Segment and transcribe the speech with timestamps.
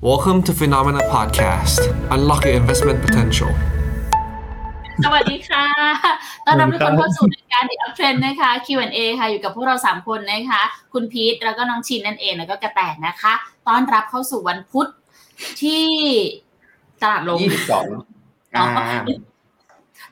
[0.00, 1.80] Welcome to Phenomena Podcast.
[2.14, 3.50] Unlock your investment potential.
[5.04, 5.66] สวัสดีค่ะ
[6.46, 13.32] ต้อนรับทุกคนเข้าสู่รายการ The Uptrend นะคะ Q&A ค่ะ อยู่กับพวกเรา 3 คนนะคะ คุณพีท แล้วก็น้องชินนั่นเอง แล้วก็กระแตนะคะ
[13.68, 14.86] ต้อนรับเข้าสู่วันพุธ
[15.62, 15.84] ที่
[17.02, 17.84] ตลาดลงยี่สิบสอง
[18.56, 19.10] อ๋อ่าอ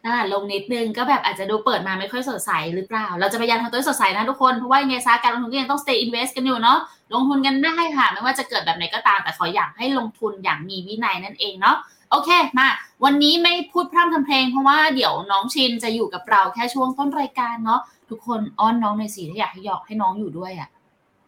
[0.04, 6.78] ตลาดลงนิดนึงก็แบบอาจจะดูเปิดมาไม่ค่อยสดใสหรือเปล่า เราจะพยายามทำตัวให้สดใสนะทุกคน เพราะว่ายังไงซะการลงทุนก็ยังต้อง stay invest กันอยู่เนาะ
[7.14, 11.76] ลงทุนกันได้ค่ะ ไม่ว่าจะเกิดแบบไหนก็ตามแต่ขออยากให้ลงทุนอย่างมีวินัยนั่นเองเนาะ
[12.10, 12.68] โอเคมา
[13.04, 20.68] วันนี้ไม่พูดพร่ำทำเพลงเพราะว่าเดี๋ยวน้องชินจะอยู่กับเราแค่ช่วงต้นรายการเนาะทุกคนอ้อนน้องหน่อยสิถ้าอยากให้ยอกให้น้องอยู่ด้วยอะ่ะ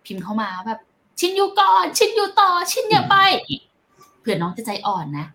[0.05, 0.79] พิมพ์เข้ามาแบบ
[1.21, 3.17] ชินอยู่ก่อน ชินอยู่ต่อ ชินอย่าไป
[4.21, 5.27] เผื่อน้องจะใจอ่อนนะ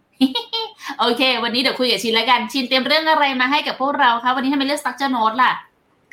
[1.00, 5.52] โอเค วันนี้เดี๋ยวคุยกับชินแล้วกัน ชินเตรียมเรื่องอะไรมาให้กับพวกเราคะวันนี้ทำไมเลือก structure note ล่ะ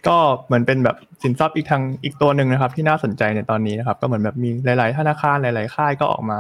[0.09, 6.39] ก็เหมือนเป็นแบบสินทรัพย์อีกทางอีกตัวหนึ่งนะครับ ที่น่าสนใจในตอนนี้นะครับ ก็เหมือนแบบมีหลาย ๆ ธนาคารหลาย ๆ ค่ายก็ออกมา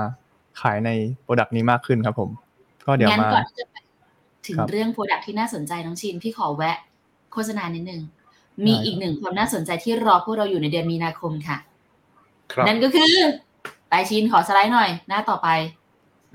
[0.60, 0.90] ขายใน
[1.22, 2.30] product นี้มากขึ้นครับ ผม
[2.86, 3.76] ก็เดี๋ยวงั้นมาก่อนที่จะไป
[4.46, 6.76] ถึงครับเรื่อง product ที่น่าสนใจน้องชินพี่ขอแวะ
[7.32, 8.00] โฆษณานิดนึง
[8.66, 11.58] มีอีกหนึ่งความน่าสนใจที่รอพวกเราอยู่ในเดือนมีนาคมค่ะ
[12.52, 13.12] ครับนั่นก็คือ
[13.90, 15.48] ไปชินขอสไลด์หน่อย หน้าต่อไป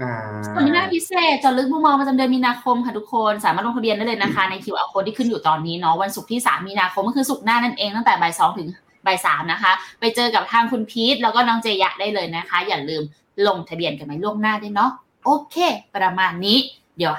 [0.01, 0.13] อ่า
[0.45, 8.67] สัมมนาพิเศษเจาะลึกมุมมองประจำเดือนมีนาคมค่ะทุกคนสามารถลงทะเบียนได้เลยนะคะ ใน QR code ที่ขึ้นอยู่ตอนนี้เนาะวันศุกร์ที่ 3 มีนาคมก็คือศุกร์หน้านั่นเองตั้งแต่บ่ายสองถึง
[9.05, 13.03] บ่ายสามนะคะ ไปเจอกับทางคุณพีทแล้วก็น้องเจยะได้เลยนะคะ อย่าลืม
[13.47, 14.91] ลงทะเบียนกันไว้ล่วงหน้าด้วยเนาะ
[15.25, 15.55] โอเค
[15.95, 16.57] ประมาณนี้
[16.97, 17.13] เดี๋ยว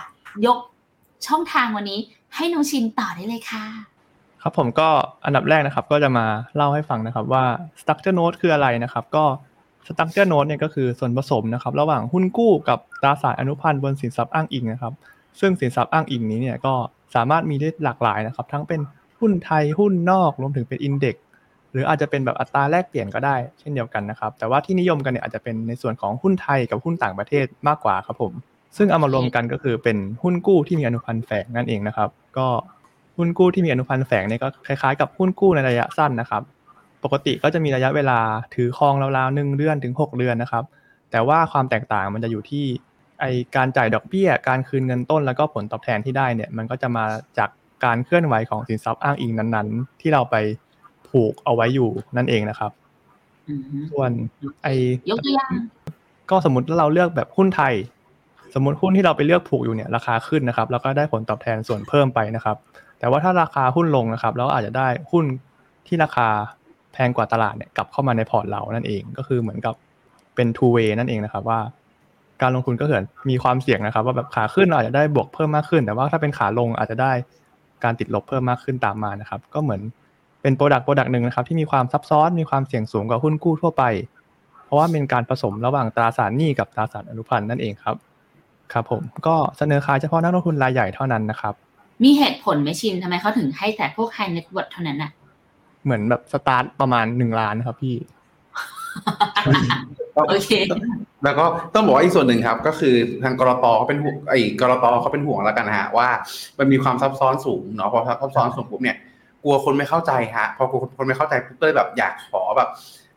[0.46, 0.58] ยก
[1.26, 2.00] ช่องทางวันนี้
[2.36, 3.64] ให้น้องชินต่อได้เลยค่ะ
[4.42, 4.88] ครับผมก็
[5.24, 7.44] อันดับแรกนะครับก็จะมาเล่าให้ฟังนะครับว่า
[7.80, 9.24] structure note คืออะไรนะครับ ก็
[9.86, 14.94] structure note เนี่ยก็คือส่วนผสมนะครับระหว่างหุ้นกู้กับตราสารอนุพันธ์บนสินทรัพย์อ้างอิงนะครับ
[15.40, 16.74] ซึ่งสินทรัพย์อ้างอิงนี้เนี่ยก็
[17.14, 18.80] สามารถมีได้หลากหลายนะครับ ทั้งเป็น
[19.20, 21.16] หุ้นไทยหุ้นนอกรวมถึงเป็นอินเด็ก
[21.72, 28.32] หรืออาจจะเป็นแบบอัตราแลกเปลี่ยนก็ได้เช่นเดียวกันนะครับ แต่ว่าที่นิยมกันเนี่ยอาจจะเป็นในส่วนของหุ้นไทยกับหุ้นต่างประเทศมากกว่าครับผม
[28.76, 32.46] ซึ่งเอามารวมกันก็คือเป็นหุ้นกู้ที่มีอนุพันธ์แฝงนั่นเองนะครับ ก็
[33.16, 36.42] หุ้นกู้ที่มีอนุพันธ์แฝงเนี่ยก็คล้ายๆ กับหุ้นกู้ในระยะสั้นนะครับ
[37.06, 38.18] ปกติก็จะมีระยะเวลา
[38.54, 40.64] ถือครองราวๆหนึ่งเดือนถึง 6 เดือนนะครับ
[41.10, 42.64] แต่ว่าความแตกต่างมันจะอยู่ที่
[43.20, 43.24] ไอ
[43.56, 47.04] การจ่ายดอกเบี้ย การคืนเงินต้นแล้วก็ผลตอบแทนที่ได้เนี่ยมันก็จะมา
[47.38, 47.50] จาก
[47.84, 50.36] การเคลื่อนไหวของสินทรัพย์อ้างอิงนั้นๆ ที่เราไป
[51.08, 52.70] ผูกเอาไว้อยู่นั่นเองนะครับ
[53.90, 54.10] ส่วน
[54.62, 54.68] ไอ
[55.10, 55.50] ยกตัวอย่าง
[56.30, 57.74] ก็สมมติว่าเราเลือกแบบหุ้นไทย
[58.54, 62.56] สมมติหุ้นที่เราไปเลือกผูกอยู่เนี่ยราคาขึ้นนะครับ แล้วก็ได้ผลตอบแทนส่วนเพิ่มไปนะครับ
[62.98, 65.24] แต่ว่าถ้าราคาหุ้นลงนะครับ เราอาจจะได้หุ้น
[65.86, 66.28] ที่ราคา
[66.96, 69.74] แพงกว่าตลาดเนี่ยกลับเข้ามาในพอร์ตเรานั่นเอง ก็คือเหมือนกับ
[70.34, 71.60] เป็น two way นั่นเองนะครับว่า
[72.42, 77.12] การลงทุนก็เหมือนมีความเสี่ยงนะครับ ว่าแบบขาขึ้นเราอาจจะได้บวกเพิ่มมากขึ้น แต่ว่าถ้าเป็นขาลงอาจจะได้
[77.84, 79.80] การติดลบเพิ่มมากขึ้นตามมานะครับ ก็เหมือน
[80.42, 83.84] เป็น product product หนึ่งนะครับ ที่มีความซับซ้อนมีความเสี่ยงสูงกว่าหุ้นกู้ทั่วไป
[84.64, 87.96] เพราะว่าเป็นการผสมระหว่างตราสารหนี้กับตราสารอนุพันธ์นั่นเองครับ
[88.72, 91.54] ครับผมก็เสนอขายเฉพาะนักลงทุนรายใหญ่เท่านั้นนะครับ
[92.04, 95.10] มีเหตุผลไหมชินทำไมเขาถึงให้แต่พวก high net worth เท่านั้นน่ะ
[95.86, 97.94] เหมือนแบบสตาร์ทประมาณหนึ่งล้านครับพี่
[100.28, 100.50] โอเค
[101.24, 106.08] แล้วก็ต้องบอกว่าอีกส่วนหนึ่งครับ ก็คือทางกรตเขาเป็นห่วงไอ้กรตเขาเป็นห่วงแล้วกันนะฮะว่า
[106.58, 108.96] มันมีความซับซ้อนสูงเนาะพอซับซ้อนสูงปุ๊บเนี่ย
[109.44, 112.68] กลัวคนไม่เข้าใจฮะพอกลัวคนไม่เข้าใจปุ๊บก็เลยแบบอยากขอแบบ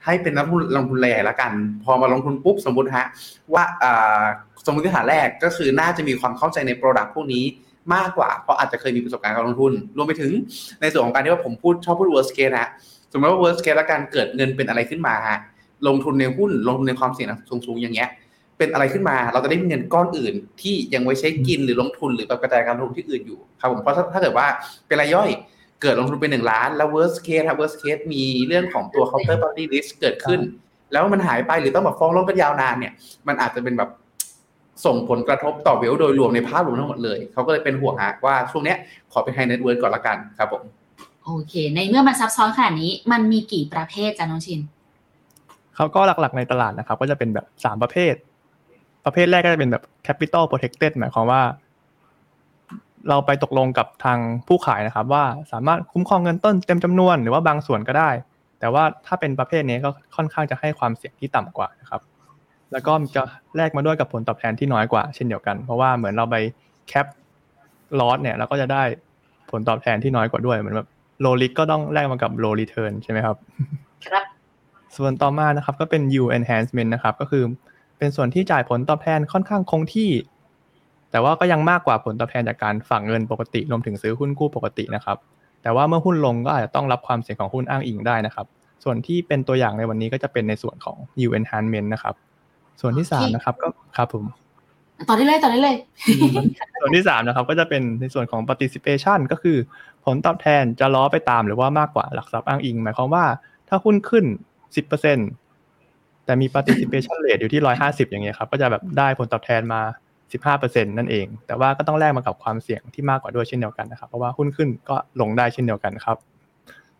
[0.05, 1.51] ให้เป็นนักลงทุนลงทุนรายใหญ่ละกัน
[1.83, 3.05] พอมาลงทุนปุ๊บสมมติฮะ
[3.53, 4.21] ว่าอ่า
[4.65, 7.43] สมมติฐานแรกก็คือน่าจะมีความเข้าใจในโปรดักต์พวกนี้
[7.95, 10.31] มากกว่า เพราะอาจจะเคยมีประสบการณ์การลงทุน รวมไปถึง
[10.81, 12.69] ในส่วนของการที่ว่าผมพูดชอบพูด worst case ฮะ
[13.11, 15.37] สมมติว่า worst case แล้วการเกิดเงินเป็นอะไรขึ้นมาฮะ
[15.87, 17.27] ลงทุนในหุ้นลงทุนในความเสี่ยง
[17.65, 18.09] สูงๆอย่างเงี้ย
[18.57, 24.47] เป็นอะไรขึ้นมา เราจะได้มีเงินก้อนอื่น ที่ยังไว้ใช้กินหรือลงทุนหรือแบบกระจายการลงทุนที่อื่นอยู่ครับผมเพราะถ้าถ้าเกิดว่า
[24.87, 25.29] เป็นรายย่อย
[25.81, 30.39] เกิดลงทุนเป็นหนึ่งล้าน แล้ว worst case ครับ worst case มีเรื่องของตัว counter party risk เกิดขึ้น
[30.91, 32.93] แล้วมันหายไปหรือต้องแบบฟ้องร้องกันยาวนานเนี่ย
[33.27, 33.89] มันอาจจะเป็นแบบ
[34.85, 38.77] ส่งผลกระทบต่อเวลโดยรวมในภาพรวมทั้งหมดเลย เขาก็เลยเป็นห่วงฮะว่าช่วงเนี้ย
[39.11, 40.63] ขอเป็น high net worth ก่อนละกันครับผม
[41.25, 44.59] โอเค ในเมื่อมันซับซ้อนขนาดนี้มันมีกี่ประเภทจ้ะน้องชิน
[45.75, 48.13] เขาก็หลักๆในตลาดนะครับ ก็จะเป็นแบบสามประเภท
[49.05, 51.41] ประเภทแรกก็จะเป็นแบบ capital protected หมายความว่า
[53.09, 54.17] เราไปตกลงกับทาง
[54.47, 58.09] ผู้ขายนะครับ ว่าสามารถคุ้มครองเงินต้นเต็มจำนวนหรือว่าบางส่วนก็ได้
[58.59, 62.01] แต่ว่าถ้าเป็นประเภทนี้ก็ค่อนข้างจะให้ความเสี่ยงที่ต่ำกว่านะครับ
[62.71, 63.23] แล้วก็จะ
[63.57, 66.35] แลกมาด้วยกับผลตอบแทนที่น้อยกว่าเช่นเดียวกัน เพราะว่าเหมือนเราไป
[66.87, 67.05] cap
[67.99, 68.83] loss เนี่ยเราก็จะได้
[69.51, 70.87] ผลตอบแทนที่น้อยกว่าด้วยเหมือนแบบ
[71.21, 73.37] low risk ก็ต้องแลกมากับ low return ใช่ไหมครับ
[74.07, 74.25] ครับ
[74.97, 77.43] ส่วนต่อมานะครับก็เป็น yield enhancement นะครับ ก็คือ
[77.97, 80.09] เป็นส่วนที่จ่ายผลตอบแทนค่อนข้างคงที่
[81.11, 85.17] แต่ว่าก็ยังมากกว่าผลตอบแทนจากการฝากเงินปกติรวมถึงซื้อหุ้นกู้ปกตินะครับ
[85.61, 88.45] แต่ว่าเมื่อหุ้นลงก็อาจจะต้องรับความเสี่ยงของหุ้นอ้างอิงได้นะครับ
[88.83, 92.15] ส่วนที่เป็นตัวอย่างในวันนี้ก็จะเป็นในส่วนของ yield enhancement นะครับ
[92.79, 93.67] ส่วนที่สามนะครับ ก็
[93.97, 94.23] ครับผม
[95.09, 95.75] ต่อได้เลยต่อได้เลย
[96.79, 99.57] ส่วนที่สามนะครับ ก็จะเป็นในส่วนของ participation ก็คือ
[100.05, 103.25] ผลตอบแทนจะล้อไปตามหรือว่ามากกว่าหลักทรัพย์อ้างอิง หมายความว่า
[103.69, 104.25] ถ้าหุ้นขึ้น
[105.05, 109.81] 10%แต่มี participation rate อยู่ที่150อย่างเงี้ยครับ ก็จะแบบได้ผลตอบแทนมา
[110.53, 116.17] 15%นั่นเอง แต่ว่าก็ต้องแลกมากับความเสี่ยงที่มากกว่าด้วยเช่นเดียวกันนะครับ เพราะว่าหุ้นขึ้นก็ลงได้เช่นเดียวกันครับ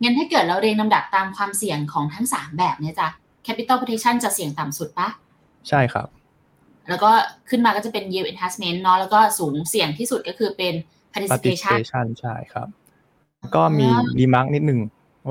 [0.01, 3.07] งั้นถ้าเกิดเราเรียงลำดับตามความเสี่ยงของทั้ง3แบบเนี่ยจ้ะ
[3.45, 5.07] capital protection จะเสี่ยงต่ำสุดปะ
[5.69, 6.07] ใช่ครับ
[6.89, 7.11] แล้วก็
[7.49, 10.73] ขึ้นมาก็จะเป็น yield enhancement เนาะแล้วก็สูงเสี่ยงที่สุดก็คือเป็น
[11.13, 12.67] participation participation ใช่ครับ
[13.55, 13.87] ก็มี
[14.19, 14.79] รีมาร์กนิดนึง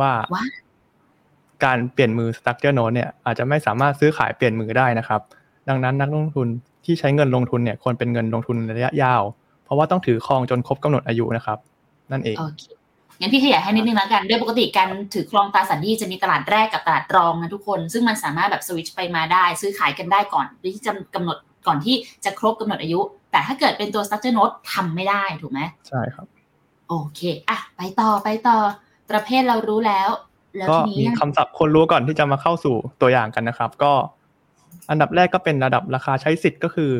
[0.00, 0.44] ว่าว่า
[1.64, 5.20] การเปลี่ยนมือ structure note เนี่ยอาจจะไม่สามารถซื้อขายเปลี่ยนมือได้นะครับ
[5.68, 6.48] ดังนั้นนักลงทุน
[6.84, 9.22] ที่ใช้เงินลงทุนเนี่ยควรเป็นเงินลงทุนระยะยาว
[9.64, 11.58] เพราะว่าต้องถือครองจนครบกำหนดอายุนะครับ
[12.12, 12.64] นั่นเอง โอเค
[13.20, 21.36] งั้นพี่ขยายให้นิดนึงแล้วกัน โดยปกติการถือครองตราสารหนี้จะมีตลาดแรกกับตลาดรองนะทุกคน ซึ่งมันสามารถแบบสวิตชไปมาได้ ซื้อขายกันได้ก่อนที่จะกำหนด
[21.66, 23.00] ก่อนที่จะครบกำหนดอายุ
[23.30, 26.26] แต่ถ้าเกิดเป็นตัว structure note ทำไม่ได้ถูกไหมใช่ครับ
[26.88, 28.56] โอเคอะไปต่อไปต่อ
[29.10, 30.08] ประเภทเรารู้แล้ว
[30.58, 33.92] แล้วก็ทีนี้มียังคำศัพท์คนรู้ก่อนที่จะมาเข้าสู่ตัวอย่างกันนะครับ ก็
[34.90, 36.92] อันดับแรกก็เป็นระดับราคาใช้สิทธิ์ก็คือ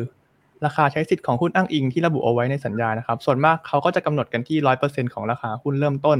[0.65, 6.17] ราคาใช้สิทธิ์ของหุ้นอ้างอิงที่ระบุเอาไว้ในสัญญานะครับ ส่วนมากเขาก็จะกำหนดกันที่ร้อยเปอร์เซ็นของราคาหุ้นเริ่มต้น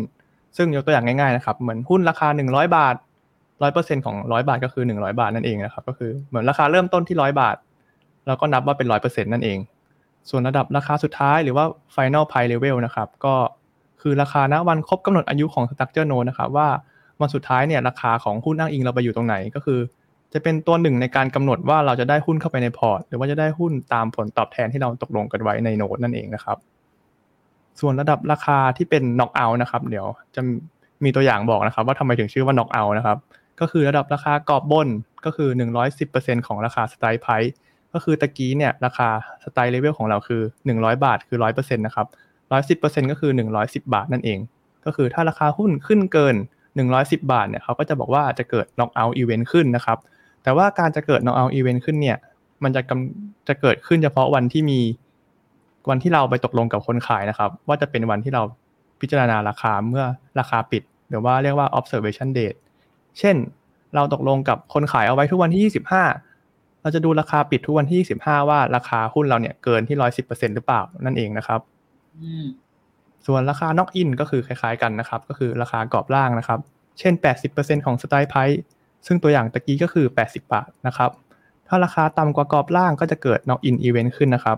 [0.57, 2.95] ซึ่งยกตัวอย่างง่ายๆนะครับ เหมือนหุ้นราคาหนึ่งร้อยบาท
[3.62, 7.56] ร้อยเปอร์เซ็นของร้อยบาทก็คือหนึ่งร้อยบาทนั่นเองนะครับ ก็คือเหมือนราคาเริ่มต้นที่ร้อยบาท
[8.27, 9.57] แล้วก็นับว่าเป็นร้อยเปอร์เซ็นนั่นเอง
[10.30, 11.65] ส่วนระดับราคาสุดท้ายหรือว่า
[11.95, 13.33] final price level นะครับ ก็
[14.01, 16.68] คือราคาณวันครบกำหนดอายุของ structure note นะครับว่า
[17.21, 19.80] วันสุดท้ายเนี่ยราคาของหุ้นอ้างอิงเราไปอยู่ตรงไหนก็คือ
[20.34, 26.58] จะเป็นตัวหนึ่งในการกำหนดว่าเราจะได้หุ้นเข้าไปในพอร์ต หรือว่าจะได้หุ้นตามผลตอบแทนที่เราตกลงกันไว้ในโน้ตนั่นเองนะครับ
[27.80, 30.06] ส่วนระดับราคาที่เป็น knock out นะครับ เดี๋ยว
[30.36, 30.42] จะ
[31.04, 33.18] มีตัวอย่างบอกนะครับ ว่าทำไมถึงชื่อว่า knock out นะครับ
[33.60, 34.88] ก็คือระดับราคากรอบบน
[35.26, 35.50] ก็คือ
[35.98, 37.52] 110%ของราคา strike price
[37.94, 39.08] ก็คือตะกี้เนี่ยราคา
[39.44, 40.42] strike level ของเราคือ
[40.74, 42.08] 100 บาทคือ 100%นะครับ
[42.60, 44.40] 110%ก็คือ 110 บาทนั่นเอง
[44.86, 46.36] ก็คือถ้าราคาหุ้นขึ้นเกิน
[46.84, 49.98] 110 บาทเนี่ยเขาก็จะบอกว่าจะเกิด knock out event ขึ้นนะครับ
[50.44, 52.18] แต่ว่าการจะเกิด knock out event ขึ้นเนี่ย
[52.63, 54.80] มันจะกำจะเกิดขึ้นเฉพาะวันที่มี
[55.89, 58.41] วันที่เราไปตกลงกับคนขายนะครับ ว่าจะเป็นวันที่เรา
[59.01, 60.06] พิจารณาราคาเมื่อ
[60.39, 62.57] ราคาปิด หรือว่าเรียกว่า observation date
[63.19, 63.36] เช่น
[63.95, 71.59] เราตกลงกับคนขายเอาไว้ทุกวันที่ 25 เราจะดูราคาปิดทุกวันที่ 25 ว่าราคาหุ้นเราเนี่ยเกินที่ 110%หรือเปล่านั่นเองนะครับ
[72.18, 72.45] อืม
[73.27, 76.59] ส่วนราคา knock in ก็คือคล้ายๆกันนะครับ ก็คือราคากรอบล่างนะครับ
[77.00, 77.13] เช่น
[77.50, 78.59] 80%ของ strike price
[79.07, 81.12] ซึ่งตัวอย่างตะกี้ก็คือ 80 บาทนะครับ
[81.68, 84.57] ถ้าราคาต่ำกว่ากรอบล่างก็จะเกิด knock in event ขึ้นนะครับ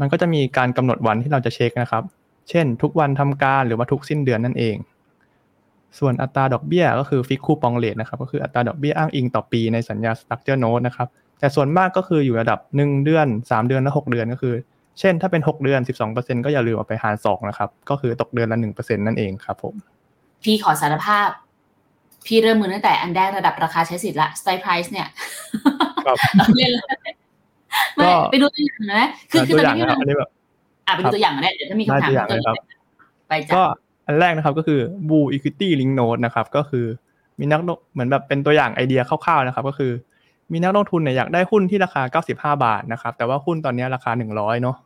[0.00, 2.02] มันก็จะมีการกำหนดวันที่เราจะเช็คนะครับ
[2.50, 4.76] เช่น ทุกวันทำการหรือว่าทุกสิ้นเดือนนั่นเอง
[5.98, 14.54] ส่วนอัตราดอกเบี้ยก็คือฟิกคูปองเลทนะครับ ก็คืออัตราดอกเบี้ยอ้างอิงต่อปีในสัญญา structure note นะครับ แต่ส่วนมากก็คืออยู่ระดับ 1 เดือน 3 เดือนและ 6 เดือนก็คือ
[15.00, 15.80] เช่น ถ้าเป็น 6 เดือน
[16.12, 19.74] 12%ก็อย่าลืมเอาไปหาร2นะครับ ก็คือตกเดือนละ1%นั่นเองครับผม
[20.44, 21.28] พี่ขอสารภาพ
[22.26, 25.08] พี่เริ่มมือตั้งแต่อันแรกระดับราคาใช้สิทธิ์ละ strike price เนี่ย
[26.06, 26.16] ครับ
[26.56, 26.96] เล่นเลย
[27.94, 30.30] ไม่ก็ไปดูตัวอย่างนะคือคือตัวตออนย่างนี้นะครับอันนี้แบบ
[30.86, 32.56] อะไปดูตัวอย่างมาได้เดี๋ยวถ้ามีคำถามได้ตัวอย่างเลยครับ
[33.28, 33.62] ไปจ้ะก็
[34.06, 36.86] อันแรกนะครับก็คือ Blue Equity Link Note นะครับ ก็คือ
[37.38, 39.92] มีนักลงเหมือนแบบเป็นตัวอย่างไอเดียคร่าวๆนะครับ ก็คือ
[40.52, 42.02] มีนักลงทุนเนี่ยอยากได้หุ้นที่ราคา
[42.58, 44.76] 95 บาทนะครับ แต่ว่าหุ้นตอนนี้ราคา 100 เนาะ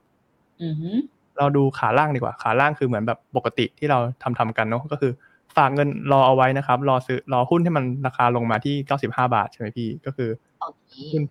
[0.62, 0.97] อือหือ
[1.38, 5.12] เราดูขาล่างดีกว่า ขาล่างคือเหมือนแบบปกติที่เราทำทำกันเนาะก็คือ
[5.56, 8.75] ฝากเงินรอเอาไว้นะครับ รอซื้อรอหุ้นที่มันราคาลงมาที่
[9.06, 10.28] 95บาทใช่ไหมพี่ก็คือ
[10.60, 11.22] โอเคหุ้น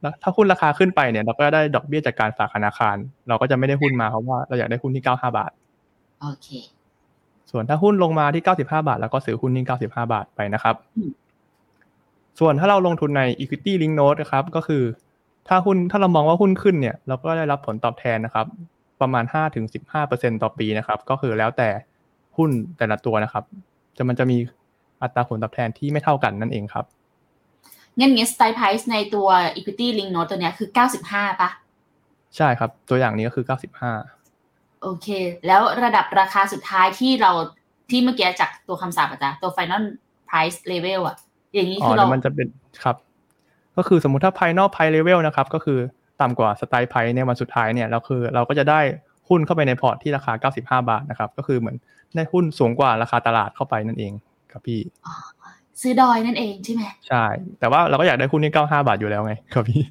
[0.00, 2.96] แล้วถ้าหุ้นราคาขึ้นไปเนี่ย เราก็ได้ดอกเบี้ยจากการฝากธนาคาร
[3.28, 5.50] เราก็จะไม่ได้หุ้นมาเพราะว่าเราอยากได้หุ้นที่95บาท
[6.20, 6.48] โอเค
[7.50, 11.10] ส่วนถ้าหุ้นลงมาที่95บาท แล้วก็ซื้อหุ้นที่95บาทไปนะครับอืม
[12.40, 14.82] ส่วนถ้าเราลงทุนใน equity link note นะครับ ก็คือ
[15.48, 18.46] ถ้าหุ้นถ้าเรามองว่าหุ้นขึ้นเนี่ย เราก็ได้รับผลตอบแทนนะครับ
[19.00, 19.24] ประมาณ
[19.82, 21.68] 5-15%ต่อปีนะครับ ก็คือแล้วแต่
[22.36, 23.44] หุ้นแต่ละตัวนะครับ
[23.96, 24.38] จะมันจะมี
[25.02, 26.84] อัตราผลตอบแทนที่ไม่เท่ากันนั่นเองครับ
[27.98, 30.68] งั้นงี้ strike price ในตัว equity link note ตัวเนี้ยคือ
[31.04, 31.50] 95ปะ
[32.36, 33.44] ใช่ครับ ตัวอย่างนี้ก็คือ
[34.14, 35.08] 95 โอเค
[35.46, 37.32] แล้วระดับราคาสุดท้ายที่เรา
[37.90, 39.82] ที่เมื่อกี้จากตัวคำศัพท์อะจ๊ะตัว final
[40.28, 41.16] price level อะ
[41.54, 42.48] อย่างนี้อ๋อคือแล้เราวมันจะเป็น
[42.84, 42.96] ครับ
[43.76, 45.78] ก็คือสมมุติถ้า final price level นะครับ ก็คือ
[46.20, 48.80] ต่ำกว่า strike price ในวันสุดท้ายเนี่ยเราคือเราก็จะได้
[49.28, 51.76] หุ้นเข้าไปในพอร์ตที่ราคา 95 บาทนะครับ ก็คือเหมือน
[52.14, 54.12] ได้หุ้นสูงกว่าราคาตลาดเข้าไปนั่นเอง
[54.52, 54.80] ครับพี่
[55.80, 57.24] ซื้อดอยนั่นเองใช่ไหมใช่
[57.58, 59.82] แต่ว่าเราก็อยากได้หุ้นที่ 95 บาทอยู่แล้วไงครับพี่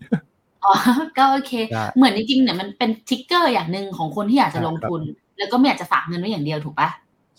[0.65, 0.73] อ๋อ
[1.17, 5.01] ก็โอเคใช่เหมือนจริงๆเนี่ยมันเป็น trigger อย่างหนึ่งของคนที่อยากจะใช่ลงครับทุน
[5.37, 6.89] แล้วก็ไม่อยากจะฝากเงินไว้อย่างเดียวถูกปะ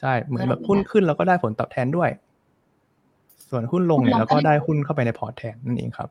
[0.01, 2.11] ใช่เหมือนเออแบบหุ้นขึ้นเราก็ได้ผลตอบแทนด้วย
[3.51, 6.09] ส่วนหุ้นลงเนี่ยหุ้นลงเราก็ก็ได้ได้หุ้นเข้าไปในพอร์ตแทนนั่นเองครับ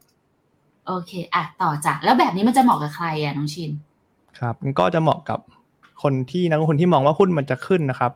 [0.88, 3.72] โอเคอะต่อจ้ะแล้วแบบนี้มันจะเหมาะกับใครอะน้องชิน
[4.40, 5.40] ครับ มันก็จะเหมาะกับ
[6.04, 8.12] คนที่นักลงทุนที่มองว่าหุ้นมันจะขึ้นนะครับ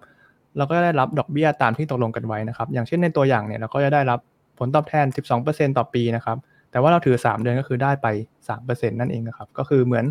[0.57, 4.19] เราก็จะได้รับดอกเบี้ยตามที่ตกลงกันไว้นะครับ อย่างเช่นในตัวอย่างเนี่ยเราก็จะได้รับ
[4.59, 5.05] ผลตอบแทน
[5.41, 6.37] 12%ต่อปีนะครับ
[6.71, 8.07] แต่ว่าเราถือ 3 เดือนก็คือได้ไป
[8.49, 10.05] 3%นั่นเองนะครับ ก็คือเหมือน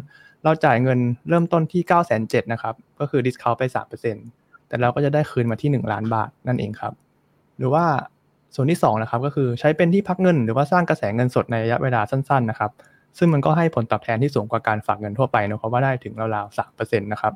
[0.44, 0.98] เราจ่ายเงิน
[1.28, 3.62] เริ่มต้นที่ 9 7 0 0 0นะครับ ก็คือ discount ไป
[4.16, 6.92] 3%แต่เราก็จะได้คืนมาที่ 1 ล้านบาทนั่นเองครับ
[7.58, 7.84] หรือว่า
[8.54, 12.70] ส่วนที่2นะครับก็คือใช้เป็นที่พักเงิน หรือว่าสร้างกระแสเงินสดในระยะเวลาสั้นๆนะครับ
[13.18, 17.32] ซึ่งมันก็ให้ผลตอบแทนที่สูงกว่าการฝากเงินทั่วไปนะเพราะว่าได้ถึงราวๆสามเปอร์เซ็นต์นะครับ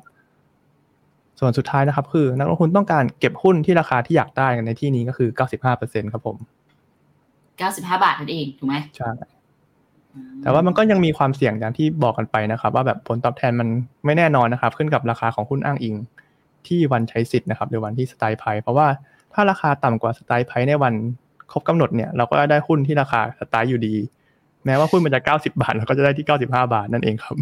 [1.39, 6.37] ส่วนสุดท้ายนะครับ คือนักลงทุนต้องการเก็บหุ้นที่ราคาที่อยากได้ในที่นี้ก็คือเก้าสิบห้าเปอร์เซ็นต์ครับผม
[7.57, 9.11] 95 บาทนั่นเองถูกไหมใช่
[10.41, 13.67] แต่ว่ามันก็ยังมีความเสี่ยงอย่างที่บอกกันไปนะครับ ว่าแบบผลตอบแทนมัน
[14.05, 15.95] ไม่แน่นอนนะครับ ขึ้นกับราคาของหุ้นอ้างอิง
[16.67, 18.87] ที่วันใช้สิทธิ์นะครับหรือวันที่สไตล์ไพเพราะว่า
[19.33, 20.93] ถ้าราคาต่ำกว่าสไตล์ไพในวัน
[21.51, 23.95] ครบกำหนดเนี่ยเราก็ได้หุ้นที่ราคาสไตล์อยู่ดี
[24.65, 27.35] แม้ว่าหุ้นมันจะ 90 บาทเราก็จะได้ที่ 95 บาทนั่นเองครับ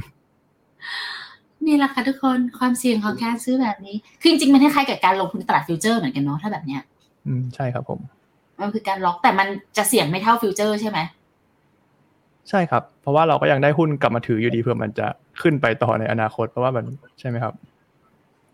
[1.67, 6.81] นี่แหละค่ะทุกคนความเสี่ยงของการซื้อแบบนี้ คือจริงๆมันคล้ายๆกับการลงทุนในตลาดฟิวเจอร์เหมือนกันเนาะถ้าแบบเนี้ย
[7.25, 7.99] อืมใช่ครับผม
[8.59, 10.99] มันคือการล็อกแต่มันจะเสี่ยงไม่เท่าฟิวเจอร์ใช่ไหม
[12.49, 15.07] ใช่ครับ เพราะว่าเราก็ยังได้หุ้นกลับมาถืออยู่ดีเพื่อมันจะ
[15.41, 16.85] ขึ้นไปต่อในอนาคต เพราะว่ามัน
[17.19, 17.53] ใช่ไหมครับ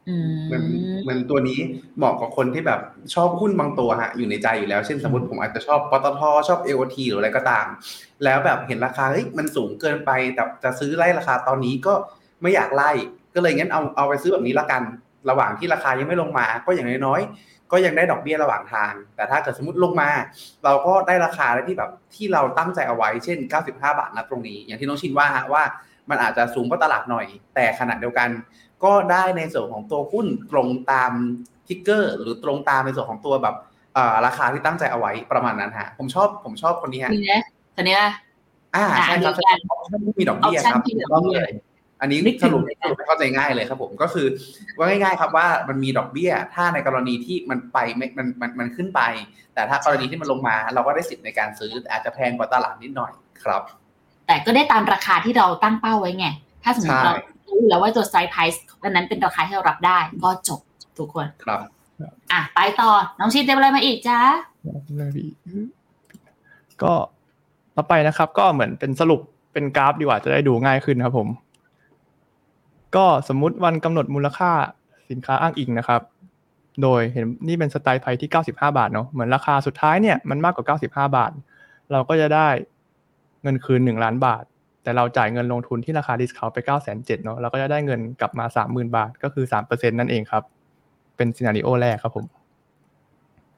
[0.08, 0.66] อืมเหมือน
[1.04, 1.58] เหมือนตัวนี้
[1.98, 2.80] เหมาะกับคนที่แบบ
[3.14, 7.66] ชอบหุ้นบางตัวฮะอยู่ในใจอยู่แล้ว เช่นสมมติผมอาจจะชอบปตทชอบ AOT หรืออะไรก็ตาม
[8.24, 11.94] แล้วแบบเห็นราคาเฮ้ยมันสูงเกินไปแต่จะซื้อไล่ราคาตอนนี้ก็
[12.42, 12.92] ไม่อยากไล่
[13.36, 14.82] ก็เลยงั้นเอาเอาไปซื้อแบบนี้ละกัน
[15.30, 20.10] ระหว่างที่ราคายังไม่ลงมา ก็อย่างน้อยๆก็ยังได้ดอกเบี้ยระหว่างทาง แต่ถ้าเกิดสมมติลงมา
[20.64, 25.64] เราก็ได้ราคาได้ที่แบบที่เราตั้งใจเอาไว้เช่น 95 บาทนะตรงนี้ อย่างที่น้องชินว่าฮะว่า
[26.10, 27.26] มันอาจจะสูงกว่าตลาดหน่อย
[27.56, 28.30] แต่ขณะเดียวกัน
[28.84, 31.12] ก็ได้ในส่วนของตัวหุ้นตรงตาม
[31.68, 33.56] ทิกเกอร์ หรือตรงตามในส่วนของตัวแบบ
[33.98, 37.44] อ่าราคาที่ตั้งใจเอาไว้ประมาณนั้นฮะ ผมชอบผมชอบคนนี้ฮะนี่นะ
[37.76, 38.10] คนนี้ว่า
[38.76, 41.54] อ่าอ่าใช่ครับเดียวกันออปชั่นที่มีดอกเบี้ยครับ option ที่มีดอกต้องเบี้ยเลย
[42.02, 44.28] อันนี้นึกถึสงรุปเลยนะสรุปให้เข้าใจง่ายเลยครับผมก็คือ
[44.78, 49.02] ว่าง่าย ๆ ครับว่ามันมีดอกเบี้ย ถ้าในกรณีที่มันไปไม่มันมันมันขึ้นไป
[49.54, 53.12] แต่ถ้ากรณีที่มันลงมา เราก็ได้สิทธิ์ในการซื้อแต่อาจจะแพงกว่าตลาดนิดหน่อย
[53.44, 53.62] ครับ
[54.28, 56.28] แต่ก็ได้ตามราคาที่เราตั้งเป้าไว้ไง
[56.64, 57.14] ถ้าสมมติใช่เรา
[57.48, 60.60] รู้แล้วว่าตัว strike price อันนั้นเป็นราคาที่เรารับได้ก็จบ
[60.98, 61.60] ทุกคนครับ
[62.32, 62.90] อะไปต่อ
[63.20, 64.20] น้องชินเตรียมอะไรมาอีกจ้า
[66.84, 66.94] ก็
[67.76, 69.22] ต่อไปนะครับ ก็เหมือนเป็นสรุป
[69.54, 71.28] เป็นกราฟดีกว่าจะได้ดูง่ายขึ้นครับผม
[72.96, 74.52] ก็สมมุติวันกำหนดมูลค่า
[75.10, 76.02] สินค้าอ้างอิงนะครับ
[76.84, 81.32] โดยเห็นนี่เป็น strike price ที่ 95 บาทเนาะเหมือนราคาสุดท้ายเนี่ยมันมากกว่า 95 บาท
[81.92, 82.48] เราก็จะได้
[83.44, 84.44] เงินคืน 1 ล้านบาท
[84.84, 90.44] แต่เราจ่ายเงินลงทุนที่ราคา discount ไป9 7 0 0 0เนาะเราก็จะได้เงินกลับมา 30,000 บาท ก็คือ 3%นั่นเองครับ
[91.18, 92.26] เป็น scenario แรกครับผม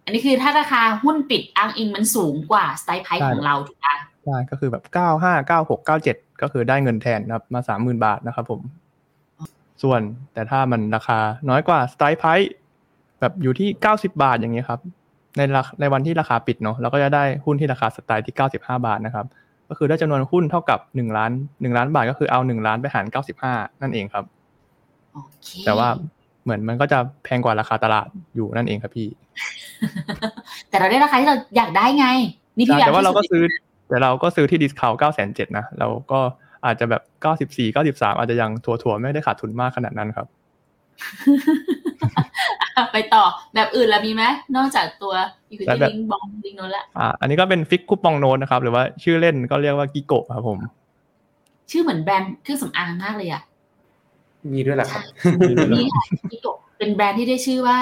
[0.05, 3.95] อันนี้คือถ้าราคาหุ้นปิดอ้างอิงมันสูงกว่า strike price ใช่ของเราถูกปะ
[4.25, 4.83] ใช่ก็คือแบบ
[5.23, 8.61] 95 96 97 ก็คือได้เงินแทนนะครับมา 30,000 บาทนะครับผม
[9.83, 10.01] ส่วน
[10.33, 11.19] แต่ถ้ามันราคา
[11.49, 12.47] น้อยกว่า strike price
[13.19, 14.79] แบบอยู่ที่ 90 บาทอย่างเงี้ยครับ
[15.37, 19.25] ในราในวันที่ราคาปิดเนาะเราก็จะได้หุ้นที่ราคาสไตล์ที่ 95 บาทนะครับ
[19.69, 23.05] ก็คือได้จำนวนหุ้นเท่ากับ1ล้าน1ล้านบาทก็คือเอา 1 ล้านไปหาร
[23.43, 24.25] 95 นั่นเองครับ
[25.13, 25.87] โอเคแต่ว่า
[26.43, 29.07] เหมือนมันก็จะแพงกว่าราคาตลาดอยู่นั่นเองครับพี่
[30.69, 32.07] แต่เราได้ราคาที่เราอยากได้ไง
[32.57, 33.43] นี่พี่ใช่แต่ว่าเราก็ซื้ซื้อ
[33.89, 36.19] แต่เราก็ซื้อที่ discount เก้าแสนเจ็ดนะ เราก็
[36.65, 40.27] อาจจะแบบเก้าสิบสี่เก้าสิบสามอาจจะยังถั่วถั่วๆไม่ได้ขาดทุนมากขนาดนั้นครับ
[42.93, 43.23] ไปต่อ
[43.53, 44.23] แบบอื่นละมีไหม
[44.55, 45.13] นอกจากตัว
[45.51, 50.59] equity แล้วแบบ link bond link note ละอ่าอันนี้ก็เป็นฟิกคูปองโน e นะครับ หรือว่าชื่อเล่นก็เรียกว่า KIKO ครับผม
[51.71, 53.41] ชื่อเหมือนแบรนด์เครื่องสำอางมากเลยอะ
[54.53, 55.03] มีด้วยแหละครับ
[55.73, 57.77] นี่ค่ะกิโกะเป็นแบรนด์ที่ได้ชื่อว่า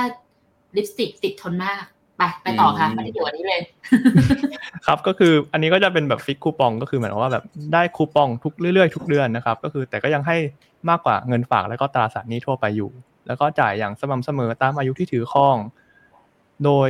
[0.76, 1.84] ลิปสติกติดทนมาก
[2.18, 3.62] ไปไปต่อค่ะอืมไม่ได้อยู่อันนี้เลย
[4.86, 7.44] ครับก็คืออันนี้ก็จะเป็นแบบฟิกคูปองก็คือเหมือนว่าแบบ
[7.74, 10.38] ได้คูปองทุกเรื่อยๆทุกเดือนนะครับ ก็คือแต่ก็ยังให้
[10.90, 12.90] มากกว่าเงินฝากแล้วก็ตราสารหนี้ทั่วไปอยู่
[13.28, 15.58] แล้วก็จ่ายอย่างสม่ำเสมอตามอายุที่ถือครอง
[16.66, 16.90] โดย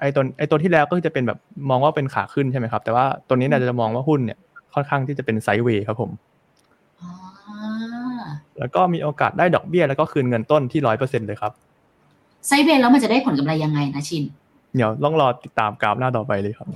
[0.00, 1.38] ไอ้ตัวไอ้ตัวที่แล้วก็จะเป็นแบบ
[1.70, 4.38] มองว่าเป็นขาขึ้นใช่ไหมครับ แต่ว่าตัวนี้เนี่ยจะมองว่าหุ้นเนี่ย
[4.74, 6.10] ค่อนข้างที่จะเป็นไซด์เวย์ครับผม
[7.00, 7.10] อ๋อ
[8.58, 11.52] แล้วก็มีโอกาสได้ดอกเบี้ยแล้วก็คืนเงินต้นที่ร้อยเปอร์เซ็นเลยครับ
[12.46, 14.24] ไซด์เวย์แล้วมันจะได้ผลกำไรยังไงนะชิน
[14.74, 16.68] เดี๋ยวต้องรอติดตามกราฟหน้าต่อไปเลยครับ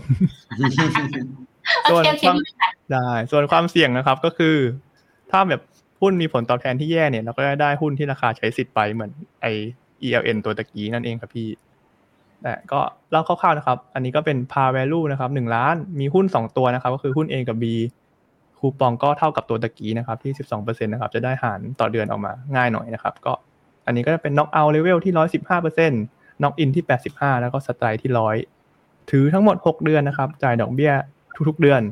[1.85, 4.57] โอส่วนเคโอเคความไม่เป็นไรได้ส่วนความเสี่ยงนะครับก็คือ
[5.31, 5.63] ถ้าแบบ
[6.01, 9.11] หุ้นมีผลตอบแทนที่แย่เนี่ยเราก็จะได้หุ้นที่ราคาใช้สิทธิ์ไปเหมือน
[9.43, 9.47] ไอ
[10.07, 11.49] ELN ตัวตะกี้นั่นเองครับพี่
[12.43, 12.81] แต่ก็
[13.11, 17.65] เล่าคร่าวๆนะครับ อันนี้ก็เป็น par value นะครับหนึ่งล้านมีหุ้นสองตัวนะครับ ก็คือหุ้น A กับ B
[18.59, 20.33] คูปองก็เท่ากับตัวตะกี้นะครับที่
[20.63, 23.33] 12%นะครับ จะได้หารต่อเดือนออกมาง่ายหน่อยนะครับ ก็
[23.87, 25.13] อันนี้ก็จะเป็น knock out level ที่
[25.77, 28.13] 115% knock in ที่85แล้วก็ strike ที่
[28.61, 30.93] 100ถือทั้งหมด6เดือนนะครับ จ่ายดอกเบี้ย
[31.49, 31.83] ทุกๆเดือน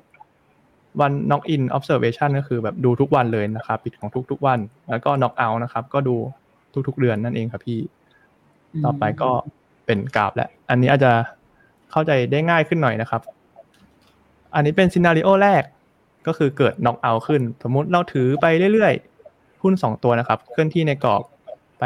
[1.00, 4.58] วัน knock in observation ก็คือแบบดูทุกวันเลยนะครับปิดของทุกๆวัน
[4.90, 6.16] แล้วก็ knock out นะครับ ก็ดู
[6.88, 7.80] ทุกๆเดือนนั่นเองครับพี่
[8.84, 9.30] ต่อไปก็
[9.86, 11.12] เป็นกราฟแล้วอันนี้อาจจะ
[11.90, 13.22] เข้าใจได้ง่ายขึ้นหน่อยนะครับ
[14.54, 15.62] อันนี้เป็นซีนารีโอแรก
[16.26, 21.22] ก็คือเกิดน็อกเอาขึ้น สมมุติเราถือไปเรื่อยๆหุ้นสองตัวนะครับ เคลื่อนที่ในกรอบ
[21.80, 21.84] ไป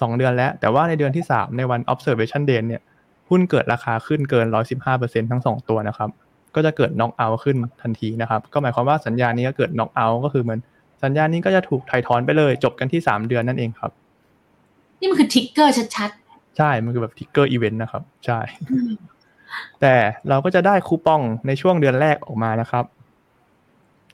[0.00, 2.82] สองเดือนแล้ว แต่ว่าในเดือนที่สามในวัน observation day เนี่ย
[3.30, 6.10] หุ้นเกิดราคาขึ้นเกินร้อยสิบห้าเปอร์เซ็นทั้งสองตัวนะครับ
[6.54, 10.60] ก็จะเกิดน็อกเอาขึ้นทันทีนะครับ ก็หมายความว่าสัญญานี้ก็เกิด knock out ก็คือเหมือน
[11.04, 13.90] สัญญานี้ก็จะถูกไถ่ถอนไปเลย จบกันที่สามเดือนนั่นเองครับ
[15.00, 16.10] นี่มันคือ trigger ชัด
[16.58, 18.38] ใช่ มันคือแบบ trigger event นะครับ ใช่
[19.80, 19.94] แต่
[20.28, 22.84] เราก็จะได้คูปองในช่วงเดือนแรกออกมานะครับ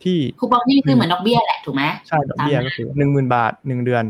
[0.02, 4.04] ที่ๆคูปองนี่คือเหมือนดอกเบี้ยแหละถูกไหมใช่ดอกเบี้ยก็คือหนึ่งหมื่นบาทหนึ่งเดือน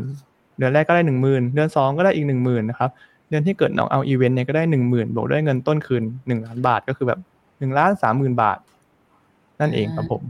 [0.57, 2.89] เดือนแรกก็ได้หนึ่งหมื่นเดือนสองก็ได้อีกหนึ่งหมื่นนะครับ
[3.29, 7.19] เดือนที่เกิด knock out event เนี่ยก็ได้หนึ่งหมื่นบวกด้วยเงินต้นคืนหนึ่งล้านบาทก็คือแบบ
[7.59, 8.57] หนึ่งล้านสามหมื่นบาท
[9.61, 10.21] นั่นเองครับผม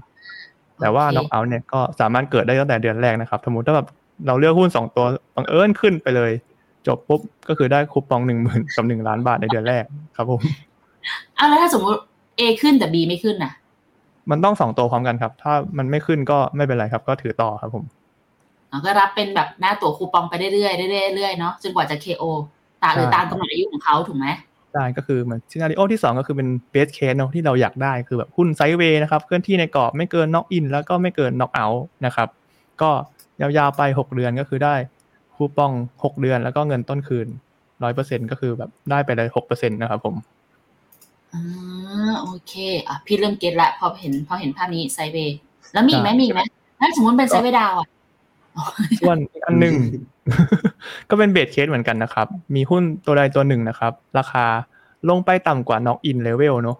[0.79, 3.87] แต่ว่าน็อกเอาเนี่ยก็สามารถเกิดได้ตั้งแต่เดือนแรกนะครับสมมติถ้าแบบ
[4.27, 5.05] เราเลือกหุ้นสองตัว
[5.35, 6.31] บังเอิญขึ้นไปเลย
[6.87, 9.83] จบปุ๊บก็คือได้คูปองหนึ่งหมื่นกับหนึ่งล้านบาทในเดือนแรก
[10.15, 10.41] ครับผม
[11.35, 11.99] เอาแล้วถ้าสมมติ
[12.39, 13.51] A ขึ้นแต่ B ไม่ขึ้นน่ะ
[14.31, 18.04] มันต้องสองตัวพร้อมกันครับ ถ้ามันไม่ขึ้นก็ไม่เป็นไรครับ ก็ถือต่อครับผมเรา
[18.85, 22.23] ก็รับเป็นแบบหน้าตั๋วคูปองไปเรื่อยๆเรื่อยๆเรื่อยๆเนาะจนกว่าจะ KO
[22.83, 24.27] ตามหรือใช่ตามกำหนดอายุของเขาถูกไหม
[24.73, 32.29] ใช่ก็คือเหมือน scenario ที่สองก็คือเป็น base case เนาะที่เราอยากได้คือแบบหุ้น sideway นะครับเคลื่อนที่ในกรอบไม่เกิน knock in แล้วก็ไม่เกิน knock out นะครับ
[32.81, 32.89] ก็
[33.41, 34.75] ยาวๆไปหกเดือนก็คือได้
[35.35, 35.71] คูปอง
[36.03, 37.27] หกเดือนแล้วก็เงินต้นคืน
[37.83, 40.15] ร้อยเปอร์เซ็นก็คือแบบได้ไปเลยหกเปอร์เซ็นต์นะครับผม
[41.33, 42.53] อ่าโอเค
[42.87, 45.37] อะพี่เริ่ม get ละพอเห็นพอเห็นภาพนี้ sideway
[45.73, 46.41] แล้วมีอีกไหมมีอีกไหม
[46.79, 47.87] ถ้าสมมติเป็น sideway down อะ
[48.99, 49.75] ส่วนอันหนึ่ง
[51.09, 54.45] ก็เป็นเบสเคสเหมือนกันนะครับ มีหุ้นตัวใดตัวหนึ่งนะครับ ราคา
[55.09, 56.77] ลงไปต่ำกว่า knock in level เนอะ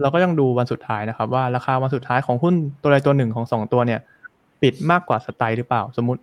[0.00, 4.00] เราก็ยังดูวันสุดท้ายนะครับ ว่าราคาวันสุดท้ายของหุ้นตัวใดตัวหนึ่งของสองตัวเนี่ย
[4.62, 6.20] ปิดมากกว่าสไตล์หรือเปล่า สมมติ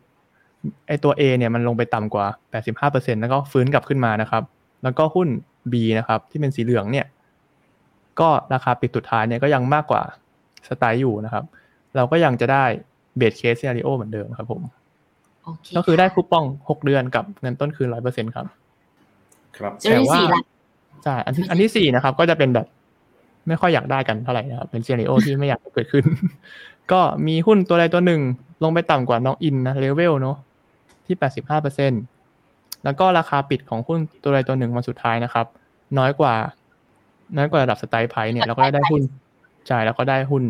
[0.87, 2.25] ไอตัว A เนี่ยมันลงไปต่ำกว่า
[2.71, 4.43] 85%แล้วก็ฟื้นกลับขึ้นมานะครับ
[4.83, 5.27] แล้วก็หุ้น
[5.71, 7.05] B นะครับ ที่เป็นสีเหลืองเนี่ย
[8.19, 10.01] ก็ราคาปิดสุดท้ายเนี่ยก็ยังมากกว่า
[10.67, 11.43] strike อยู่นะครับ
[11.95, 12.65] เราก็ยังจะได้
[13.19, 14.61] base case scenario เหมือนเดิมครับผม
[15.43, 18.45] โอเคก็คือได้คูปอง6เดือนกับเงินต้นคืน100%ครับ
[19.57, 20.41] ครับเจอรี่สี่ละ
[21.03, 22.67] ใช่อันที่อันที่สี่นะครับ ก็จะเป็นแบบ
[23.47, 26.03] ไม่ค่อยอยากได้กันเท่าไหร่นะครับ เป็น scenario ที่ไม่อยากให้เกิดขึ้น
[26.91, 28.21] ก็มีหุ้นตัวใดตัวหนึ่ง
[28.63, 30.37] ลงไปต่ำกว่า knock in นะ level เนาะ
[31.05, 31.15] ที่
[31.99, 35.45] 85%แล้วก็ราคาปิดของหุ้นตัวใดตัวหนึ่งมาสุดท้ายนะครับ
[35.97, 36.33] น้อยกว่า
[37.37, 39.01] น้อยกว่าระดับ strike price เนี่ยเราก็ได้หุ้น
[39.67, 40.43] ใช่แล้วก็ได้หุ้น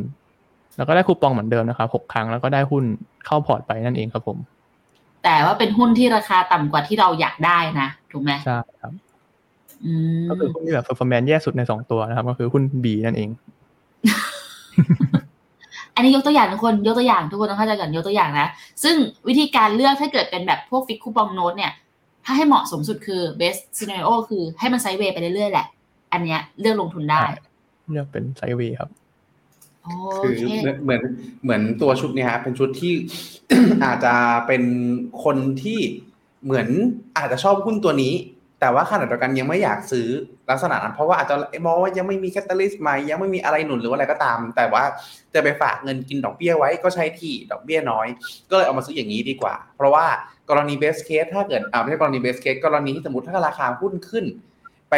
[0.80, 2.84] แล้วก็ได้คูปองเหมือนเดิมนะครับหกครั้งแล้วก็ได้หุ้น
[3.26, 4.38] เข้าพอร์ตไปนั่นเองครับผม
[5.24, 8.94] แต่ว่าเป็นหุ้นที่ราคาต่ำกว่าที่เราอยากได้นะถูกไหมใช่ครับ
[9.86, 13.30] อืมก็คือหุ้นที่แบบ performance แย่สุดในสองตัวนะครับ ก็คือหุ้น B นั่นเอง
[15.96, 18.48] อันนี้ยกตัวอย่างทุกคนยกตัวอย่างทุกคนต้องเข้าใจก่อนยกตัวอย่างนะ
[18.84, 18.96] ซึ่ง
[19.28, 21.72] วิธีการเลือกถ้าเกิดเป็นแบบพวก fixed coupon note เนี่ย
[22.26, 25.68] ถ้าให้เหมาะสมสุดคือ best scenario คือให้มัน sideway ไปเรื่อยๆแหละ
[26.14, 27.24] อันเนี้ยเลือกลงทุนได้
[27.92, 28.99] เลือกเป็น sideway ครับโอ
[30.24, 31.02] คือเหมือนเหมือน
[31.44, 32.94] เหมือนตัวชุดเนี้ยฮะเป็นชุดที่
[33.86, 34.16] อาจจะ
[34.48, 34.64] เป็น
[35.24, 35.80] คนที่
[36.46, 36.68] เหมือน
[37.18, 38.14] อาจจะชอบหุ้นตัวนี้
[38.62, 40.08] แต่ว่าขณะเดียวกันยังไม่อยากซื้อ
[40.50, 44.84] ลักษณะนั้น เพราะว่าอาจจะมองว่ายังไม่มี catalyst ใหม่ยังไม่มีอะไรหนุนหรือว่าอะไรก็ตาม แต่ว่า
[45.34, 48.08] จะไปฝากเงินกินดอกเบี้ยไว้ก็ใช้ที่ดอกเบี้ยน้อย
[48.50, 50.06] ก็เลยเอามาซื้ออย่างนี้ดีกว่า เพราะว่า
[50.50, 54.26] กรณีเบสเคสถ้าเกิดอ่าไม่ใช่กรณีเบสเคสกรณีที่สมมติถ้าราคาหุ้นขึ้น
[54.90, 54.96] ไป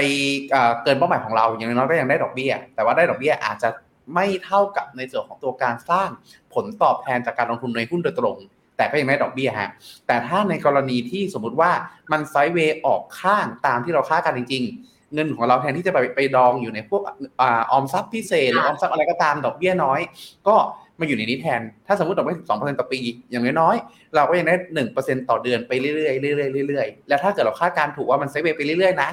[0.53, 3.69] อ่าเกินเป้าหมายของเราอย่างน้อยก็ยังได้ดอกเบี้ย แต่ว่าได้ดอกเบี้ยอาจจะ
[4.13, 6.09] ไม่เท่ากับในส่วนของตัวการสร้าง
[6.53, 8.37] ผลตอบแทนจากการลงทุนในหุ้นโดยตรง
[8.77, 9.69] แต่ก็ยังได้ดอกเบี้ยฮะ
[10.07, 11.71] แต่ถ้าในกรณีที่สมมุติว่า
[12.11, 17.01] มันไซด์เวย์ออกข้างตามที่เราคาดกันจริง ๆ เงินของเราแทนที่จะไปไปดองอยู่ในพวก
[17.41, 19.99] อ่าออมทรัพย์พิเศษหรือออมทรัพย์อะไรก็ตามดอกเบี้ยน้อย
[20.47, 20.55] ก็
[20.99, 22.99] มาอยู่ในนี้แทน ถ้าสมมติดอกเบี้ยสองเปอร์เซ็นต์ต่อปี
[23.31, 26.09] อย่างน้อยๆ เราก็ยังได้หนึ่งเปอร์เซ็นต์ต่อเดือนไปเรื่อยๆ เรื่
[26.45, 29.09] อยๆ เรื่อยๆ แล้วถ้าเกิดเราคาดการณ์ถูกว่ามันไซด์เวย์ไปเรื่อยๆ นะ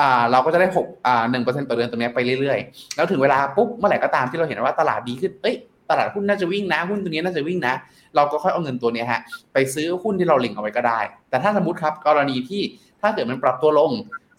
[0.00, 5.56] อ่าเราก็จะได้หกอ่าหนึ่งเปอร์เซ็นต์ต่อเดือนตรงนี้ไปเรื่อยๆ แล้วถึงเวลาปุ๊บเมื่อไหร่ก็ตามที่เราเห็นว่าตลาดดีขึ้นเอ้ย
[5.90, 7.74] ตลาดหุ้นน่าจะวิ่งนะหุ้นตัวนี้น่าจะวิ่งนะ
[8.16, 9.20] เราก็ค่อยเอาเงินตัวนี้ฮะ
[9.52, 11.00] ไปซื้อหุ้นที่เราเล็งเอาไว้ก็ได้
[11.30, 12.62] แต่ถ้าสมมติครับกรณีที่
[13.00, 13.90] ถ้าเกิดมันปรับตัวลง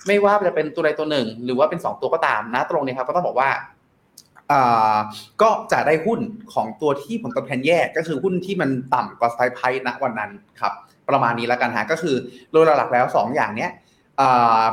[0.07, 3.49] ไม่ว่าจะเป็นตัวใดตัวหนึ่ง หรือว่าเป็นสองตัวก็ตามนะตรงนี้ครับก็ต้องบอกว่า
[5.41, 6.19] ก็จะได้หุ้น
[6.53, 10.73] ของตัวที่ผลตอบแทนแย่ก็คือหุ้นที่มันต่ำกว่าไซไพณวันนั้นครับ
[11.09, 12.15] ประมาณนี้แล้วกันฮะก็คือ
[12.51, 13.71] โดยหลักแล้ว 2 อย่างเนี้ย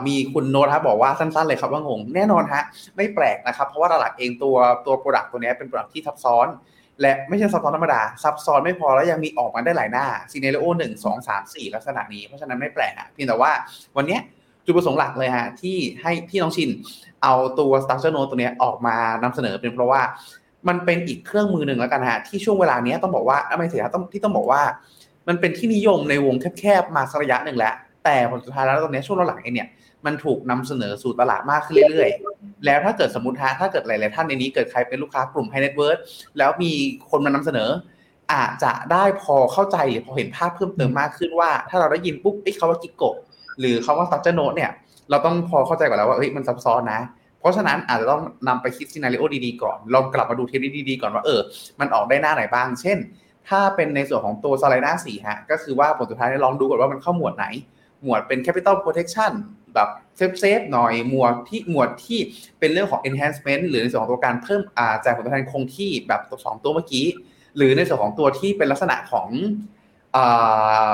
[0.07, 2.63] มีคุณโน้ตครับบอกว่าสั้นๆเลยครับว่างงแน่นอนฮะ
[2.97, 6.47] ไม่แปลกนะครับ เพราะว่าหลักเองตัวตัว product ตัวนี้เป็น product ที่ซับซ้อน
[7.01, 13.53] และไม่ใช่ซับซ้อนธรรมดาซับซ้อนไม่พอแล้วยังมีออกมาได้หลายหน้า scenario หนึ่งสองสามสี่ลักษณะนี้เพราะฉะนั้นไม่แปลกฮะเพียงแต่ว่า
[13.97, 14.19] วันนี้
[14.65, 16.71] จุดประสงค์หลักเลยฮะที่ให้ที่น้องชิน
[17.23, 20.01] เอาตัว structure note ตัวนี้ออกมานำเสนอเป็นเพราะว่า
[20.69, 24.63] มันเป็นอีกเครื่องมือหนึ่งแล้วกันฮะที่ช่วงเวลานี้ต้องบอกว่าไม่ใช่ต้องที่ต้องบอกว่า
[25.29, 29.69] มันเป็นที่นิยมในวงแคบๆมาสักระยะหนึ่งแล้ว แต่ผลสุดท้ายแล้วตอนนี้ช่วงหลังๆเนี่ย
[30.07, 36.01] มันถูกนำเสนอสู่ตลาดมากขึ้นเรื่อยๆ แล้วถ้าเกิดสมมติฮะถ้าเกิดหลายๆท่านในนี้เกิดใครเป็นลูกค้ากลุ่ม High Net Worth
[36.39, 36.73] แล้วมี
[37.11, 37.69] คนมานำเสนอ
[38.33, 43.03] อาจจะได้พอเข้าใจหรือพอเห็นภาพเพิ่มเติมมากขึ้นว่า ถ้าเราได้ยินปุ๊บไอ้คำว่ากิกโก
[43.61, 44.71] หรือคำว่า structure note เนี่ย
[45.11, 47.01] เราต้องพอเข้าใจก่อนแล้วว่าเฮ้ยมันซับซ้อนนะ
[47.41, 51.41] เพราะฉะนั้นอาจจะต้องนำไปคิด scenario ดีๆก่อนลองกลับมาดูเทปดีๆก่อนว่าเออ
[51.81, 52.99] มันออกได้หน้าไหนบ้าง เช่น
[53.49, 57.47] ถ้าเป็นในส่วนของตัวสไลด์หน้าสี่ฮะก็คือว่าผลสุดท้ายลองดูก่อนว่ามันเข้าหมวดไหน
[58.03, 59.33] หมวดเป็น capital protection
[59.75, 62.19] แบบ safe safe หน่อยหมวดที่หมวดที่
[62.59, 67.07] เป็นเรื่องของ enhancement หรือในส่วนของตัวการเพิ่มอ่าจ่ายผลตอบแทนคงที่แบบตัวสองตัวเมื่อกี้
[67.57, 69.29] หรือในส่วนของตัวที่เป็นลักษณะของ
[70.17, 70.93] อ่า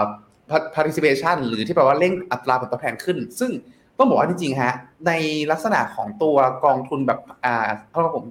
[0.77, 3.51] participation หรือที่แปลว่าเร่งอัตราผลตอบแทนขึ้น ซึ่ง
[3.99, 4.75] ต้องบอกว่าจริงๆฮะ
[5.07, 5.13] ใน
[5.51, 8.27] ลักษณะของตัวกองทุนแบบอ่าเท่ากับผม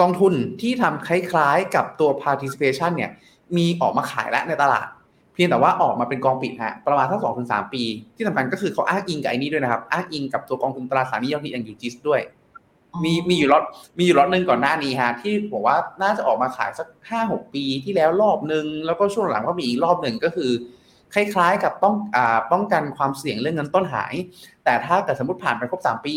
[0.00, 3.10] กองทุนที่ทำคล้ายๆกับตัว participation เนี่ย
[3.56, 4.86] มีออกมาขายแล้วในตลาด
[5.36, 7.82] เพียงแต่ว่าออกมาเป็นกองปิดฮะประมาณสักสองถึงสามปี
[8.16, 12.20] ที่สำคัญก็คือเขาอ้างอิงกับไอ้นี้ด้วยนะครับอ้างอิงกับตัวกองทุนตราสารหนี้ยอดฮิตอย่างยูจิสด้วย
[13.04, 13.64] มีมีอยู่ล็อต
[13.98, 20.50] มีอยู่ล็อตหนึ่งก่อนหน้านี้ฮะที่ผมว่าน่าจะออกมาขายสักห้าหกปีที่แล้วรอบหนึ่งแล้วก็ช่วงหลังก็มีอีกรอบหนึ่งก็คือ
[21.14, 24.14] คล้ายๆกับป้องอ่าป้องกันความเสี่ยงเรื่องเงินต้นหาย
[24.64, 26.14] แต่ถ้าเกิดสมมติผ่านไปครบ3ปี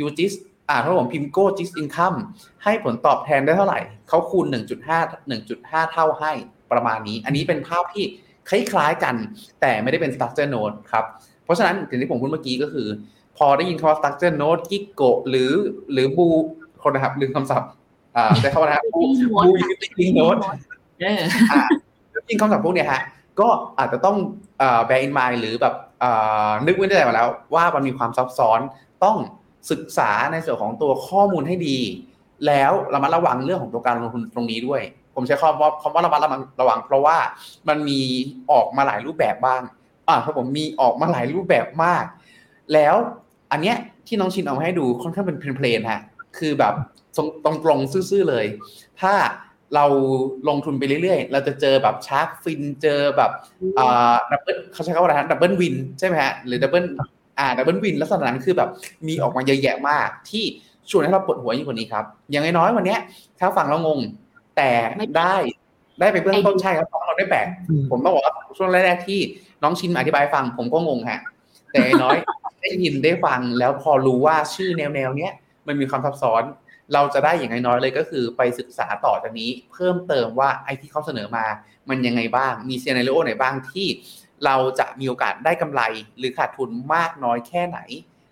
[0.00, 0.32] ยูจิส
[0.68, 2.14] อ่าถ้าผมพิมโก้จิสอินคัม
[2.64, 6.32] ให้ผลตอบแทนได้เท่าไหร่เขาคูณ 1.5 1.5 เท่าให้
[6.72, 8.04] ประมาณนี้ อันนี้เป็นภาพที่
[8.50, 9.14] คล้ายๆกัน
[9.60, 11.04] แต่ไม่ได้เป็น structure node ครับ
[11.44, 12.88] เพราะฉะนั้นอย่างที่ผมพูดเมื่อกี้ก็คือ
[13.36, 15.52] พอได้ยินคำว่า structure node กิโกหรือ
[15.92, 16.26] หรือบู
[16.82, 17.70] คนนะครับลืมคำศัพท์
[18.16, 19.00] อ่าแต่เขานะครับบู
[19.46, 20.36] บูยูนิตี้โนด
[21.00, 21.60] เอออ่า
[22.28, 23.02] จริงคำศัพท์พวกเนี้ยฮะ
[23.40, 24.16] ก็อาจจะต้อง
[24.58, 26.10] เอ่อ bear in mind หรือแบบเอ่
[26.48, 28.60] อนึกไว้ในใจมาแล้ว ว่ามันมีความซับซ้อน
[29.04, 29.16] ต้อง
[29.70, 31.78] ศึกษาในส่วนของตัวข้อมูลให้ดี
[32.46, 34.82] แล้วระมัดระวังเรื่องของตัวการลงทุนตรงนี้ด้วย
[35.18, 37.16] ผมใช้คำว่าคำว่าระมัดระวังระวัง เพราะว่า
[37.68, 38.00] มันมี
[38.52, 39.62] ออกมาหลายรูปแบบบ้าง
[40.08, 42.04] อ่าครับผมมีออกมาหลายรูปแบบมาก
[42.72, 42.94] แล้ว
[43.52, 43.76] อันเนี้ย
[44.06, 46.00] ที่น้องชินเอามาให้ดูค่อนข้างเป็น plain ๆฮะ
[46.38, 46.74] คือแบบ
[47.16, 47.28] ตรง
[47.64, 48.46] ตรงซื่อๆเลย
[49.00, 49.14] ถ้า
[49.74, 49.84] เรา
[50.48, 53.30] ลงทุนไปเรื่อยๆ เราจะเจอแบบ shark fin เจอแบบ
[53.78, 56.84] อ่า double เขาใช้คำว่าอะไรฮะ double win ใช่ไหมฮะ หรือ double
[57.38, 58.70] อ่า double win ลักษณะนั้นคือแบบ
[59.06, 60.44] มีออกมาเยอะแยะมาก ที่
[60.90, 63.00] ชวนให้เราปวดหัวยิ่งกว่านี้ครับ อย่างน้อยๆวันเนี้ย
[63.38, 63.98] ถ้าฟังแล้วงง
[64.58, 64.70] แต่
[65.18, 65.36] ได้
[66.00, 67.46] ได้ไปเบื้องต้นใช่ครับฟังเราได้แบก
[67.90, 69.20] ผมต้องบอกว่าช่วงแรกๆที่
[69.62, 71.20] น้องชินมาอธิบายให้ฟัง ผมก็งงฮะ
[71.70, 72.16] แต่อย่างน้อย
[72.62, 75.32] ได้ยินได้ฟังแล้วพอรู้ว่าชื่อแนวแนวๆเนี้ย
[75.66, 76.42] มันมีความซับซ้อน
[76.94, 81.44] เราจะได้อย่างน้อยๆเลยก็คือไปศึกษาต่อจากนี้ เพิ่มเติมว่าไอ้ที่เขาเสนอมา
[81.88, 83.86] มันยังไงบ้าง มีเซนาริโอไหนบ้างที่
[84.44, 85.82] เราจะมีโอกาสได้กำไร
[86.18, 87.78] หรือขาดทุนมากน้อยแค่ไหน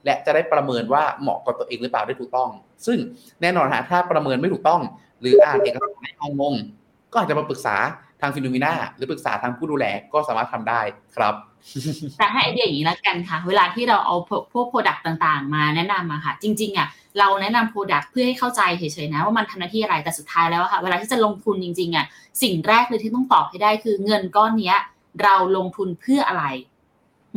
[0.05, 2.51] และจะได้ประเมินว่าเหมาะกับตัวเองหรือเปล่าได้ถูกต้อง
[2.87, 2.99] ซึ่ง
[3.43, 4.81] แน่นอนฮะถ้าประเมินไม่ถูกต้อง
[5.21, 7.77] หรืออ่านเอกสารไม่งงๆก็อาจจะมาปรึกษา
[8.21, 10.81] ทาง Finnomena หรือปรึกษาทางผู้ดูแลก็สามารถทำได้
[11.17, 11.35] ครับ
[12.19, 14.15] แต่ให้ไอเดียอย่างนี้ละกันค่ะ เวลาที่เราเอา
[14.53, 22.07] พวก product ต่างๆ มาแนะนำมาค่ะ จริงๆอะเราแนะนำ product เพื่อให้เข้าใจเฉยๆนะว่ามันทำหน้าที่อะไรแต่สุดท้ายแล้วค่ะ เวลาที่จะลงทุนจริงๆอะ
[22.43, 24.79] สิ่งแรกเลยที่ต้องตอบให้ได้คือเงินก้อนเนี้ย
[25.23, 26.45] เราลงทุนเพื่ออะไร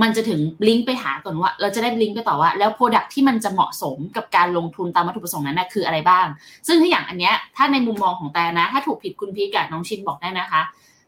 [0.02, 6.26] มันจะถึงลิงก์ไปหาก่อนว่า เราจะได้ลิงก์ไปต่อว่า แล้ว product ที่มันจะเหมาะสมกับการลงทุนตามวัตถุประสงค์นั้นนะคืออะไรบ้าง
[6.68, 10.62] ซึ่งถ้าอย่างอันเนี้ยถ้าในมุมมองของแต่นะ ถ้าถูกผิดคุณพีกับน้องชินบอกได้นะคะ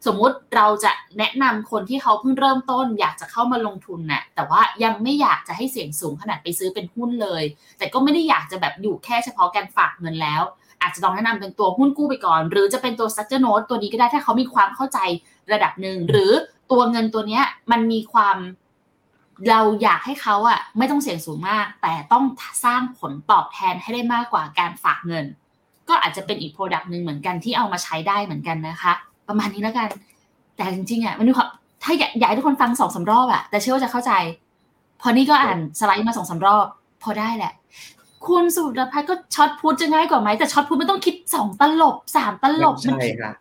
[0.06, 7.44] สมมุติเราจะแนะนำคนที่เขาเพิ่งเริ่มต้น อยากจะเข้ามาลงทุนน่ะแต่ว่ายังไม่อยากจะให้เสี่ยงสูงขนาดไปซื้อเป็นหุ้นเลย
[7.78, 10.42] แต่ก็ไม่ได้อยากจะแบบอยู่แค่เฉพาะการฝากเงินแล้ว
[10.82, 15.00] อาจจะลองแนะนำเป็นตัวหุ้นกู้ไปก่อน หรือจะเป็นตัว structure note ตัวนี้ก็ได้ถ้าเขามีความเข้าใจ
[15.54, 16.32] ระดับหนึ่งหรือ
[16.72, 18.38] ตัวเงินตัวเนี้ยมันมีความ
[19.50, 22.24] เราอยากให้เขาอะไม่ต้องเสี่ยงสูงมาก แต่ต้อง
[22.66, 25.26] สร้างผลตอบแทนให้ได้มากกว่าการฝากเงิน
[25.90, 28.94] ก็อาจจะเป็นอีกโปรดักต์หนึ่งเหมือนกันที่เอามาใช้ได้เหมือนกันนะคะ
[29.28, 29.90] ประมาณนี้แล้วกัน
[30.56, 31.48] แต่จริงๆอะมันมีความ
[31.84, 34.12] ถ้าอยากอยากให้ทุกคนฟังสองสารอบอะแต่เชื่อว่าจะเข้าใจ
[35.02, 36.66] พอนี่ก็อ่านสไลด์มาสองสารอบ
[37.04, 37.54] พอได้แหละ
[38.28, 43.36] คุณสุรพัฒน์ก็ช็อตพูดจะง่ายกว่าไหมแต่ช็อตพูดไม่ต้องคิดสองตลบสามตลบใช่คิดครับ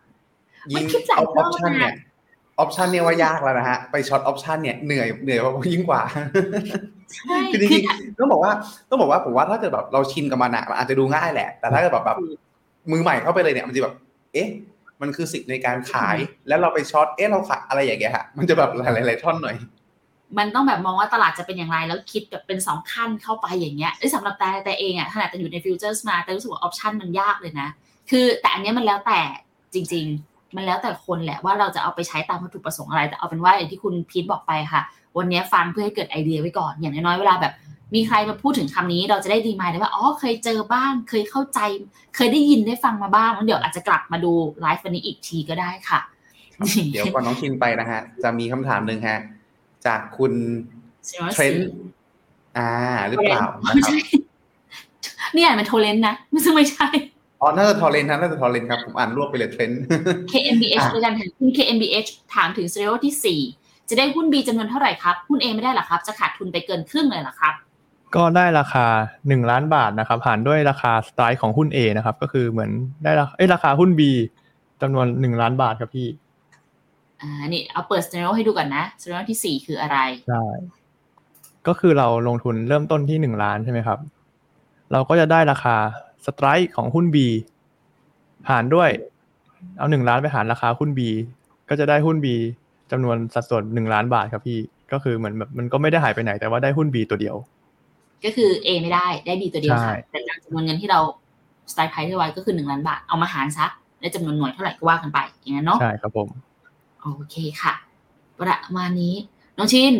[0.74, 2.09] มัยิ่นงคิดหลายอรออบปชันมากเนี่ย
[2.60, 6.02] ออปชันเนี่ยว่ายากแล้วนะฮะ ไปช็อตออปชันเนี่ยเหนื่อยเหนื่อยกว่ายิ่งกว่า
[7.14, 8.52] ใช่คือจคืริองๆต้องบอกว่า
[8.88, 12.18] ต้องบอกว่าผมว่าถ้าเกิดแบบเราชินกับมันอะมันอาจจะดูง่ายแหละ แต่ถ้าเกิดแบบแบบ
[12.92, 13.94] มือใหม่เข้าไปเลยเนี่ยมันจะแบบ
[14.32, 14.48] เอ๊ะ
[15.00, 16.16] มันคือสิทธิ์ในการขาย
[16.48, 19.56] แล้วเราไป short เอ๊ะเราขายอะไรอย่างเงี้ยฮะมันจะแบบหลายๆท่อนหน่อย
[20.38, 27.68] มันต้องแบบมองว่าตลาดจะเป็นอย่างไร แล้วคิดแบบเป็นสองขั้นเข้าไปอย่างเงี้ยเอ้ยสำหรับแต่แต่เองอะขนาดแต่อยู่ในฟิวเจอร์สมาแต่รู้สึกว่าออปชันมันยากเลยนะ
[28.10, 29.20] คือ แต่อันเนี้ยมันแล้วแต่
[29.74, 34.82] จริง ๆ มันแล้วแต่คนแหละว่าเราจะเอาไปใช้ตามวัตถุประสงค์อะไร แต่เอาเป็นว่าอย่างที่คุณพีทบอกไปค่ะ
[35.18, 37.52] วันเนี้ยฟังเพื่อให้เกิดไอเดียไว้ก่อน อย่างน้อยๆเวลาแบบ
[37.94, 41.60] มีใครมาพูดถึงคำนี้ เราจะได้ดีมายได้ว่าอ๋อเคยเจอบ้าง เคยเข้าใจ
[42.16, 46.00] เคยได้ยินได้ฟังมาบ้างแล้วเดี๋ยวอาจจะกลับมาดูไลฟ์วันนี้อีกทีก็ได้ค่ะ
[46.92, 49.18] เดี๋ยวก่อนน้องชินไปนะฮะ จะมีคำถามหนึ่งฮะ
[49.86, 50.32] จากคุณ
[51.32, 51.70] เทรนด์
[52.58, 52.70] อ่า
[53.08, 53.98] หรือเปล่านะไม่ครับใช่
[55.34, 56.88] เนี่ยมันโทเลนนะไม่ซึ่งไม่ใช่
[57.40, 59.80] อ๋อน่าจะทอร์เรนต์นะน่าจะทอร์เรนต์ครับ ผมอ่านรวบไปเลยเทรนด์
[60.32, 67.54] KNBH อะด้วยกันค่ะคุณ KNBH ถามถึง scenario ที่ 4 จะได้หุ้น B จำนวนเท่าไหร่ครับ หุ้น A ไม่ได้หรอครับ จะขาดทุนไปเกินครึ่งเลยเหรอครับ
[68.14, 68.86] ก็ได้ราคา
[69.28, 72.70] หนึ่งล้านบาทนะครับ หารด้วยราคาสไตล์ของหุ้น A นะครับ ก็คือเหมือน
[73.04, 74.02] ได้ราเอ้ยราคาหุ้น B
[74.82, 76.08] จำนวนหนึ่งล้านบาทครับพี่
[77.20, 79.98] อ่า นี่เอาเปิด scenario ให้ดูก่อนนะ scenario ที่ 4 คืออะไร
[80.28, 80.44] ใช่
[81.66, 83.98] ก็คือเราลงทุนเริ่มต้นที่หนึ่งล้านใช่ไหมครับ
[84.92, 85.76] เราก็จะได้ราคา
[86.26, 87.16] สไตร์ของหุ้น B
[88.50, 88.90] หารด้วย
[89.78, 91.00] เอาหนึ่งล้านไปหารราคาหุ้น B
[91.68, 92.26] ก็จะได้หุ้น B
[92.92, 94.58] จำนวนสัดส่วนหนึ่งล้านบาทครับพี่
[94.92, 97.36] ก็คือเหมือนแบบมันก็ไม่ได้หายไปไหน แต่ว่าได้หุ้น B ตัวเดียว
[98.24, 101.00] ก็คือ A ไม่ได้ได้ B ตัวเดียวใช่ค่ะแต่จากจำนวนเงินที่เรา
[101.72, 103.66] สไตล์ไพร์ไว้ก็คือ1ล้านบาทเอามาหารซะ
[104.00, 106.28] ได้จำนวนหน่วยเท่าไหร่ก็ว่ากันไป อย่างนั้นเนาะใช่ครับผม
[107.00, 107.74] โอเคค่ะ
[108.38, 109.14] ประมาณนี้
[109.56, 109.94] น้องชิน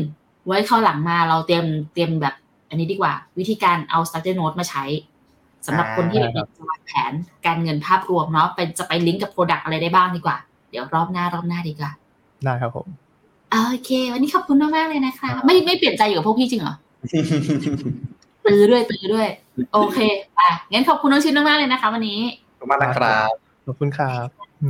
[0.46, 2.34] ไว้เข้าหลังมาเราเตรียมเตรียมแบบ
[2.68, 4.84] อันนี้ดีกว่า วิธีการเอา structure note มาใช้
[5.66, 7.12] สำหรับคนที่อ่าอยากจะวางแผน
[7.46, 10.36] การเงินภาพรวมเนาะเป็นจะไปลิงก์กับ product อะไรได้บ้างดีกว่า
[10.70, 11.90] เดี๋ยวรอบหน้ารอบหน้าดีกว่า
[12.44, 12.86] ได้ครับผม
[13.50, 16.74] โอเค วันนี้ขอบคุณมากๆเลยนะคะ ไม่ไม่เปลี่ยนใจอยู่กับพวกพี่จริงเหรอ
[18.44, 19.28] ตื้อด้วยตื้อด้วย
[19.72, 19.98] โอเค
[20.38, 22.20] อะงั้นขอบคุณน้องชินมากๆเลยนะคะ วันนี้
[22.58, 23.32] ขอบคุณมากนะครับ
[23.66, 24.26] ขอบคุณครับ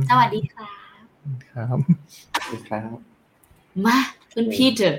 [0.09, 0.69] สวัสดีค่ะ
[1.47, 1.77] ครับ
[2.69, 2.97] ครับ
[3.85, 3.97] มา
[4.33, 4.95] คุณพี่เถอะ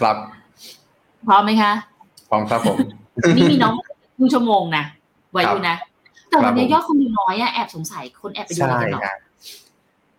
[0.00, 0.16] ครับ
[1.26, 1.72] พร้อมไหมคะ
[2.28, 2.76] พร้อมครับผม
[3.36, 3.74] นี่มีน้อง
[4.16, 4.84] ครึ่งชั่วโมงนะ
[5.32, 5.76] ไว้อยู่นะ
[6.28, 9.16] แต่วันนี้ครับผมยอดคนดูน้อยอะแอบสงสัยคนแอบไปดูใช่อะไรกันหรอครับ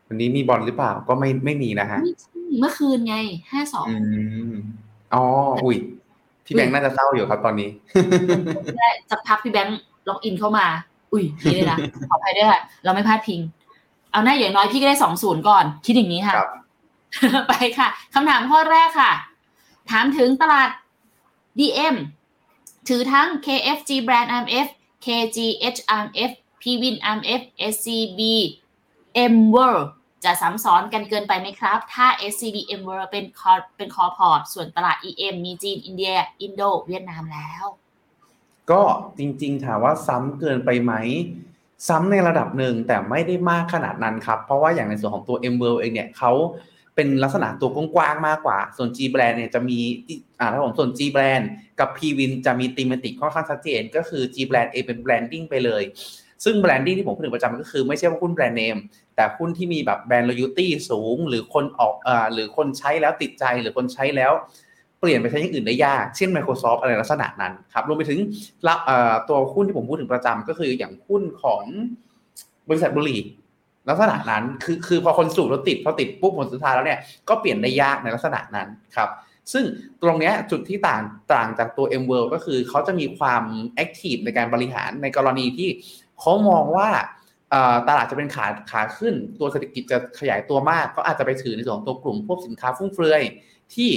[0.08, 3.16] วันนี้มีบอลหรือเปล่าก็ไม่ไม่มีนะฮะไม่ใช่เมื่อคืนไง
[3.52, 3.96] ห้าสองอื
[4.52, 4.54] ม
[5.14, 5.24] อ๋อ
[5.64, 5.78] อุ้ย
[6.46, 7.70] พี่แบงค์น่าจะเศร้าอยู่ครับตอนนี้
[9.10, 10.66] สักพักพี่แบงค์ล็อกอินเข้ามา
[11.14, 11.78] อุ้ยนี่เลยนะ
[12.10, 13.40] ขออภัยด้วยค่ะเราไม่พาดพิง
[14.12, 16.50] เอาหน้าอย่างน้อยพี่ก็ได้สองศูนย์ก่อน คิดอย่างนี้ค่ะครับ
[17.48, 19.12] ไปค่ะคำถามข้อแรกค่ะ
[19.92, 20.70] ถามถึงตลาด
[21.60, 21.96] DM
[22.88, 24.68] ถือทั้ง KFG Brand RMF
[25.08, 27.42] KGH RMF PWin RMF
[27.74, 28.22] SCB
[29.34, 29.88] M World
[30.24, 36.62] จะซ้ำซ้อนกันเกินไปไหมครับ ถ้า SCB M World เป็น core เป็น core port ส่วนตลาด EM มีจีน อินเดีย อินโด
[36.88, 37.64] เวียดนามแล้ว
[38.72, 38.84] ก็
[39.18, 40.94] จริงๆ ถามว่าซ้ำเกินไปไหม
[41.88, 46.32] ซ้ำในระดับหนึ่งแต่ไม่ได้มากขนาดนั้นครับ เพราะว่าอย่างในส่วนของตัว M World เองเนี่ยเขา
[46.98, 49.80] เป็นลักษณะตัวกว้างๆมากกว่า ส่วน G Brand เนี่ยจะมี
[50.40, 51.46] อ่าถ้าผมส่วน G Brand
[51.80, 55.84] กับ P Win จะมีธีมติกค่อนข้างชัดเจน ก็คือ G Brand เองเป็น branding ไปเลย
[56.44, 58.78] ซึ่ง branding ที่ผมพูดถึงประจำก็คือไม่ใช่ว่าหุ้นแบรนด์เนม
[59.16, 64.32] แต่หุ้นที่มีแบบแบรนด์ loyalty สูง หรือคนออกอ่าหรือคนใช้แล้วติดใจหรือคนใช้แล้ว
[65.00, 68.20] เปลี่ยนไปใช้อย่างอื่นได้ยาก เช่น Microsoft อะไรลักษณะนั้นครับรวมไปถึง
[69.28, 71.64] ตัวหุ้นที่ผมพูดถึงประจำก็คืออย่างหุ้นของ
[72.70, 73.22] บริษัทบุหรี่
[73.90, 79.10] ลักษณะนั้นคือคือพอคนสูบแล้วติดพอติดปุ๊บผลสุดท้ายแล้วเนี่ยก็เปลี่ยนได้ยากในลักษณะนั้นครับ
[79.54, 79.66] ซึ่ง
[80.02, 81.02] ตรงเนี้ยจุดที่ต่าง
[81.34, 83.44] ต่างจากตัว M World ก็คือเขาจะมีความ
[83.76, 85.70] แอคทีฟในการบริหารในกรณีที่
[86.20, 86.90] เขามองว่า
[87.88, 93.24] ตลาดจะเป็นขาขาขึ้น ตัวเศรษฐกิจจะขยายตัวมาก ก็อาจจะไปถือในส่วนของตัวกลุ่มพวกสินค้าฟุ่มเฟือย
[93.76, 93.90] ที่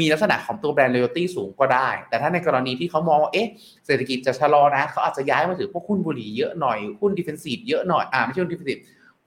[0.00, 3.48] มีลักษณะของตัวแบรนด์ loyalty สูงก็ได้ แต่ถ้าในกรณีที่เขามองว่าเอ๊ะ
[3.86, 8.82] เศรษฐกิจจะชะลอนะเขาอาจจะย้ายมาถือพวกหุ้นบุหรี่เยอะหน่อยหุ้น defensive เยอะหน่อยอ่าไม่ใช่หุ้น defensive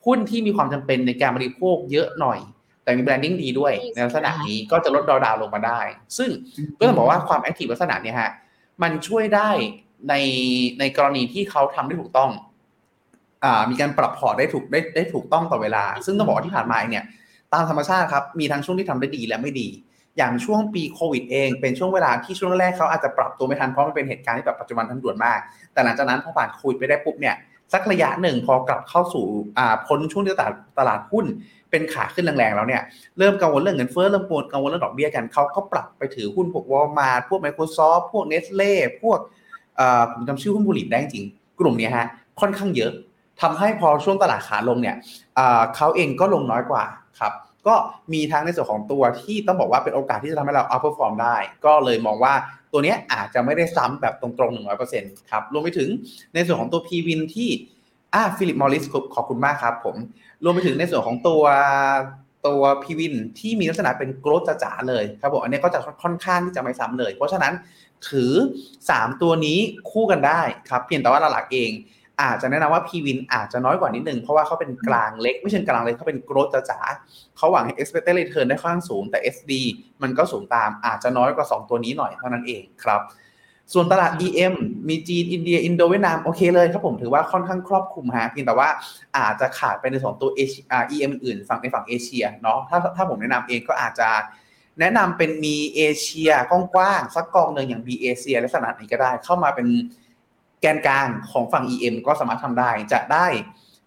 [0.05, 2.39] หุ้นที่มีความจำเป็นในการบริโภคเยอะหน่อย
[2.83, 5.81] แต่มี branding ดีด้วยในลักษณะนี้ก็จะลดดาวดาวลงมาได้
[6.17, 6.29] ซึ่ง
[6.77, 8.31] ก็ต้องบอกว่าความ active ลักษณะเนี้ยฮะ
[8.83, 9.49] มันช่วยได้
[10.09, 10.13] ใน
[10.79, 12.31] ในกรณีที่เขาทำได้ถูกต้อง
[13.43, 17.05] อ่ามีการปรับพอร์ตได้ถูกได้ได้ถูกต้องต่อเวลา ซึ่งต้องบอกว่าที่ผ่านมาเนี่ย
[17.53, 19.67] ตามธรรมชาติครับมีทั้งช่วงที่ทำได้ดีและไม่ดี
[20.17, 25.39] อย่างช่วงปีโควิดเอง เป็นช่วงเวลาที่ช่วงแรกเขาอาจจะปรับตัวไม่ทันเพราะมันเป็นเหตุการณ์ที่แบบปัจจุบันทันด่วนมาก
[25.73, 27.35] แต่หลังจากนั้นพอผ่านโควิดไปได้ปุ๊บเนี่ย
[27.73, 29.25] สักระยะหนึ่งพอกลับเข้าสู่
[29.57, 31.25] อ่าพ้นช่วงที่ตลาดตลาดหุ้น
[31.71, 32.81] เป็นขาขึ้นแรงๆแล้วเนี่ย
[33.17, 39.19] เริ่มกังวลเรื่องเงินเฟ้อเริ่มกังวลเรื่องดอกเบี้ยกันเขาก็ปรับไปถือหุ้นพวกวอลมาพวก Microsoft พวก Nestle พวก
[39.79, 41.25] อ่อผมจำชื่อหุ้นบุหรี่ได้จริง
[41.59, 42.07] กลุ่มนี้ฮะ
[42.39, 42.91] ค่อนข้างเยอะ
[43.41, 44.95] ทำให้พอช่วงตลาดขาลงเนี่ย
[45.75, 46.83] เขาเองก็ลงน้อยกว่า
[47.19, 47.33] ครับ
[47.67, 47.75] ก็
[48.13, 52.33] มีทั้งในส่วนของตัวที่ต้องบอกว่าเป็นโอกาสที่จะทำให้เรา outperform ได้ ก็เลยมองว่า
[52.71, 55.89] ตัวนี้อาจจะไม่ได้ซ้ำแบบตรงๆ 100%ครับรวมไปถึง
[56.33, 57.49] ในส่วนของตัว p ีวินที่
[58.13, 58.83] อ่าฟิลิปมอริส
[59.15, 59.95] ขอบคุณมากครับผม
[60.43, 61.41] รวมไปถึงในส่วนของตัว
[62.47, 67.53] ตัว PWIN ที่มีลักษณะเป็น growth จ๋าเลยครับผมอันนี้ก็จะค่อนข้างที่จะไม่ซ้ำเลย เพราะฉะนั้น
[68.09, 68.33] ถือ
[68.77, 69.59] 3 ตัวนี้
[69.91, 71.71] คู่กันได้ครับเพียงแต่ว่าหลักๆเอง
[72.21, 76.79] อาจจะแนะนำว่า p w i n อาจจะน้อยกว่านิดนึง เพราะว่าเขาเป็นกลางเล็ก ไม่เชิงกลางเล็กเขาเป็นโกรดจ๋า
[77.37, 79.51] เขาหวังให้ expected return ได้ค่อนข้างสูงแต่ SD
[80.01, 83.01] มันก็สูงตามอาจจะน้อยกว่า 2 ตัวนี้หน่อยเท่านั้นเองครับ
[83.73, 84.53] ส่วนตลาด EM
[84.89, 88.69] มีจีน อินเดีย อินโดเวียดนาม โอเคเลยครับผมถือว่าค่อนข้างครอบคลุมฮะเพียงแต่ว่า
[89.17, 94.09] อาจจะขาดไปในสองตัวเอเชีย EM อื่นฝั่งในฝั่งเอเชียเนาะถ้าถ้าผมแนะนำเองก็อาจจะ
[94.79, 99.67] แนะนำเป็นมีเอเชียกว้างๆสักกองหนึ่งอย่าง B เอเชียแลักษณะนี้ก็ได้เข้ามาเป็น
[100.61, 103.27] แกนกลางของฝั่ง EM ก็สามารถทำได้จะได้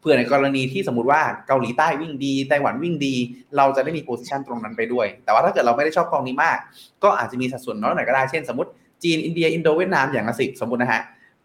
[0.01, 3.15] เผื่อในกรณีที่สมมติว่าเกาหลีใต้วิ่งดีไต้หวันวิ่งดี
[3.57, 6.59] เราจะได้มี position ตรงนั้นไปด้วย แต่ว่าถ้าเกิดเราไม่ได้ชอบกองนี้มาก
[7.05, 8.71] ก็อาจจะมีสัดส่วนน้อยหน่อยก็ได้เช่นสมมติ
[9.03, 11.03] จีนอินเดียอินโดเวียดนามอย่างละสิบสมมตินะฮะ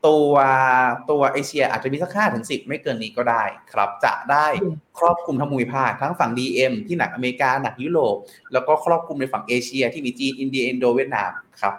[0.07, 0.33] ตัว
[1.09, 4.47] ตัวเอเชียอาจจะมีสักห้าถึงสิบไม่เกินนี้ก็ได้ครับจะได้
[4.97, 8.15] ครอบคลุมทั้งภูมิภาคทั้งฝั่ง DM ที่หนักอเมริกาหนักยุโรป
[8.53, 11.73] แล้วก็ครอบคลุมในฝั่งเอเชีย ที่มีจีนอินเดียอินโดเวียดนามครับ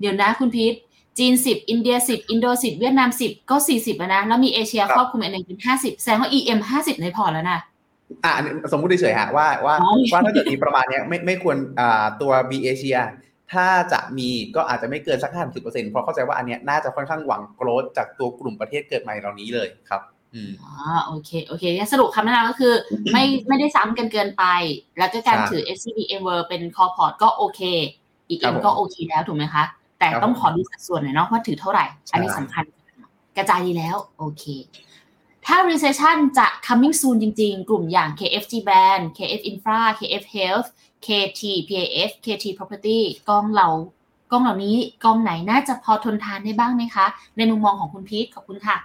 [0.00, 0.74] เดี๋ยวนะคุณพีท
[1.18, 7.60] จีนสิบอินเดียสิบอินโดสิบเวียดนามสิบก็สี่สิบนะ แล้วมีเอเชียครับครอบคลุมอันหนึ่งเป็นห้าสิบแสดงว่า EM ห้าสิบในพอร์ตแล้วนะ
[8.24, 12.98] อะอันนี้สมมุติเฉยๆฮะว่าว่าอ๋อว่าถ้าเกิดมีประมาณเนี้ยไม่ไม่ควรอ่าตัว B เอเชีย
[13.52, 20.02] ถ้าจะมีก็อาจจะไม่เกินสักห้าสิบเปอร์เซ็นต์เพราะเข้าใจว่าอันเนี้ยน่าจะค่อนข้างหวัง growth จากตัวกลุ่มประเทศเกิดใหม่เหล่านี้เลยครับ
[20.34, 20.72] อืมอ๋อ
[21.06, 22.72] โอเคโอเคงั้นสรุปคำแนะนำก็คือ
[23.12, 24.44] ไม่ไม่ได้ซ้ำกันเกินไป
[24.98, 27.60] แล้วก็การใช่ถือ SCBM World เป็นคอพอร์ตก็โอเค
[28.28, 29.64] อีกครับเอ็มผมก็โอเคแล้วถูกไหมคะ
[30.04, 32.64] แต่ครับต้องขอดูสัดส่วนหน่อยเนาะว่าถือเท่าไหร่ อันนี้ใช่สำคัญ
[33.36, 34.44] กระจายดีแล้ว โอเค
[35.46, 40.68] ถ้า recession จะ coming soon จริงๆ กลุ่มอย่าง KFG Brand KF Infra KF Health
[41.06, 43.68] KT PAF KT Property กองเรา
[44.30, 48.76] กองเหล่านี้กองไหนน่าจะพอทนทานได้บ้างไหมคะ ในมุมมองของคุณพีทขอบคุณค่ะ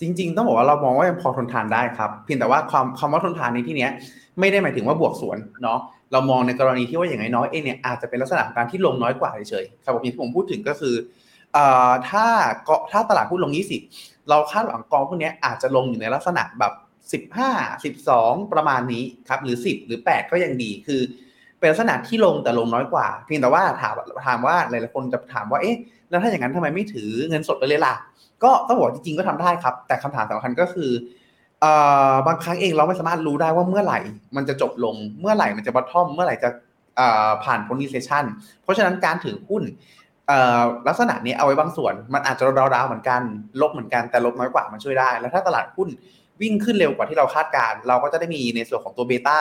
[0.00, 3.90] จริง ๆ ต้องบอกว่าเรามองว่ายังพอทนทานได้ครับ เพียงแต่ว่าความคำว่าทนทานในที่เนี้ย
[4.38, 5.78] ไม่ได้หมายถึงว่าบวกสวนเนาะ
[6.12, 10.94] เรามองในกรณีที่ว่าอย่างน้อยเองเนี่ยอาจจะเป็นลักษณะของการที่ลงน้อยกว่าเฉยๆครับผมอย่างที่ผมพูดถึงก็คือ
[11.56, 11.58] อ
[12.10, 12.26] ถ้า
[12.64, 13.52] เกาะถ้าตลาดหุ้นลง
[13.90, 16.72] 20 เราคาดหวังกองพวกนี้อาจจะลงอยู่ในลักษณะแบบ
[17.12, 21.00] 15 12 ประมาณนี้ครับหรือ 10 หรือ 8 ก็ยังดีคือ
[21.58, 23.94] เป็นลักษณะที่ลงแต่ลงน้อยกว่า เพียงแต่ว่าถาม
[24.26, 25.76] ถามว่าหลายๆคนจะถามว่าเอ๊ะ
[26.10, 27.94] แล้วถ้าอย่างนั้นทำไมไม่ถือเงินสดไปเลยล่ะ
[28.44, 30.90] ก็ต้องบอกจริงๆก็ทำได้ครับ แต่คำถามสำคัญก็คือ
[32.26, 33.98] บางครั้งเองเราไม่สามารถรู้ได้ว่าเมื่อไหร่
[34.36, 36.48] มันจะจบลงเมื่อไหร่มันจะ bottom เมื่อไหร่จะ
[37.44, 38.24] ผ่านพ้น recession
[38.62, 39.62] เพราะฉะนั้นการถือหุ้น
[40.88, 43.22] ลักษณะนี้เอาไว้บางส่วน มันอาจจะ down ๆเหมือนกัน
[43.60, 45.88] ลบเหมือนกันแต่ลบน้อยกว่ามันช่วยได้ แล้วถ้าตลาดหุ้น
[46.40, 49.38] วิ่งขึ้นเร็วกว่าที่เราคาดการณ์ เราก็จะได้มีในส่วนของตัว beta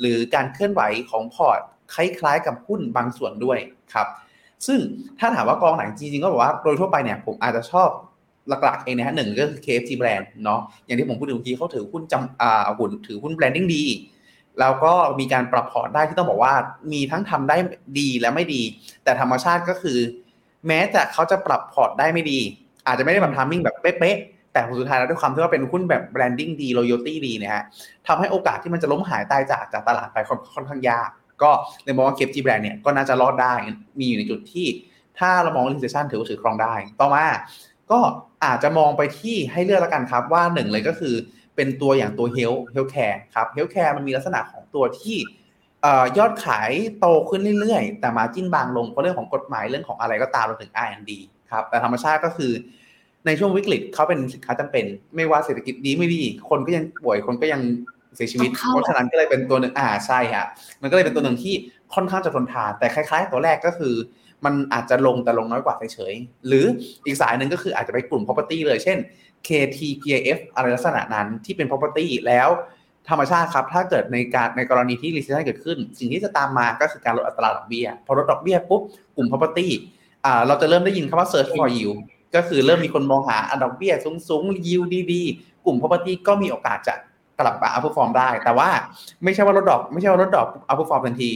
[0.00, 1.60] หรือการเคลื่อนไหวของพอร์ต
[1.94, 3.58] คล้ายๆ กับหุ้นบางส่วนด้วย
[3.94, 4.08] ครับ
[4.66, 4.78] ซึ่ง
[5.18, 7.88] ถ้าถามว่ากองไหนจริงๆก็บอกว่าโดยทั่วไปเนี่ยผมอาจจะชอบ
[8.48, 13.84] หลักๆเองนะฮะหนึ่งก็คือ KF-GBRAND เนาะอย่างที่ผมพูดถึงเมื่อกี้เขาถือหุ้นจำอ่าหุ้นถือหุ้น branding ดี
[14.60, 16.54] แล้วก็มีการปรับพอร์ตได้ที่ต้องบอกว่า
[16.92, 17.56] มีทั้งทำได้
[17.98, 18.62] ดีและไม่ดี
[19.04, 19.98] แต่ธรรมชาติก็คือ
[20.66, 22.40] แม้จะเขาจะปรับพอร์ตได้ไม่ดี
[22.86, 27.64] อาจจะไม่ได้แบบ timing แบบเป๊ะๆแต่ผลสุดท้ายแล้วด้วยความที่ว่าเป็นหุ้นแบบ branding ดี loyalty ดีเนะฮะ
[28.06, 30.18] ทำให้โอกาสที่มันจะล้มหายตายจากจากตลาดไป
[30.54, 31.10] ค่อนข้างยาก
[31.42, 31.50] ก็
[31.84, 33.54] เลยมองว่า KFC Brand เนี่ยก็น่าจะรอดได้
[34.00, 34.66] มีอยู่ในจุดที่
[35.18, 37.24] ถ้าเรามอง recession ถือว่าถือครองได้ ต่อมา
[37.90, 37.98] ก็
[38.46, 41.14] อาจจะมองไปที่ให้เลือกแล้วกันครับ ว่าหนึ่งเลยก็คือ
[41.56, 45.16] เป็นตัวอย่างตัว health healthcare ครับ healthcare มันมีลักษณะของตัวที่
[45.82, 51.12] เอ่อยอดขายโตขึ้นเรื่อยๆ แต่มาจิ้นบางลงเพราะเรื่องของกฎหมายเรื่องของอะไรก็ตามรวมถึง R&D
[51.50, 52.52] ครับแต่ธรรมชาติก็คือ
[53.26, 54.84] ในช่วงวิกฤตเขาเป็นสินค้าจำเป็น
[55.16, 57.60] ไม่ว่าเศรษฐกิจดีไม่ดี คนก็ยังป่วยคนก็ยัง
[58.16, 60.46] เสียชีวิตต้องเข้าเพราะฉะนั้นก็เลยเป็นตัวหนึ่งอ่าใช่ฮะ
[60.82, 61.54] มันก็เลยเป็นตัวหนึ่งที่
[61.94, 63.94] ค่อนข้างจะทนทานแต่คล้าย ๆ ตัวแรกก็คือ
[64.44, 66.64] มันอาจจะลงแต่ลงน้อยกว่าเฉยๆหรือ
[67.06, 68.98] อีกสายหนึ่งก็คืออาจจะไปกลุ่ม property เลยเช่น
[69.46, 72.48] KTPAF อะไรลักษณะนั้นที่เป็น property แล้ว
[73.08, 78.82] ธรรมชาติครับ ถ้าเกิดในการในกรณีที่ recession เกิดขึ้น สิ่งที่จะตามมาก็คือการลดอัตราดอกเบี้ย พอลดดอกเบี้ยปุ๊บ
[79.16, 79.68] กลุ่ม property
[80.24, 81.98] อ่าเราจะเริ่มได้ยินคำว่า search for yield
[82.34, 83.92] ก็คือเริ่มมีคนมองหาอันดอกเบี้ย
[84.28, 86.94] สูงๆ yield ดีๆ กลุ่ม property ก็มีโอกาสจะ
[87.40, 88.70] กลับมา outperform ได้ แต่ว่า
[89.24, 91.30] ไม่ใช่ว่าลดดอก ไม่ใช่ว่าลดดอก outperform ทันที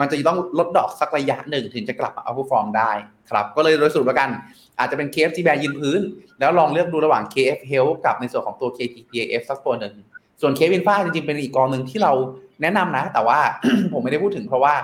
[0.00, 2.92] มันจะต้องลดดอกสักระยะหนึ่งถึงจะกลับมา outperform ได้
[3.30, 4.30] ครับก็เลยโดยสรุปแล้วกัน
[4.78, 6.00] อาจจะเป็น KFG Brand ยืนพื้น
[6.40, 9.94] แล้วลองเลือกดูระหว่าง KF Health กับในส่วนของตัว KTPF สักตัวหนึ่ง
[10.40, 12.12] ส่วน KF Infra จริงๆเป็นอีกกองหนึ่งที่เรา
[12.62, 13.38] แนะนำนะ แต่ว่า
[13.92, 14.74] ผมไม่ได้พูดถึงเพราะว่า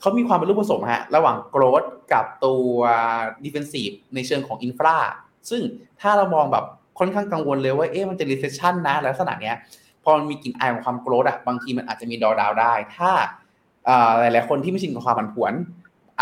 [0.00, 2.70] เขามีความเป็นรูปผสมฮะระหว่าง growth กับตัว
[3.44, 4.96] defensive ในเชิงของ infra
[5.50, 5.62] ซึ่ง
[6.00, 6.64] ถ้าเรามองแบบ
[6.98, 9.56] ค่อนข้างกังวลเลยว่าเอ๊ะมันจะ recession นะลักษณะเนี้ย
[10.04, 13.10] พอมันมีกลิ่นอายของความ growth อะบางทีมันอาจจะมีดอดาวได้ ถ้า
[14.20, 15.52] หลายๆคนที่ไม่ชินกับความผันผวน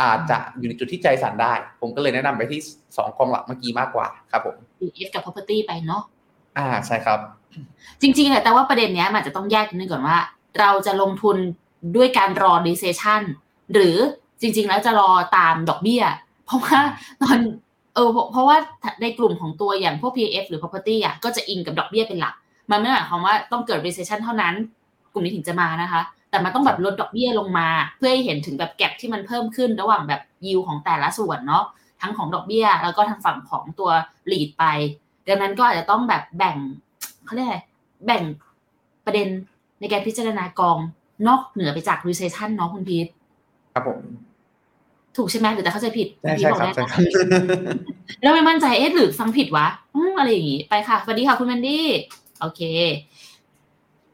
[0.01, 2.61] อาจจะอยู่ในจุดที่ใจสั่นได้ ผมก็เลยแนะนำไปที่
[2.97, 6.03] สองกองหลักเมื่อกี้มากกว่าครับผม EF กับ property ไปเนาะ
[6.59, 7.19] อ่าใช่ครับ
[8.01, 10.19] จริงๆอะแต่ว่าประเด็นเนี้ยมันอาจจะต้องแยกนิดนึงก่อนว่า
[10.61, 11.37] เราจะลงทุน
[11.97, 13.23] ด้วยการรอ recession
[13.73, 13.97] หรือ
[14.41, 16.03] จริง ๆ แล้วจะรอตามดอกเบี้ย
[16.47, 16.79] เพราะว่า
[17.23, 17.39] ตอน
[17.95, 18.57] เออเพราะเพราะว่า
[19.03, 22.35] ในกลุ่มของตัวอย่างพวก PF หรือ property อะก็จะอิงกับดอกเบี้ยเป็นหลัก
[22.71, 24.55] มันไม่ได้หมายความว่าต้องเกิด recession เท่านั้น
[25.13, 26.01] กลุ่มนี้ถึงจะมานะคะ
[26.35, 31.65] แต่มันต้องแบบลดดอกเบี้ยลงมา เพื่อให้เห็นถึงแบบแก็บที่มันเพิ่มขึ้นระหว่างแบบยิวของแต่ละส่วนเนาะ
[32.01, 33.91] ทั้งของดอกเบี้ย แล้วก็ทางฝั่งของตัว
[34.31, 34.65] lead ไป
[35.29, 36.57] ดังนั้นก็อาจจะต้องแบบแบ่ง
[37.25, 37.59] เขาเรียกอะไร
[38.07, 38.23] แบ่ง
[39.07, 39.29] ประเด็น
[39.81, 40.79] ในการพิจารณากอง
[41.29, 43.07] นอกเหนือไปจาก recession เนาะคุณพีท
[43.75, 44.01] ครับผม
[45.17, 47.01] ถูกใช่ไหมหรือแต่เข้าใจผิดใช่ณพีทใช่บอกครับได้ใช่นะครับ
[48.23, 51.87] แล้วไม่มั่นใจเอ๊ะหรือฟังผิดวะอืมอะไรอย่างงี้ไปค่ะสวัสดีค่ะคุณแมนดี้
[52.41, 52.63] โอเค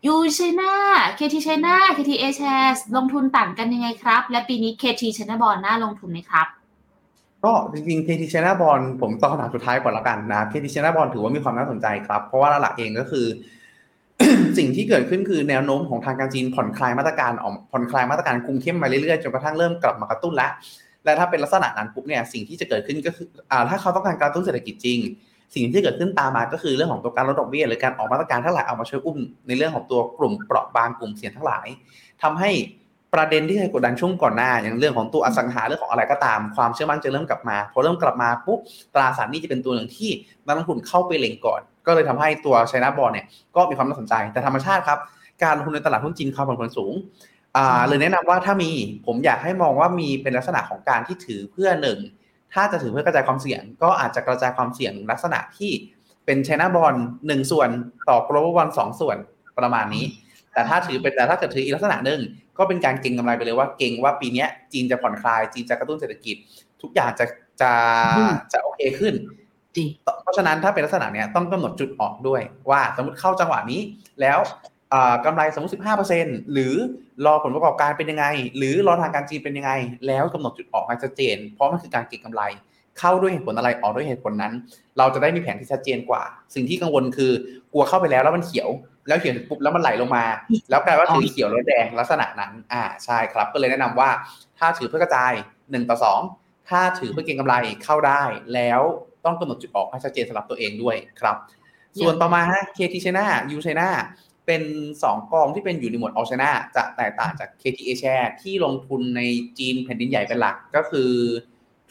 [0.06, 0.72] ยูไชน่า
[1.18, 6.46] KT China KT A Shares ลงทุนต่างกันยังไงครับ และปีนี้ KT China Bond น่าลงทุนไหมครับ
[7.44, 13.26] ก็จริงๆ KT China Bond ผมตอบคำถามสุดท้ายก่อนแล้วกันนะ KT China Bond ถือว่ามีความน่าสนใจครับ เพราะว่าหลักเองก็คือ
[14.58, 20.50] สิ่งที่เกิดขึ้นคือแนวโน้มของทางการจีนผ่อนคลายมาตรการออกผ่อนคลายมาตรการคุมเข้มมาเรื่อยๆจนกระทั่งเริ่มกลับมากระตุ้นแล้ว
[21.04, 24.98] และถ้าเป็นลักษณะนั้นปุ๊บเนี่ยสิ่งที่จะเกิดขึ้นก็คืออ่าถ้าเขาต้องการกระตุ้นเศรษฐกิจจริง
[25.54, 31.66] สิ่งที่เกิดขึ้นตามมาก็คือเรื่องของตัวการลดดอกเบี้ยหรือการออกมาตรการทั้งหลายเอามาช่วยอุ้มในเรื่องของตัวกลุ่มเปราะบางกลุ่มเสี่ยงทั้งหลาย
[32.22, 32.50] ทำให้
[33.14, 38.58] ประเด็นที่เคยกดดันช่วงก่อนหน้า อย่างเรื่องของตัวอสังหาเรื่องของอะไรก็ตามความเชื่อมั่นจะเริ่มกลับมาพอเริ่มกลับมาปุ๊บ
[38.94, 40.10] ตราสารนี้จะเป็นตัวหนึ่งที่
[40.46, 43.26] นักลงทุนเข้าไปเล็งก่อน ก็เลยทำให้ตัวไชน่าบอลเนี่ย
[43.56, 44.98] ก็มีความน่าสนใจแต่ธรรมชาติครับ
[45.42, 46.92] การลงทุนในตลาดหุ้นจีนความผันผวนสูง
[47.56, 48.70] อ่าเลยแนะนำว่าถ้ามี
[49.06, 51.98] ผมอยากให้มองว่ามีเป็นลักษณะของการที่ถือเพื่อหนึ่ง
[52.54, 55.70] ถ้าจะถือเพื่อกระจายความเสี่ยง ก็อาจจะกระจายความเสี่ยงลักษณะที่
[56.26, 56.94] เป็นไชน่าบอล
[57.26, 57.68] หนึ่งส่วน
[58.08, 59.16] ต่อ global bond สองส่วน
[59.58, 60.04] ประมาณนี้
[60.52, 62.20] แต่ถ้าถือเป็นแต่ถ้าเกิดถืออีกลักษณะหนึ่ง
[62.58, 66.36] ก็เป็นการเก็งกำไรไปเลยว่าเก็งว่าปีเนี้ยจีนจะผ่อนคลาย จีนจะกระตุ้นเศรษฐกิจ
[66.82, 67.24] ทุกอย่างจะ
[67.60, 67.72] จะ
[68.18, 69.14] อืมจะโอเคขึ้น
[69.76, 69.88] จริง
[70.22, 73.80] เพราะฉะนั้นถ้าเป็นลักษณะเนี้ยต้องกำหนดจุดออกด้วยว่า สมมติเข้าจังหวะนี้
[74.20, 74.69] แล้วอ่า
[75.24, 75.72] กำไรสมมติ
[76.12, 76.74] 15%หรือ
[77.26, 78.26] รอผลประกอบการเป็นยังไง
[78.56, 79.72] หรือรอทางการจีนเป็นยังไง
[80.06, 82.42] แล้วกำหนดจุดออกให้ชัดเจน เพราะมันคือการเก็งกำไร
[82.98, 84.52] เข้าด้วยเหตุผลอะไรออกด้วยเหตุผลนั้น
[84.98, 86.22] เราจะได้มีแผนที่ชัดเจนกว่า
[86.54, 87.32] สิ่งที่กังวลคือ
[87.72, 88.68] กลัวเข้าไปแล้วแล้วมันเขียว
[89.08, 90.24] แล้วเขียวปุ๊บแล้วมันไหลลงมา
[90.70, 94.10] แล้วกลายว่าถือเขียวแล้วแดงลักษณะนั้น อ่าใช่ครับ ก็เลยแนะนำว่า
[94.58, 95.96] ถ้าถือเพื่อกระจาย1ต่อ
[96.36, 98.22] 2ถ้าถือเพื่อเก็งกำไรเข้าได้
[98.54, 98.80] แล้ว
[99.24, 101.36] ต้องกำหนดจุดออกให้ชัดเจนสำหรับตัวเองด้วยครับ
[102.00, 103.24] ส่วนต่อมาฮะ KT China
[103.54, 103.88] U China
[104.50, 104.68] เป็น
[105.02, 109.20] 2 กองที่เป็นอยู่ในหมวด All China จะแตกต่างจาก KT A Share ที่ลงทุนใน
[109.58, 111.10] จีนแผ่นดินใหญ่เป็นหลักก็คือ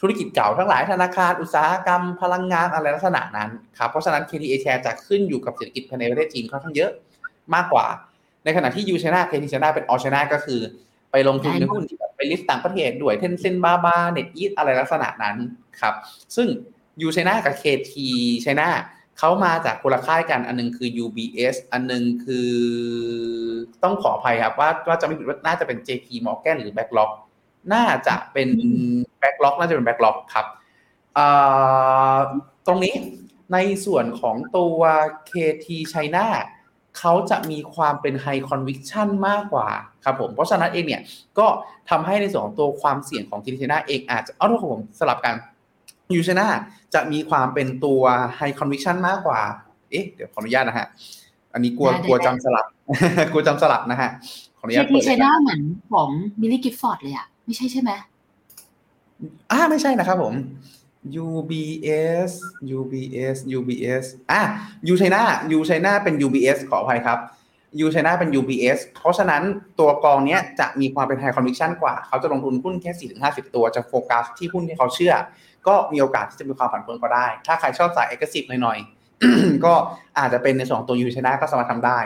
[0.00, 6.90] ธุรกิจเก่าทั้งหลายธนาคารอุตสาหกรรมพลังงานอะไรลักษณะนั้นครับเพราะฉะนั้น KT A Share จะขึ้นอยู่กับเศรษฐกิจภายในประเทศจีนค่อนข้างเยอะ
[7.54, 7.86] มากกว่า
[8.44, 10.60] ในขณะที่ U China KT China เป็น All China ก็คือ
[11.10, 15.36] ไปลงทุนในหุ้นที่แบบไปลิสต์ต่างประเทศด้วยเทนเซ็นบาบาเน็ตอีทอะไรลักษณะนั้น
[15.80, 15.94] ครับ
[16.36, 16.48] ซึ่ง
[17.06, 17.94] U China กับ KT
[18.44, 18.68] China
[19.22, 22.50] เขามาจากคนละค่ายกันอันนึงคือ UBS อันนึงคือ
[23.82, 27.10] ต้องขออภัยครับว่าว่าจะไม่ผิดว่าน่าจะเป็น JP Morgan หรือ Backlock
[27.74, 28.48] น่าจะเป็น
[29.22, 30.46] Backlock น่าจะเป็น Backlock ครับ
[32.66, 32.94] ตรงนี้
[33.52, 34.80] ในส่วนของตัว
[35.30, 36.26] KT China
[36.98, 39.68] เขาจะมีความเป็น High Conviction มากกว่า
[40.04, 41.02] ครับผม เพราะฉะนั้นเองเนี่ย
[41.38, 41.46] ก็
[41.90, 45.34] ทำให้ในส่วนของตัวความเสี่ยงของ KT China เองอาจจะเอาทุกผมสลับกัน
[46.16, 46.46] ยูชนา
[46.94, 48.02] จะมีความเป็นตัว
[48.38, 49.40] High Conviction มากกว่า
[49.90, 50.86] เอ๊ะ เดี๋ยวขออนุญาตนะฮะ
[51.54, 52.66] อันนี้กลัวได้ได้กลัวจำสลับ
[53.32, 54.10] กลัวจำสลับนะฮะ
[54.58, 55.60] ขออนุญาต KT เปิดเลย China นะเหมือน
[55.92, 57.90] ของ Baillie Gifford เลยอะไม่ใช่ใช่ไหม
[59.50, 60.34] อ่าไม่ใช่นะครับผม
[61.26, 62.30] UBS
[62.76, 64.40] UBS UBS อะ
[64.92, 65.20] U China
[65.56, 67.18] U China เป็น UBS ขออภัยครับ
[67.84, 69.42] U China เป็น UBS เพราะฉะนั้น
[69.80, 75.14] ตัวกองเนี้ยจะมีความเป็น High Conviction กว่า เขาจะลงทุนหุ้นแค่ 4-50 ตัวจะโฟกัสที่หุ้นที่เขาเชื่อ
[75.66, 79.72] ก็มีโอกาสที่จะมีความผันผวนก็ได้ ถ้าใครชอบสาย aggressive หน่อยๆ ก็
[80.18, 82.00] อาจจะเป็นในส่วนของตัว U China ก็สามารถทำได้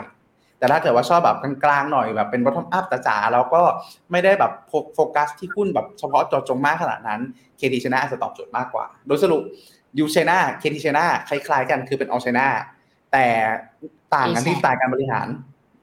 [0.58, 3.62] แต่ถ้าเกิดว่าชอบแบบกลางๆหน่อยแบบเป็น bottom up จ๋าๆแล้วก็
[4.10, 7.20] ไม่ได้แบบโฟโฟกัสที่หุ้นแบบเฉพาะเจาะจงมากขนาดนั้น
[7.58, 9.42] KT China อาจจะตอบโจทย์มากกว่า โดยสรุป
[10.02, 12.46] U China KT China คล้ายๆ กันคือเป็น All China
[13.12, 13.26] แต่
[14.14, 15.26] ต่างกันที่สไตล์การบริหาร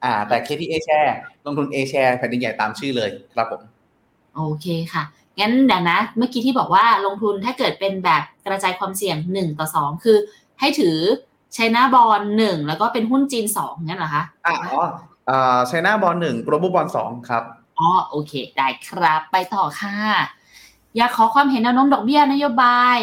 [0.03, 1.11] อ่า แต่ KT A share
[1.45, 3.61] ลงทุน A share แผ่นดินใหญ่ตามชื่อเลยครับผม
[4.35, 5.03] โอเคค่ะ
[5.39, 10.17] งั้นเดี๋ยวนะ เมื่อกี้ที่บอกว่าลงทุนถ้าเกิดเป็นแบบกระจายความเสี่ยงหนึ่งต่อสองคือ
[10.59, 10.97] ให้ถือ
[11.55, 14.83] China Bond หนึ่งแล้วก็เป็นหุ้นจีนสองงั้นเหรอคะอ่าอ๋อ
[15.29, 17.43] อ่า China Bond หนึ่ง Global Bond สองครับ
[17.79, 19.95] อ๋อโอเค ได้ครับ ไปต่อค่ะ
[20.97, 22.99] อยากขอความเห็นแนวโน้มดอกเบี้ยนโยบาย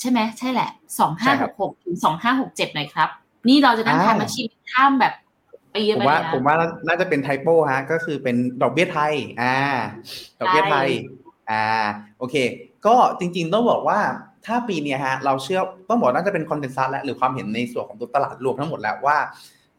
[0.00, 3.08] ใช่ไหมใช่แหละสองห้าหกหกถึงสองห้าหกเจ็ดหน่อยครับ
[3.48, 5.12] นี่เราจะนั่งอ่าทำมาชิมข้ามแบบ
[5.74, 6.56] ปีผมไปว่าเลยนะผมว่า
[6.88, 9.56] น่าจะเป็นไทโปฮะก็คือเป็นดอกเบี้ยไทย อ่า
[10.40, 10.88] ดอกเบี้ยไทย
[11.50, 11.62] อ่า
[12.18, 12.36] โอเค
[12.86, 14.00] ก็จริง ๆ ต้องบอกว่า
[14.46, 19.18] ถ้าปีเนี้ยฮะเราเชื่อต้องบอกน่าจะเป็นคอนเทนซัสและหรือความเห็นในส่วนของตัวตลาดรวมทั้งหมดแล้วว่า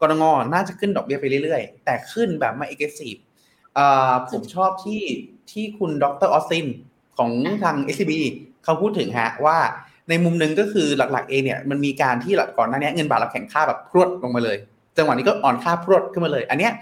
[0.00, 3.16] กรงงน่าจะขึ้นดอกเบี้ยไปเรื่อยๆ แต่ขึ้นแบบไม่เอ็กซ์ซีฟ
[3.78, 5.02] อ่าผมชอบที่
[5.52, 6.66] ที่คุณดรออสติน
[7.18, 7.30] ของ
[7.64, 8.12] ทาง SCB
[8.64, 9.58] เขาพูดถึงฮะว่า
[10.08, 14.58] ในมุมหนึ่งก็คือหลักๆเองเนี่ยมันมีการที่ก่อนหน้านี้เงินบาทเราแข็งค่าแบบพรวดลงมาเลย
[14.98, 16.72] จังหวะนี้ก็อ่อนค่าพรวดขึ้นมาเลย อันเนี้ย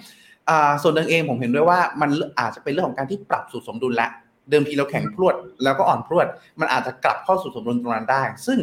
[0.83, 2.11] ส่วนหนึ่งเองผมเห็นด้วยว่ามัน
[2.41, 4.11] อาจจะเป็นเรื่องของการที่ปรับสู่สมดุลแล้ว
[4.51, 5.35] เดิมทีเราแข็งพรวด
[5.65, 6.27] แล้วก็อ่อนพรวด
[6.61, 8.59] มันอาจจะกลับเข้าสู่สมดุลตรงนั้นได้ ซึ่ง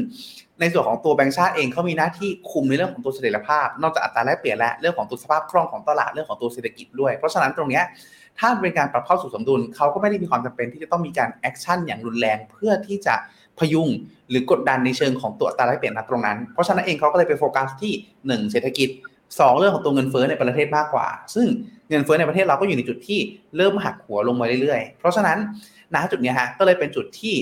[0.60, 7.84] ในส่วนของตัวแบงก์ชาติเองเขามีหน้าที่คุมในเรื่องของตัวเสถียรภาพ นอกจากอัตราแลกเปลี่ยนและเรื่องของตัวสภาพคล่องของตลาดเรื่องของตัวเศรษฐกิจด้วย เพราะฉะนั้นตรงเนี้ย
[8.40, 13.16] ถ้าเป็นการปรับเข้าสู่สมดุลเขาก็ไม่ได้มีความจำเป็นที่จะต้องมีการ action อย่างรุนแรงเพื่อที่จะ
[13.60, 13.90] พยุง
[14.30, 17.94] หรือกดดันในเชิงของตัวอัตราแลกเปลี่ยนตรงนั้น เพราะฉะนั้นเองเขาก็เลยไปโฟกัสที่
[18.28, 18.90] 1 เศรษฐกิจ
[19.40, 21.48] 2เรื่องของตัวเงินเฟ้อในประเทศมากกว่า ซึ่ง
[21.90, 23.20] เงินเฟ้อในประเทศเราก็อยู่ในจุดที่
[23.58, 25.38] เริ่มหักหัวลงมาเรื่อยๆ เพราะฉะนั้น
[25.96, 27.36] ณจุดเนี้ยฮะก็เลยเป็นจุดที่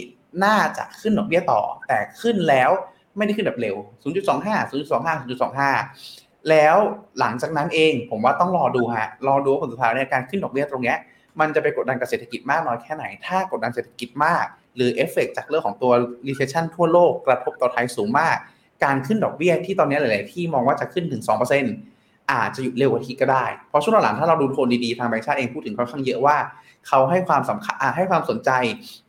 [0.44, 2.72] น่าจะขึ้นดอกเบี้ยต่อ แต่ขึ้นแล้ว
[3.18, 6.76] ไม่ได้ขึ้นแบบเร็ว 0.25 0.25 0.25 แล้ว
[7.20, 10.98] หลังจากนั้นเองผมว่าต้องรอดูฮะ รอดูผลสุดท้ายในการขึ้นดอกเบี้ยตรงเนี้ย
[11.40, 15.92] มันจะไปกดดันกับเศรษฐกิจมากน้อยแค่ไหน ถ้ากดดันเศรษฐกิจมาก หรือเอฟเฟกจากเรื่องของตัว
[16.28, 18.38] recession ทั่วโลกกระทบต่อไทยสูงมาก
[18.84, 26.38] การขึ้นดอกเบี้ยที่ตอนนี้หลาย ๆ ที่มองว่าจะขึ้นถึง 2%อาจจะหยุดเร็วกว่าที่ก็ได้ เพราะช่วงหลังถ้าเราดูโทนดี ๆ ทางแบงก์ชาติเองพูดถึงค่อนข้างเยอะว่า
[26.88, 28.52] เขาให้ความสำคัญให้ความสนใจ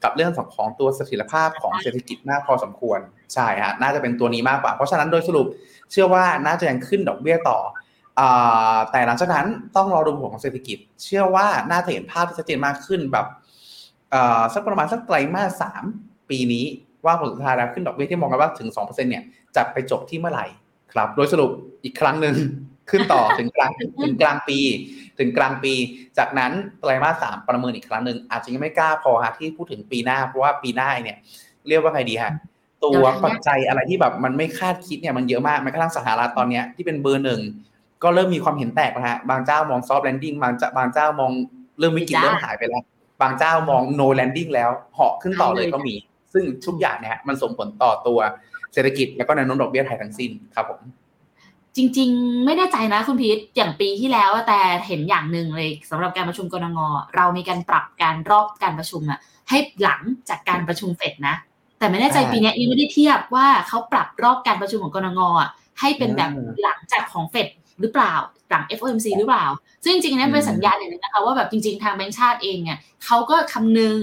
[0.03, 2.99] กับเรื่องของตัวเสถียรภาพของเศรษฐกิจมากพอสมควร
[3.35, 5.47] ใช่ฮะ น่าจะเป็นตัวนี้มากกว่า เพราะฉะนั้นโดยสรุป
[5.91, 7.59] เชื่อว่าน่าจะยังขึ้นดอกเบี้ยต่อ
[8.93, 9.47] แต่หลังจากนั้น
[9.77, 13.27] ต้องรอดูผลของเศรษฐกิจ เชื่อว่าน่าจะเห็นภาพที่ชัดเจนมากขึ้นแบบ
[14.55, 15.85] สักประมาณสักไตรมาสสาม
[16.31, 16.65] ปีนี้
[17.05, 19.25] ว่าผลสุดท้ายแล้วขึ้นดอกเบี้ยที่มองกันว่าถึง2%เนี่ย
[19.57, 20.47] จะไปจบที่เมื่อไหร่
[20.93, 21.51] ครับ โดยสรุป
[21.85, 22.35] อีกครั้งหนึ่ง
[22.91, 23.71] ขึ้นต่อถึงกลาง
[24.03, 24.59] ถึงกลางปี
[25.19, 25.73] ถึงกลางปี
[26.19, 31.19] จากนั้นไตรมาสสามประเมินอีกครั้งหนึ่งอาจจะยังไม่กล้าพอฮะที่พูดถึงปีหน้าเพราะว่าปีหน้าเนี่ย
[31.69, 32.33] เรียกว่าไงดีฮะ
[32.85, 37.41] ตัวปัจจัยอะไรที่แบบมันไม่คาดคิดเนี่ยมันเยอะมากแม้กระทั่งสหรัฐตอนนี้ที่เป็นเบอร์หนึ่ง
[38.03, 41.31] ก็เริ่มมีความเห็นแตกนะฮะบางเจ้ามอง soft landing บางเจ้าบางเจ้ามอง
[41.79, 42.83] เริ่มวิกฤตเริ่มหายไปแล้ว
[43.23, 45.95] บางเจ้ามอง no landing แล้วเหาะขึ้นต่อเลยก็มี
[46.33, 48.19] ซึ่งทุกอย่างเนี่ยมันส่งผลต่อตัว
[48.73, 50.81] เศรษฐกิจแล้วก็แนวโน้มดอกเบี้ยไทยทั้งสิ้นครับผม
[51.77, 56.81] จริง ๆ ไม่แน่ใจนะคุณพีทอย่างปีที่แล้วแต่เห็นอย่างหนึ่งเลยสำหรับการประชุมกนง.
[57.17, 59.19] เรามีการปรับการรอบการประชุมอะ
[59.49, 61.37] ให้หลังจากการประชุมเฟดนะ
[61.79, 65.23] แต่ไม่แน่ใจปีนี้ยังไม่ได้เทียบว่าเขาปรับรอบการประชุมของกนง.
[65.81, 66.31] ให้เป็นแบบ
[66.63, 67.49] หลังจากของเฟด
[67.81, 68.15] หรือเปล่า
[68.51, 69.47] หลัง FOMC หรือเปล่า
[69.85, 73.97] ซึ่งจริงๆนี่เป็นสัญญาณอย่างนึงนะคะว่าแบบจริง ๆ ทางแบงก์ชาติเองเนี่ยเขาก็คำนึง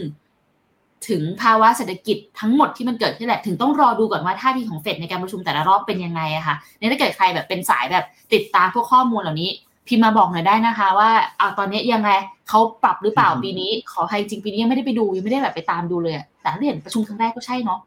[1.10, 9.50] ถึงภาวะเศรษฐกิจทั้งหมดที่มันเกิดขึ้นแหละถึงต้องรอดูก่อนว่าท่าทีของเฟดในการประชุมแต่ละรอบเป็นยังไงอะค่ะนี่ถ้าเกิดใครแบบเป็นสายแบบติดตามพวกข้อมูลเหล่านี้
[9.88, 12.10] พิมพ์มาบอกหน่อยได้นะคะ ว่าเอาตอนนี้ยังไง
[12.50, 17.80] เขาปรับหรือเปล่าปีนี้ ขอให้จริงปีนี้ยังไม่ได้ไปดูยังไม่ได้แบบไปตามดูเลยแต่ถ้าเห็นประชุมครั้งแรกก็ใช่เนาะ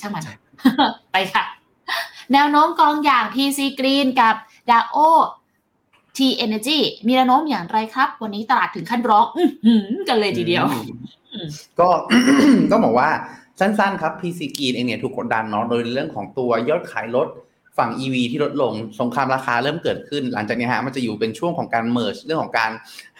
[0.00, 0.24] ช่างมัน
[1.12, 1.44] ไปค่ะ
[2.32, 4.34] แนวโน้มกองอย่าง PC Green กับ
[4.70, 4.98] DAO
[6.16, 9.26] T Energy มีแนวโน้มอย่างไรครับ วันนี้ตลาดถึงขั้นร้อง
[10.08, 10.64] กันเลยทีเดียว
[11.80, 11.88] ก็
[12.70, 13.10] ต้องบอกว่า
[13.60, 17.28] สั้นๆครับ PC กีนเองเนี่ยถูกกดดันเนาะโดยเรื่องของตัวยอดขายรถ
[17.78, 22.70] ฝั่ง EV ที่ลดลงสงครามราคาเริ่มเกิดขึ้น หลังจากนี้ฮะมันจะอยู่เป็นช่วงของการเมิร์ชเรื่องของการ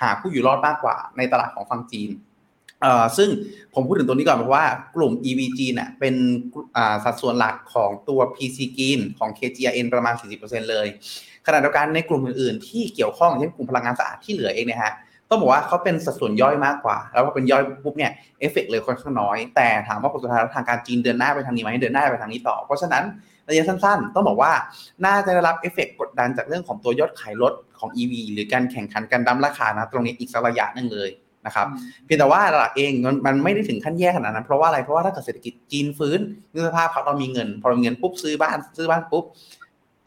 [0.01, 2.11] หาผู้อยู่รอดมากกว่า ในตลาดของฝั่งจีน
[2.83, 3.29] เอ่อซึ่ง
[3.75, 6.15] ผมพูดถึงตรงนี้ก่อนเพราะว่ากลุ่ม EV จีนเนี่ยเป็น
[6.77, 10.87] อ่าสัดส่วนหลักของตัว P-CGREEN ของ P-CGREEN ประมาณ 40%เลย
[11.47, 14.95] ขณะเดียวกันในกลุ่มอื่นๆ ที่เกี่ยวข้องเช่นกลุ่มพลังงานสะอาดที่เหลือเองเนี่ยฮะ
[15.31, 23.05] ต้องบอกว่าเขาเป็นสัดส่วนย่อยมากกว่า แล้วพอเป็นย่อยปุ๊บเนี่ยเอฟเฟกเลยค่อนข้างน้อย แต่ถามว่าผลสุดท้ายทางการจีนเดินหน้าไปทางนี้ไหมเดินหน้าไปทางนี้ต่อ เพราะฉะนั้น
[23.49, 24.53] ระยะสั้นๆ ต้องบอกว่า
[25.05, 31.11] น่าจะได้รับเอฟเฟกกดดันจากเรื่องของตัวยอดขายรถของ EV หรือการแข่งขันกัน dump ราคานะตรงนี้อีกสักระยะหนึ่งเลย
[31.47, 31.67] นะครับ
[32.05, 32.93] เพียงแต่ว่าตลาดเอง
[33.27, 36.19] มันไม่ได้ถึงขั้นแย่ขนาดนั้นเพราะว่าอะไรเพราะว่าถ้าเกิดเศรษฐกิจจีนฟื้น
[36.53, 39.25] นึกสภาพเขาเรามีเงิน พอมีเงินปุ๊บซื้อบ้านซื้อบ้านปุ๊บ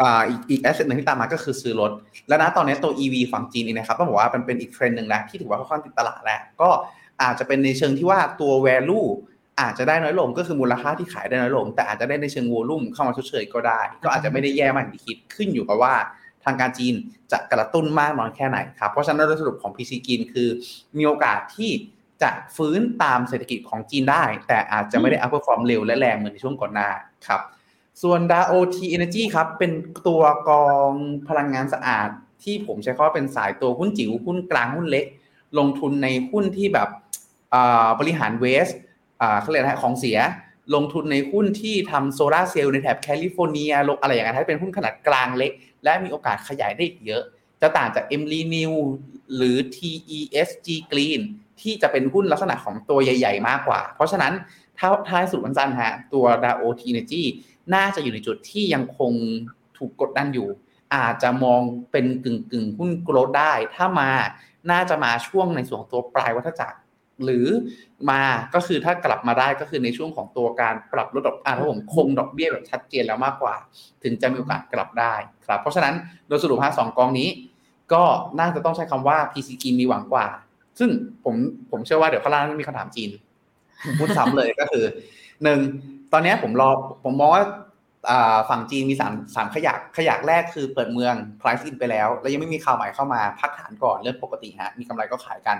[0.01, 1.91] อ่าอีกอีกแอสเซทหนึ่งที่ตามมาก็คือซื้อรถ
[2.27, 6.69] แล้วนะตอนนี้ตัว EV ฝั่งจีนเองนะครับต้องบอกว่ามันเป็นอีกเทรนด์หนึ่งแล้วที่ถือว่าค่อนข้างติดตลาดแล้วก็
[7.21, 9.07] อาจจะเป็นในเชิงที่ว่าตัว value
[9.61, 15.93] อาจจะได้น้อยลงก็คือมูลค่าที่ขายได้น้อยลง แต่อาจจะได้ในเชิงวอลุ่มเข้ามาชดเชยก็ได้ ก็อาจจะไม่ได้แย่มากที่คิดขึ้นอยู่กับว่า
[16.43, 16.93] ทางการจีน
[17.31, 20.49] จะกระตุ้นมากน้อยแค่ไหนครับ เพราะฉะนั้นโดยสรุปของ PC จีนคือ
[20.97, 21.71] มีโอกาสที่
[22.23, 26.89] จะฟื้นตามเศรษฐกิจของจีนได้ แต่อาจจะไม่ได้ outperform เร็วและแรงเหมือนในช่วงก่อนหน้า
[27.27, 27.41] ครับ
[28.01, 29.71] ส่วน DAOL-TENERGY ครับ เป็น
[30.07, 30.91] ตัวกอง
[31.27, 32.09] พลังงานสะอาด
[32.43, 35.05] ที่ผมใช้คำว่าเป็นสายตัวหุ้นจิ๋วหุ้นกลางหุ้นเล็ก
[35.59, 36.89] ลงทุนในหุ้นที่แบบ
[37.99, 38.67] บริหาร waste
[39.41, 40.19] เขาเรียกอะไรของเสีย
[40.75, 45.51] ลงทุนในหุ้นที่ทำโซลาร์เซลล์ในแถบแคลิฟอร์เนียลงอะไรอย่างเงี้ยถ้าเป็นหุ้นขนาดกลางเล็ก
[45.83, 47.23] และมีโอกาสขยายได้อีกเยอะ
[47.61, 48.73] จะต่างจาก e m l y New
[49.35, 51.21] หรือ TESG Green
[51.61, 54.33] ที่จะเป็นหุ้นลักษณะของตัวใหญ่ ๆ มากกว่า เพราะฉะนั้น
[54.79, 57.23] ถ้าท้ายสุดวันจันทร์ฮะตัว DAO T Energy
[57.73, 59.11] น่าจะอยู่ในจุดที่ยังคง
[59.77, 60.49] ถูกกดดันอยู่
[60.95, 61.61] อาจจะมอง
[61.91, 64.09] เป็นกึ่งกึ่งหุ้นโกลดได้ ถ้ามา
[64.71, 66.77] น่าจะมาช่วงในส่วนของตัวปลายวัฏจักร
[67.23, 67.47] หรือ
[68.09, 68.21] มา
[68.55, 73.55] ก็คือถ้ากลับมาได้ก็คือในช่วงของตัวการปรับลดดอกอ่าถ้าผมคงดอกเบี้ยแบบชัดเจนแล้วมากกว่า
[74.03, 75.13] ถึงจะมีโอกาสกลับได้
[75.45, 75.95] ครับ เพราะฉะนั้น
[76.27, 77.29] โดยสรุปฮะสองกองนี้
[77.93, 78.03] ก็
[78.39, 80.27] น่าจะต้องใช้คำว่า PCG มีหวังกว่า
[80.79, 80.89] ซึ่ง
[81.23, 81.35] ผม
[81.71, 83.09] ผมเชื่อว่าเดี๋ยวข้างล่างมีคำถามจีน
[83.99, 84.85] พูดซ้ำเลยก็คือ
[85.43, 85.59] หนึ่ง
[86.13, 86.69] ตอนนี้ผมรอ
[87.03, 87.43] ผมมองว่า
[88.49, 95.57] ฝั่งจีนมีสามสามขยักขยักแรกคือเปิดเมือง price in ไปแล้ว แล้วยังไม่มีข่าวใหม่เข้ามาพักฐานก่อนเรื่องปกติฮะมีกำไรก็ขายกัน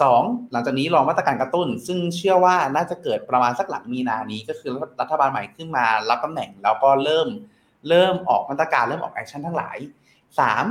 [0.00, 7.28] สองหลังจากนี้รอมาตรการกระตุ้น ซึ่งเชื่อว่าน่าจะเกิดประมาณสักหลังมีนานี้ก็คือรัฐบาลใหม่ขึ้นมารับตำแหน่ง แล้วก็เริ่ม
[7.88, 9.76] เริ่มออกมาตรการเริ่มออกแอคชั่นทั้งหลาย
[10.38, 10.64] สาม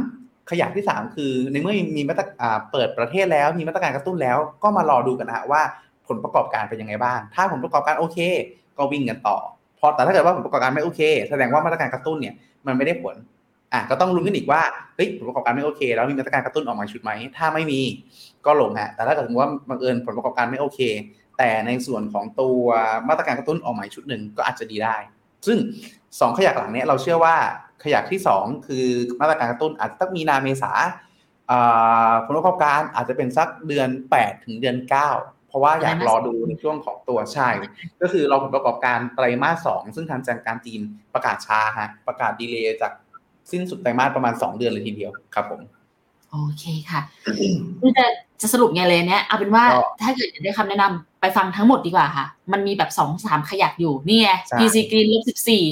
[0.49, 2.23] ขยักที่สามคือในเมื่อมีมาตร
[2.71, 5.61] เปิดประเทศแล้วมีมาตรการกระตุ้นแล้วก็มารอดูกันนะฮะว่า
[6.09, 8.17] ผลประกอบการเป็นยังไงบ้าง ถ้าผลประกอบการโอเค
[8.77, 9.37] ก็วิ่งกันต่อ
[9.79, 12.35] พอแต่ถ้าเกิดว่าผลประกอบการไม่โอเค แสดงว่ามาตรการกระตุ้นเนี่ย
[12.65, 13.15] มันไม่ได้ผล
[13.73, 14.61] อะก็ต้องลุ้นกันอีกว่า
[14.95, 17.81] เฮ้ยผลประกอบการไม่โอเค แล้วมีมาตรการกระตุ้นออกมาชุดไหมถ้าไม่มี
[18.45, 20.79] ก็ลงฮะแต่ถ้าเกิดสมมติว่าบังเอิญผลประกอบการไม่โอเค
[21.37, 22.63] แต่ในส่วนของตัว
[23.09, 24.95] มาตรการกระตุ้นออกมาชุดหนึ่งก็อาจจะดีได้
[25.47, 25.57] ซึ่ง
[26.19, 27.35] สองขยักหลังเนี้ยเราเชื่อว่า
[27.83, 28.85] ขยักที่สองคือ
[29.21, 30.71] มาตรการกระตุ้นอาจจะต้องมีนาเมษา
[32.25, 34.77] ผลประกอบการอาจจะเป็นสักเดือน 8 ถึงเดือน
[35.13, 37.49] 9 เพราะว่าอยากรอดูในช่วงของตัวใช่
[38.01, 40.81] ก็คือเราผลประกอบการไตรมาสสองซึ่งทางการจีน
[41.13, 42.91] ประกาศช้าฮะประกาศดีเลย์จาก
[43.51, 45.61] สิ้นสุดไตรมาสประมาณ 2 เดือนเลยทีเดียวครับผม
[46.31, 47.01] โอเคค่ะ
[47.97, 48.05] จะ
[48.41, 49.63] จะสรุปไงเลยเนี้ยเอาเป็นว่า
[50.01, 54.29] ถ้าเกิดได้คำแนะนำไปฟังทั้งหมดดีกว่าค่ะ มันมีแบบสองสามขยักอยู่นี่ไง
[54.59, 55.63] PC Green ลบสิบสี่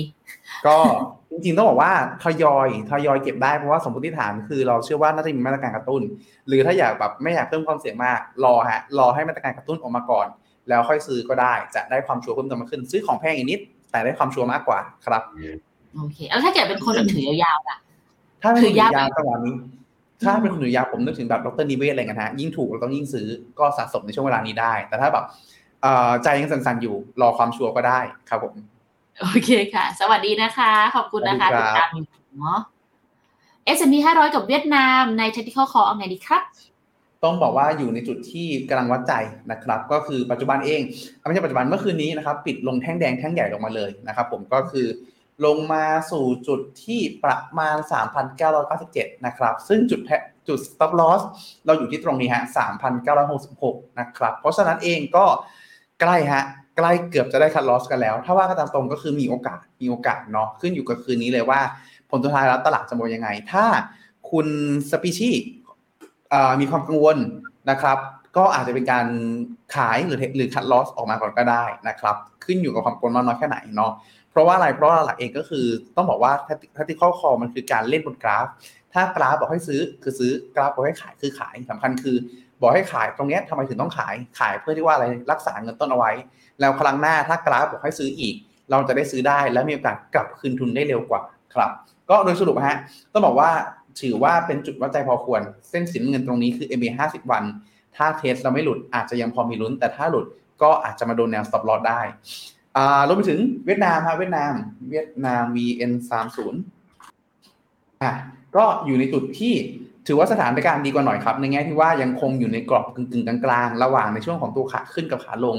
[0.67, 0.77] ก็
[1.31, 1.91] จริงๆต้องบอกว่า
[2.23, 6.01] ทยอยทยอยเก็บได้เพราะว่าสมมติฐานคือเราเชื่อว่าน่าจะมีมาตรการกระตุ้น
[6.47, 10.27] หรือถ้าอยากแบบไม่อยากเพิ่มความเสี่ยงมากรอฮะรอให้มาตรการกระตุ้นออกมาก่อน
[10.69, 13.59] แล้วค่อยซื้อก็ได้จะได้ความชัวร์เพิ่มเติมมากขึ้น ซื้อของแพงอีกนิด
[13.91, 15.21] แต่ได้ความชัวร์มากกว่าครับ
[15.95, 17.77] โอเคแล้วถ้าเกิดเป็นคนแบบถือยาวๆล่ะ
[18.41, 19.55] ถ้าเป็นถือยาวจังหวะนี้
[20.23, 23.27] ถ้าเป็นคนถือยาวผมนึกถึงแบบดรนิเวศอะไรกันฮะยิ่งถูกเราต้องยิ่งซื้อ
[23.59, 25.25] ก็สะสมในช่วงเวลานี้ได้ แต่ถ้าแบบ
[26.23, 27.99] ใจยังสั่นๆอยู่รอความชัวร์ก็ได้
[28.29, 28.53] ครับผม
[29.21, 31.89] โอเคค่ะ สวัสดีนะคะ ขอบคุณนะคะติดตาม
[32.39, 32.59] เนาะ
[33.77, 36.43] S&P 500กับเวียดนามใน Technical Call เอาไงดีครับ
[37.23, 39.13] ต้องบอกว่าอยู่ในจุดที่กำลังวัดใจ
[39.51, 40.81] นะครับ ก็คือปัจจุบันเอง
[41.25, 44.87] ไม่ใช่ปัจจุบันเมื่อคืนนี้นะครับ ปิดลงแท่งแดงแท่งใหญ่ลงมาเลยนะครับ ผมก็คือ
[45.45, 47.77] ลงมาสู่จุดที่ประมาณ
[48.51, 50.01] 3,997 นะครับ ซึ่งจุด
[50.47, 51.21] จุด stop loss
[51.65, 52.43] เราอยู่ที่ตรงนี้ฮะ
[53.21, 55.25] 3,966 นะครับ เพราะฉะนั้นเองก็
[56.01, 56.43] ใกล้ฮะ
[56.77, 61.59] ใกล้เกือบจะได้คัดลอสกันแล้ว ถ้าว่ากันตามตรงก็คือมีโอกาสมีโอกาสเนาะขึ้นอยู่กับคืนนี้เลยว่า
[62.09, 63.65] ผลสุดท้ายแล้วตลาดจะมองยังไง ถ้า
[64.31, 64.47] คุณ
[64.91, 65.31] สปีชี
[66.59, 67.17] มีความกังวล
[67.69, 67.97] นะครับ
[68.37, 69.07] ก็อาจจะเป็นการ
[69.75, 72.15] ขายหรือหรือคัดลอสออกมาก่อนก็ได้นะครับ
[72.45, 73.91] ขึ้นอยู่กับความกังวลมากน้อยแค่ไหนเนาะ
[74.31, 75.65] เพราะว่าอะไรเพราะาหลักเองก็คือ
[75.95, 76.31] ต้องบอกว่า
[76.77, 78.45] ทัติข้อคอมันคือการเล่นบนกราฟ
[78.93, 82.17] ถ้ากราฟบอกให้ซื้อคือซื้อกราฟบอกให้ขายคือขายสำคัญคือ
[82.61, 86.11] บอกให้ขายตรงนี้ทำไมถึงต้องขายขายเพื่อที่ว่าอะไรรักษาเงินต้นเอาไว้
[86.59, 88.35] แล้วครั้งหน้าถ้ากราฟบอกให้ซื้ออีก
[88.71, 91.21] เราจะได้ซื้อได้และมีโอกาสกลับคืนทุนได้เร็วกว่า
[91.53, 91.69] ครับ
[92.09, 92.77] ก็โดยสรุปฮะ
[93.13, 93.49] ต้องบอกว่า
[94.01, 97.43] ถือว่าเป็นจุดวัดใจพอควร เส้นสินเงินตรงนี้คือ MA 50 วัน
[97.95, 100.25] ถ้าเทสเราไม่หลุดอาจจะยังพอมีลุ้น แต่ถ้าหลุด
[100.61, 102.01] ก็อาจจะมาโดนแนว stop loss ได้
[102.77, 104.53] อ่ารวมไปถึงเวียดนามฮะเวียดนาม
[104.89, 105.91] เวียดนาม VN
[106.77, 108.13] 30อะ
[108.55, 109.53] ก็อยู่ในจุดที่
[110.07, 115.57] ถือว่าสถานการณ์ดีกว่าหน่อยครับ ในแง่ที่ว่ายังคงอยู่ในกรอบกึ่งๆกลางๆ ระหว่างในช่วงของตัวขาขึ้นกับขาลง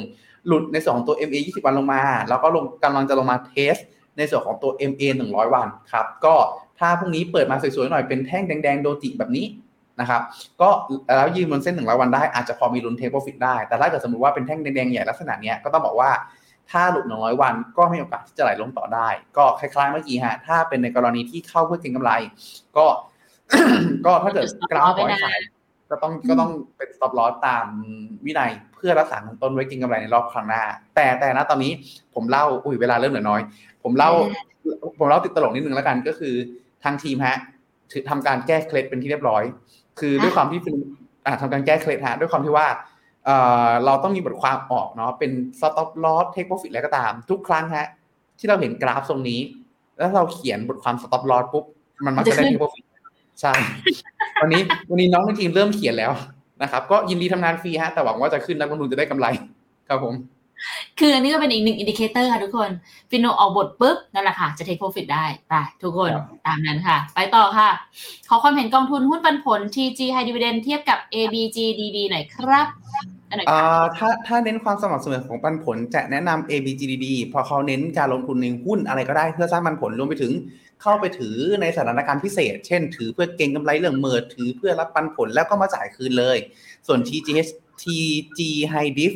[0.49, 3.77] หลุดในส่วนของตัว MA 20 วันลงมา แล้วก็ลงกำลังจะลงมาเทส
[4.17, 6.35] ในส่วนของตัว MA 100 วันครับ ก็
[6.79, 9.47] ถ้าพรุ่งนี้เปิดมาสวยๆหน่อยเป็นแท่งแดงๆโดจิแบบนี้
[10.01, 10.23] นะครับ
[10.61, 10.69] ก็
[11.17, 16.11] แล้วยืนบนเส้น 100 วันได้อาจจะพอมีลุ้นเทคโปรฟิตได้ แต่ถ้าเกิดสมมติว่าเป็นแท่งแดงๆใหญ่ลักษณะนี้ก็ต้องบอกว่า
[16.71, 22.13] ถ้าหลุด 100 วันก็มีโอกาสที่จะไหลลงต่อได้ ก็คล้ายๆเมื่อกี้ฮะ ถ้าเป็นในกรณีที่เข้าเพื่อเก็งกำไร
[22.77, 22.87] ก็
[24.07, 25.41] ก็ถ้าเกิดกราฟปล่อยขาย
[25.91, 27.67] ก็ต้องก็ต้องเป็น stop loss ตาม
[28.25, 30.63] วินัยเพื่อรักษาเงินต้นไว้กินกำไรในรอบครั้งหน้า
[30.95, 31.73] แต่แต่นะตอนนี้
[32.15, 33.41] ผมเล่าอุ้ยเวลาเริ่มเหลือน้อย
[33.83, 34.11] ผมเล่า
[34.99, 36.35] ผมเล่าติดตลกนิดนึงแล้วกันก็คือ
[36.85, 37.37] ทางทีมฮะ
[38.11, 39.43] ทำการแก้เคล็ดเป็นที่เรียบร้อย
[40.01, 40.77] คือด้วยความที่เป็น
[41.41, 42.67] ทำการแก้เคล็ดฮะด้วยความที่ว่า
[43.85, 47.87] เราต้องมีบทความออกเนาะเป็น stop loss take profit อะไรก็ตาม ทุกครั้งฮะ
[48.39, 49.41] ที่เราเห็นกราฟทรงนี้
[49.99, 51.65] แล้วเราเขียนบทความ stop loss ปุ๊บ
[52.05, 52.85] มันมักจะได้ take profit
[53.41, 53.53] ใช่
[54.43, 56.13] วันนี้วันนี้น้องในทีมเริ่มเขียนแล้ว
[56.63, 59.27] นะครับ ก็ยินดีทำงานฟรีฮะแต่หวังว่าจะขึ้นนักลงทุนจะได้กำไร
[59.89, 60.15] ครับผม
[60.99, 62.71] คืออันนี้ก็เป็นอีกหนึ่ง indicator ค่ะทุกคน
[63.11, 66.11] ฟินโนออกบทปุ๊บนั่นแหละค่ะ จะเทคโปรฟิตได้ไปทุกคน
[66.47, 67.69] ตามนั้นค่ะ ไปต่อค่ะ
[68.29, 72.67] ขอความเห็นกองทุนหุ้นปันผล TG High Dividend เทียบกับ ABGDD หน่อยครับ
[73.99, 80.33] ถ้าถ้าเน้นความสม่ำเสมอของปันผลจะแนะนำ ABGDD เพราะเขาเน้นการลงทุนในหุ้นอะไรก็ได้เพื่อสร้างปันผลรวมไปถึง
[80.83, 86.39] เข้าไปถือในสถานการณ์พิเศษ เช่น ถือเพื่อเก็งกำไรเรื่องเมิดถือเพื่อรับปันผลแล้วก็มาจ่ายคืนเลย
[86.87, 87.51] ส่วน TGH
[87.83, 88.41] TG
[88.73, 89.13] High Div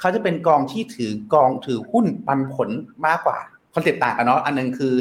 [0.00, 2.70] เขาจะเป็นกองที่ถือกองถือหุ้นปันผล
[3.06, 3.38] มากกว่า
[3.74, 4.94] คอนเซ็ปต์ต่างกันเนาะอันนึงคือ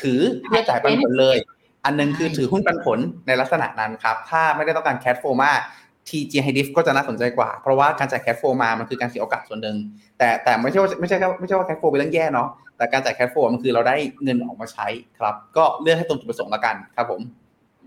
[0.00, 1.36] ถือเพื่อจ่ายปันผลเลย
[1.84, 5.52] อันนึงคือถือหุ้นปันผลในลักษณะนั้นครับ ถ้าไม่ได้ต้องการ cash flow มา
[6.08, 9.76] ก TG High Div ก็จะน่าสนใจกว่า เพราะว่าการจ่ายแค f โฟมา มันคือการเสียโอกาสส่วนหนึ่ง
[10.18, 14.86] แต่แต่ไม่ใช่ว่าไม่ใช่แค่ไม่ใช่ว่าแค f โฟเป็นเรื่องแย่เนาะ แต่การจ่ายแค f โฟมันคือเราได้เงินออกมาใช้
[15.18, 17.20] ครับ ก็เลือกให้ตรงจุดประสงค์ละกันครับผม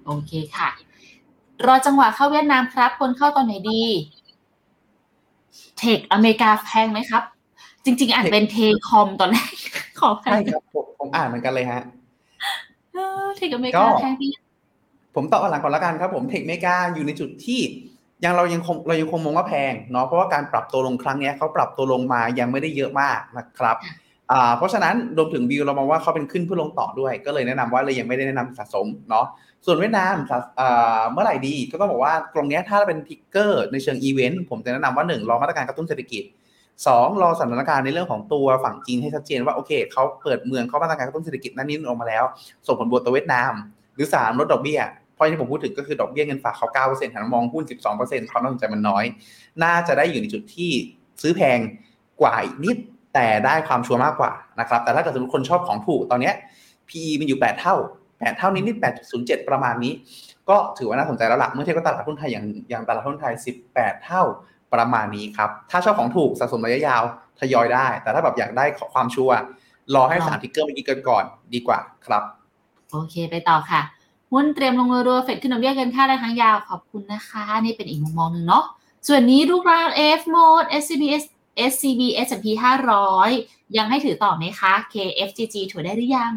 [0.06, 0.70] โอเคค่ะ
[1.66, 3.84] รอจังหวะเข้าเวียดนามครับควรเข้าตอนไหนดี
[5.78, 7.24] tech อเมริกาแพงไหมครับ
[7.86, 8.58] จริง ๆอ่านเป็นเท
[8.88, 9.52] คอมตอนแรก
[10.00, 11.82] ขอแพใช่งครับผมผมอ่านเหมือนกันเลยฮะ
[12.94, 14.32] เออ tech อเมริกาแพงพี่
[15.16, 17.60] ผมตอบหลังก่อนละกันครับผม tech เมกาอยู่ในจุดที่
[18.24, 23.76] ยังเรายังคงเรายังคงมองว่าแพงเนาะเพราะว่าการปรับตัวลงครั้งเนี้ยเขาปรับตัวลงมายังไม่ได้เยอะมากนะครับ
[24.32, 29.26] อ่าเพราะฉะนั้นรวมถึงวิวเรามองว่าเขาเป็นขึ้นเพื่อลงต่อด้วย ก็เลยแนะนำว่าเลยยังไม่ได้แนะนำสะสมเนาะ
[29.66, 36.24] ส่วนเวียดนามสะอ่าเมื่อไหร่ดีก็ต้องบอกว่าตรงเนี้ยถ้าเป็นทิกเกอร์ในเชิงอีเวนต์ผมจะแนะนำว่าหนึ่งรอมาตรการกระตุ้นเศรษฐกิจ
[36.88, 42.24] สองรอสถานการณ์ในเรื่องของตัวฝั่งจีนให้ชัดเจนว่าโอเคเขาเปิดเมืองเขามาตรการกระตุ้นเศรษฐกิจนั่นนี่ออกมาแล้ว
[42.68, 43.54] ส่งผลบวกต่อเวียดนาม
[43.96, 44.82] หรือสามลดดอกเบี้ย
[45.22, 47.64] เพราะที่ผมพูดถึงก็คือดอกเบี้ยเงินฝากเขา9%หันมามองหุ้น
[47.98, 49.06] 12%ความน่าสนใจมันน้อย
[49.64, 50.72] น่าจะได้อยู่ในจุดที่
[51.22, 51.60] ซื้อแพง
[52.22, 52.78] กว่าอีกนิด
[53.14, 56.36] แต่ได้ความชัวร์มากกว่านะครับ แต่ถ้าเกิดสมมติคนชอบของถูกตอนเนี้ย
[56.90, 57.76] PE มันอยู่ 8 เท่า
[58.10, 58.78] 8 เท่านี้นิด
[59.14, 59.94] 8.07 ประมาณนี้
[60.50, 63.34] ก็ถือว่าน่าสนใจแล้วล่ะเมื่อเทียบกับตลาดหุ้นไทยอย่างอย่างตลาดหุ้นไทย
[63.70, 64.24] 18 เท่า
[64.74, 67.04] ประมาณนี้ครับ ถ้าชอบของถูกสะสมระยะยาว
[67.40, 69.36] ทยอยได้ แต่ถ้าแบบอยากได้ความชัวร์
[69.96, 72.24] รอให้สาม trigger เมื่อกี้เกินก่อนดีกว่าครับ
[72.92, 73.82] โอเคไปต่อค่ะ
[74.32, 78.66] หุ้นเตรียมลงรัวๆเฟดขึ้นดอกเบี้ยเกินคาดได้ทั้งยาวขอบคุณนะคะ นี่เป็นอีกมุมมองหนึ่งเนาะ
[79.08, 81.04] ส่วนนี้ลูกร้าน F mode SCB
[81.72, 82.46] SCB S&P
[83.12, 86.34] 500 ยังให้ถือต่อไหมคะ KFGG ถือได้หรือยัง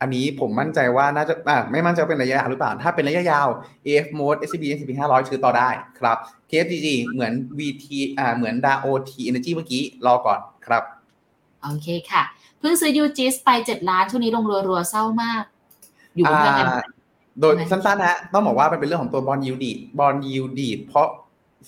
[0.00, 3.48] อันนี้ผมมั่นใจว่าน่าจะอ่าไม่มั่นใจว่าเป็นระยะยาวหรือเปล่า ถ้าเป็นระยะยาว
[3.86, 6.16] AF mode SCB S&P 500 ถือต่อได้ครับ
[6.50, 7.84] KFGG เหมือน VT
[8.18, 10.82] อ่าเหมือน DAO T Energy เมื่อกี้รอก่อนครับ
[11.62, 12.22] โอเคค่ะ
[12.58, 15.42] เพิ่งซื้อยูจิสไป 7 ล้านช่วงนี้ลงรัวๆเศร้ามาก
[16.14, 16.68] อยู่บนเรื่องอ่ากัน
[17.40, 21.08] โดยใช่ไหมสั้นๆนะต้องบอกว่ามันเป็นเรื่องของตัวบอลยูดีบอลยูดีเพราะ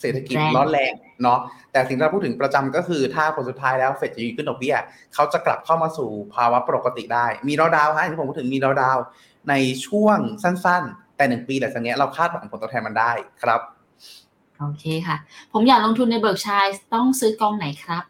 [0.01, 0.93] เศรษฐกิจแรงร้อนแรง
[1.23, 1.39] เนาะ
[1.73, 4.77] แต่สิ่งที่เราพูดถึงประจำก็คือถ้าผลสุดท้ายแล้วเฟดจะยืนขึ้นดอกเบี้ย
[5.15, 8.97] เขาจะกลับเข้ามาสู่ภาวะปกติได้ มีดาวดาวฮะที่ผมพูดถึงมีดาวดาว
[9.49, 9.55] ใน
[9.87, 13.13] ช่วงสั้นๆ แต่หนึ่งปีหลังจากเนี้ยเราคาดหวังผลตอบแทนมันได้
[13.43, 13.61] ครับ
[14.59, 15.17] โอเคค่ะ
[15.53, 18.03] ผมอยากลงทุนใน Berkshire ต้องซื้อกองไหนครับ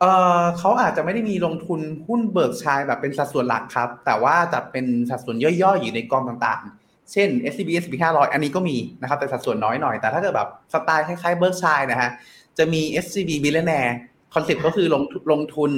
[0.00, 0.04] เอ
[0.40, 6.81] อเขาอาจจะไม่ได้มีลงทุนหุ้น Berkshire แบบเป็นสัดส่วนหลักครับ แต่ว่าจะเป็นสัดส่วนย่อยๆอยู่ในกองต่างๆ
[7.12, 12.10] เช่น SCB S&P 500 อันนี้ก็มีนะครับ แต่สัดส่วนน้อยหน่อย แต่ถ้าเกิดแบบสไตล์คล้ายๆ Berkshire นะฮะ
[12.58, 13.92] จะมี SCB Billionaire
[14.34, 15.02] คอนเซ็ปต์ก็คือลง
[15.32, 15.72] ลงทุน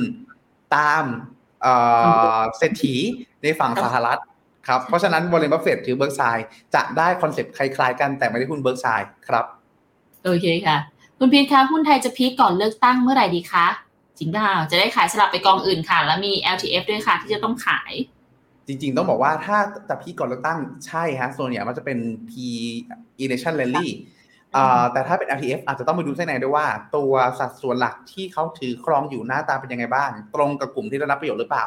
[0.76, 1.04] ตาม
[1.62, 1.74] เอ่
[2.38, 2.94] อเศรษฐี
[3.42, 4.20] ในฝั่งสหรัฐ
[4.68, 6.38] ครับ เพราะฉะนั้น Warren Buffett ถือ Berkshire
[6.74, 9.44] จะได้คอนเซ็ปต์คล้ายๆกันแต่ไม่ได้หุ้น Berkshire ครับ
[10.24, 10.76] โอเคค่ะ
[11.18, 13.66] คุณพีทคะหุ้นไทยจะ peak ก่อนเลือกตั้งเมื่อไหร่ดีคะ
[14.18, 17.92] จริงเปล่าจะได้ขายสลับไปกองอื่นค่ะ แล้วมี LTF ด้วยค่ะที่จะต้องขาย
[18.66, 21.98] จริงๆ ต้องบอกว่าถ้าแต่พี่ก่อนเลือกตั้งใช่ฮะส่วนใหญ่มันจะเป็น
[22.30, 22.32] P
[23.22, 23.88] election rally
[24.56, 31.66] อ่าแต่ถ้าเป็น LTF อาจจะต้องไปดูเส้นในด้วยว่า ตัวสัดส่วนหลักที่เขาถือครองอยู่หน้าตาเป็นยังไงบ้าง ตรงกับกลุ่มที่ได้รับประโยชน์หรือเปล่า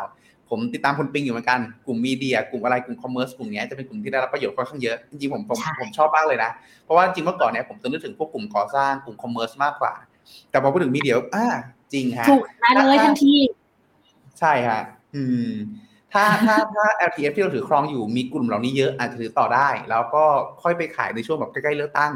[0.50, 6.52] ผมติดตามคุณปิงอยู่เหมือนกันกลุ่มมีเดีย กลุ่มอะไรกลุ่มคอมเมอร์สกลุ่มเนี้ยจะเป็นกลุ่มที่ได้รับประโยชน์ค่อนข้างเยอะจริงๆผมผมใช่ผมชอบมากเลยนะ
[6.84, 9.94] เพราะว่าจริงเมื่อก่อนเนี่ยผมจะนึกถึงพวกกลุ่มก่อสร้างกลุ่มคอมเมอร์สมากกว่า
[10.52, 11.48] แต่พอพูดถึงมีเดียอ่า
[11.94, 13.34] จริงฮะถูกได้เลยทันที
[14.40, 14.82] ใช่ฮะ
[15.16, 15.52] อืม
[16.14, 20.24] ถ้าถ้าถ้า LTF ที่เราถือครองอยู่มีกลุ่มเหล่านี้เยอะอาจจะถือต่อได้ แล้วก็
[20.64, 22.14] ค่อยไปขายในช่วงแบบใกล้ๆเลือกตั้ง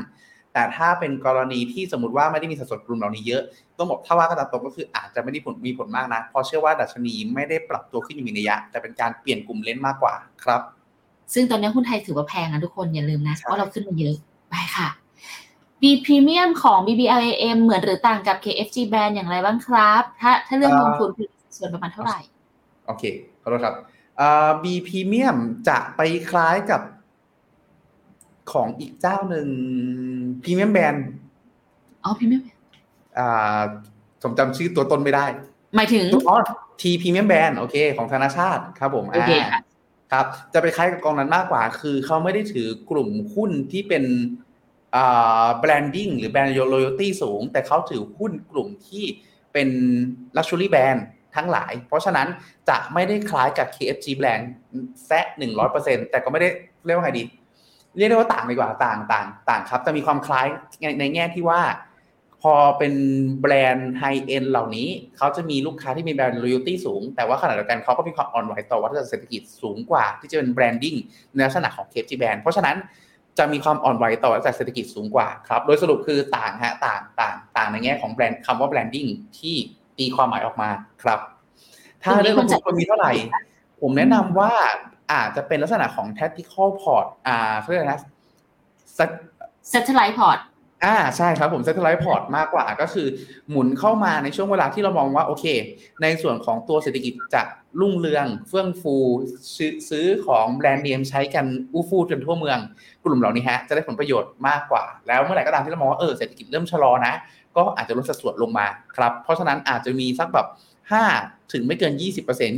[0.53, 3.41] แต่ถ้าเป็นกรณีที่สมมติว่าไม่ได้มีสัดส่วนกลุ่มเหล่านี้เยอะ
[3.77, 10.13] ต้องบอกถ้าว่ากันตามตรงก็คืออาจจะไม่ได้ผลมีผลมากนะเพราะเชื่อว่าดัชนีไม่ได้ปรับตัวขึ้นอย่างมีนัยยะ แต่เป็นการเปลี่ยนกลุ่มเล่นมากกว่า
[10.43, 10.61] ครับ
[11.33, 14.15] ซึ่งตอนนี้หุ้นไทยถือว่าแพงนะทุกคนอย่าลืมนะใช่ว่าเราขึ้นมาเยอะ
[14.49, 14.89] ไปค่ะ
[15.81, 21.27] B Premium ของ BBRAM เหมือนหรือต่างกับ KFG Band อย่างไรบ้างครับ ถ้าถ้าเรื่องลงทุนคือ
[21.57, 22.19] ส่วนประมาณเท่าไหร่
[22.85, 23.03] โอเค
[23.41, 23.75] ขอโทษครับ
[24.19, 26.81] อ่า B Premium จะไปคล้ายกับ
[28.51, 29.47] ของอีกเจ้าหนึ่ง
[30.43, 30.99] Premium Band
[32.03, 32.43] อ๋อ Premium
[33.17, 33.61] อ่า
[34.21, 35.25] ผมจำชื่อตัวตนไม่ได้
[35.75, 36.37] หมายถึงอ๋อ
[36.81, 39.61] T Premium Band โอเค ของธนาชาติครับผมโอเคค่ะ
[40.11, 44.03] ครับ จะไปคล้ายกับกองนั้นมากกว่า คือเขาไม่ได้ถือกลุ่มหุ้นที่เป็น
[44.95, 49.05] อ่า branding หรือ brand loyalty สูง แต่เขาถือหุ้นกลุ่มที่
[49.53, 49.69] เป็น
[50.37, 51.01] luxury brand
[51.35, 52.27] ทั้งหลาย เพราะฉะนั้น
[52.69, 54.43] จะไม่ได้คล้ายกับ KFG brand
[55.05, 56.49] แซะหนึ่งร้อยเปอร์เซ็นแต่ก็ไม่ได้
[56.85, 57.23] เรียกว่าไงดี
[57.97, 60.47] เรียกได้ว่าต่างดีกว่าต่างต่างต่างครับจะมีความคล้าย
[60.81, 61.61] ในในแง่ที่ว่า
[62.41, 62.93] พอเป็น
[63.41, 70.95] แบรนด์ high-end เหล่านี้ เขาจะมีลูกค้าที่มีแบรนด์ loyalty สูง แต่ว่าขณะเดียวกันเขาก็มีความอ่อนไหวต่อวัฏจักรเศรษฐกิจสูงกว่า ที่จะเป็น branding
[71.33, 72.75] ในลักษณะของ KFG brand เพราะฉะนั้น
[73.37, 79.05] จะมีความอ่อนไหวต่อวัฏจักรเศรษฐกิจสูงกว่าครับ โดยสรุปคือต่างฮะต่างต่างต่างในแง่ของแบรนด์คำว่า branding
[79.39, 79.55] ที่
[80.01, 80.69] ตีความหมายออกมา
[81.03, 81.19] ครับ
[82.03, 83.11] ถ้าเรื่องลงทุนควรมีเท่าไหร่
[83.81, 84.51] ผมแนะนำว่า
[85.11, 88.01] อาจจะเป็นลักษณะของ tactical port อ่าเขาเรียกอะไรนะ
[89.71, 90.39] Satellite Port
[90.85, 93.07] อ่าใช่ครับผม satellite port มากกว่าก็คือ
[93.49, 95.45] หมุนเข้ามาในช่วงเวลาที่เรามองว่า โอเค
[96.01, 97.41] ในส่วนของตัวเศรษฐกิจจะ
[97.79, 98.95] รุ่งเรือง เฟื่องฟู
[99.55, 102.57] ซื้อซื้อของแบรนด์เนมใช้กันอู้ฟู่จนทั่วเมือง
[103.03, 107.13] กลุ่มเหล่านี้ฮะจะได้ผลประโยชน์มากกว่า แล้วเมื่อไหร่ก็ตามที่เรามองว่าเออเศรษฐกิจเริ่มชะลอนะ
[107.57, 110.47] ก็อาจจะลดสัดส่วนลงมาครับเพราะฉะนั้นอาจจะมีสักแบบ
[110.99, 112.01] 5ถึงไม่เกิน 20%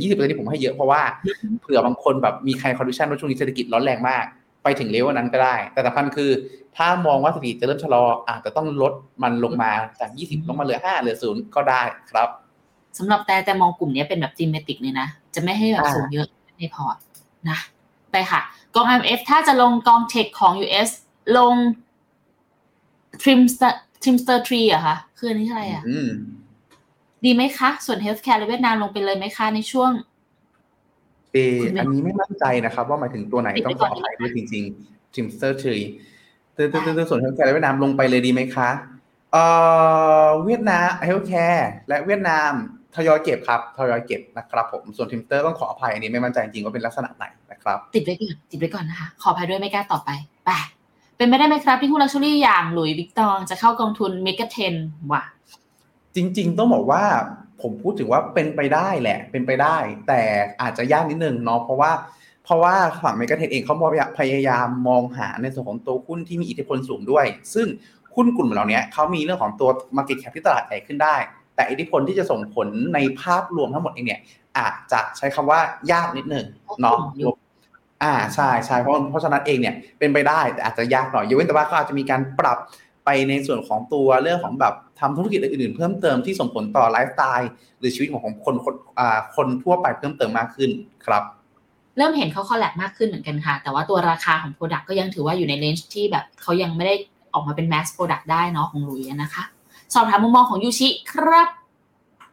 [0.30, 1.02] ที่ผมให้เยอะเพราะว่า
[1.60, 4.24] เผื่อบางคนแบบมีใคร condition ว่าช่วงนี้เศรษฐกิจร้อนแรงมาก
[4.62, 6.30] ไปถึงเลเวลนั้นก็ได้ แต่สำคัญคือ
[6.76, 8.92] ถ้ามองว่าเศรษฐกิจจะเริ่มชะลออาจจะต้องลด
[9.22, 12.28] มันลงมาจาก 20 ลงมาเหลือ 5 เหลือ 0 ก็ได้ครับ
[12.98, 16.26] สำหรับแต่แต่มองกลุ่มนี้เป็นแบบ thematic เลยนะ จะไม่ให้แบบอ่าสูงเยอะ
[16.58, 16.96] ในพอร์ต
[17.48, 17.58] นะ
[18.12, 18.40] ไปค่ะ
[18.74, 20.90] กอง RMF ถ้าจะลงกอง tech ของ US
[21.38, 21.54] ลง
[24.04, 26.08] Trimster Trimster Tree อะคะคืออันนี้อะไรอะอืม
[27.24, 29.92] ดีไหมคะ ส่วน Healthcare ในเวียดนามลงไปเลยไหมคะ ในช่วง
[31.32, 35.78] เออคุณแม่อันนี้ไม่มั่นใจนะครับ ว่าหมายถึงตัวไหนติดต้ไว้องขก่ออนอภัยด้วยจริงๆจิมสเตอร์ทรี
[36.56, 38.68] ตื้อตื้อตื้อส่วนเฮลท์แคร์เวียดนามลงไปเลยดีไหมคะ
[39.32, 39.44] เอ่
[40.24, 42.50] อเวียดนามเฮลท์แคร์และเวียดนาม
[42.96, 50.10] ทยอยเก็บครับทยอยเก็บนะครับผมส่วนทิมสเตอร์ต้องขออภัยอันนี้ไม่มั่นใจจริงว่าเป็นลักษณะไหนนะครับ ติดไว้ก่อนติดไว้ก่อนนะคะ ขออภัยด้วยไม่กล้าต่อไป
[50.46, 50.50] ไป
[51.16, 54.74] เป็นไปได้ไหมครับที่หุ้น luxury อย่าง Louis Vuitton จะเข้ากองทุน megatrend
[55.12, 55.22] ว่ะ
[56.14, 57.02] จริง ๆ ต้องบอกว่า
[57.62, 59.76] ผมพูดถึงว่าเป็นไปได้แหละ เป็นไปได้
[60.08, 60.20] แต่
[60.62, 61.90] อาจจะยากนิดนึงเนาะเพราะว่า
[62.44, 63.74] เพราะว่าฝั่ง megatrend เองเขา
[64.18, 67.66] พยายามมองหาในส่วนของตัวหุ้นที่มีอิทธิพลสูงด้วย ซึ่ง
[68.14, 71.16] หุ้นกลุ่มเหล่านี้เขามีเรื่องของตัว Market Cap ที่ตลาดใหญ่ขึ้นได้
[71.54, 74.20] แต่อิทธิพลที่จะส่งผลในภาพรวมทั้งหมดเองเนี่ย
[74.58, 75.60] อาจจะใช้คำว่า
[75.92, 76.46] ยากนิดนึง
[76.80, 76.98] เนาะ
[78.04, 82.58] อ่าใช่ใช่เพราะเพราะฉะนั้นเองเนี่ยเป็นไปได้แต่อาจจะยากหน่อยยกเว้นแต่ว่าเขาอาจจะมีการปรับ
[83.04, 90.70] ไปในส่วนของตัวเรื่องของแบบทำธุรกิจอื่นๆ เพิ่มเติมที่ส่งผลต่อไลฟ์สไตล์หรือชีวิตของคนคนอ่าคนทั่วไปเพิ่มเติมมากขึ้น
[91.06, 91.22] ครับ
[91.96, 96.94] เริ่มเห็นเขา collab มากขึ้นเหมือนกันค่ะ แต่ว่าตัวราคาของ Product ก็ยังถือว่าอยู่ใน range ที่แบบเขายังไม่ได้
[97.34, 99.44] ออกมาเป็น Mass Product ได้เนาะของหลุยส์นะคะ
[99.94, 101.48] สอบถามมุมมองของยูชิครับ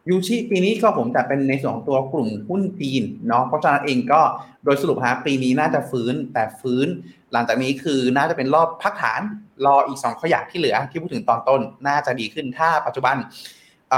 [0.08, 4.20] ยูชิปีนี้ก็ผมจะเป็นในส่วนของตัวกลุ่มหุ้นจีนเนาะเพราะฉะนั้นเองก็
[4.64, 6.86] โดยสรุปฮะปีนี้น่าจะฟื้นแต่ฟื้น
[7.32, 9.20] หลังจากนี้คือน่าจะเป็นรอบพักฐาน
[9.66, 13.16] รออีกสองขยักที่เหลือที่พูดถึงตอนต้นน่าจะดีขึ้นถ้าปัจจุบัน
[13.94, 13.96] อ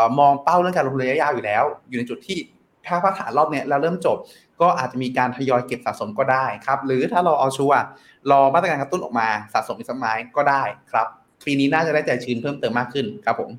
[0.00, 2.38] อมองเป้าเรื่องการลงทุนระยะยาวอยู่แล้ว อยู่ในจุดที่
[2.86, 4.16] ถ้าพักฐานรอบเนี้ยแล้วเริ่มจบ
[4.60, 7.82] ก็อาจจะมีการทยอยเก็บสะสมก็ได้ครับ หรือถ้าเราเอาชัวร์
[8.30, 11.06] รอมาตรการกระตุ้นออกมาสะสมอีกสักไม้ก็ได้ครับ
[11.46, 13.50] ปีนี้น่าจะได้ใจชื้นเพิ่มเติมมากขึ้นครับผม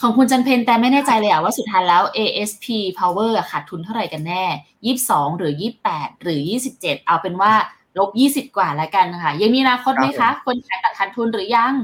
[0.00, 2.66] ของคุณจันเพนแต่ไม่แน่ใจเลยอะว่าสุดท้ายแล้ว ASP
[2.98, 5.52] Power อะขาดทุนเท่าไหร่กันแน่ 22 หรือ
[5.88, 6.40] 28 หรือ
[6.76, 7.52] 27 เอาเป็นว่า
[7.98, 11.74] ลบ 20 กว่าแล้วกันค่ะ ยังมีอนาคตไหมครัคะบผมคนขายตัดขาดทุนหรือยัง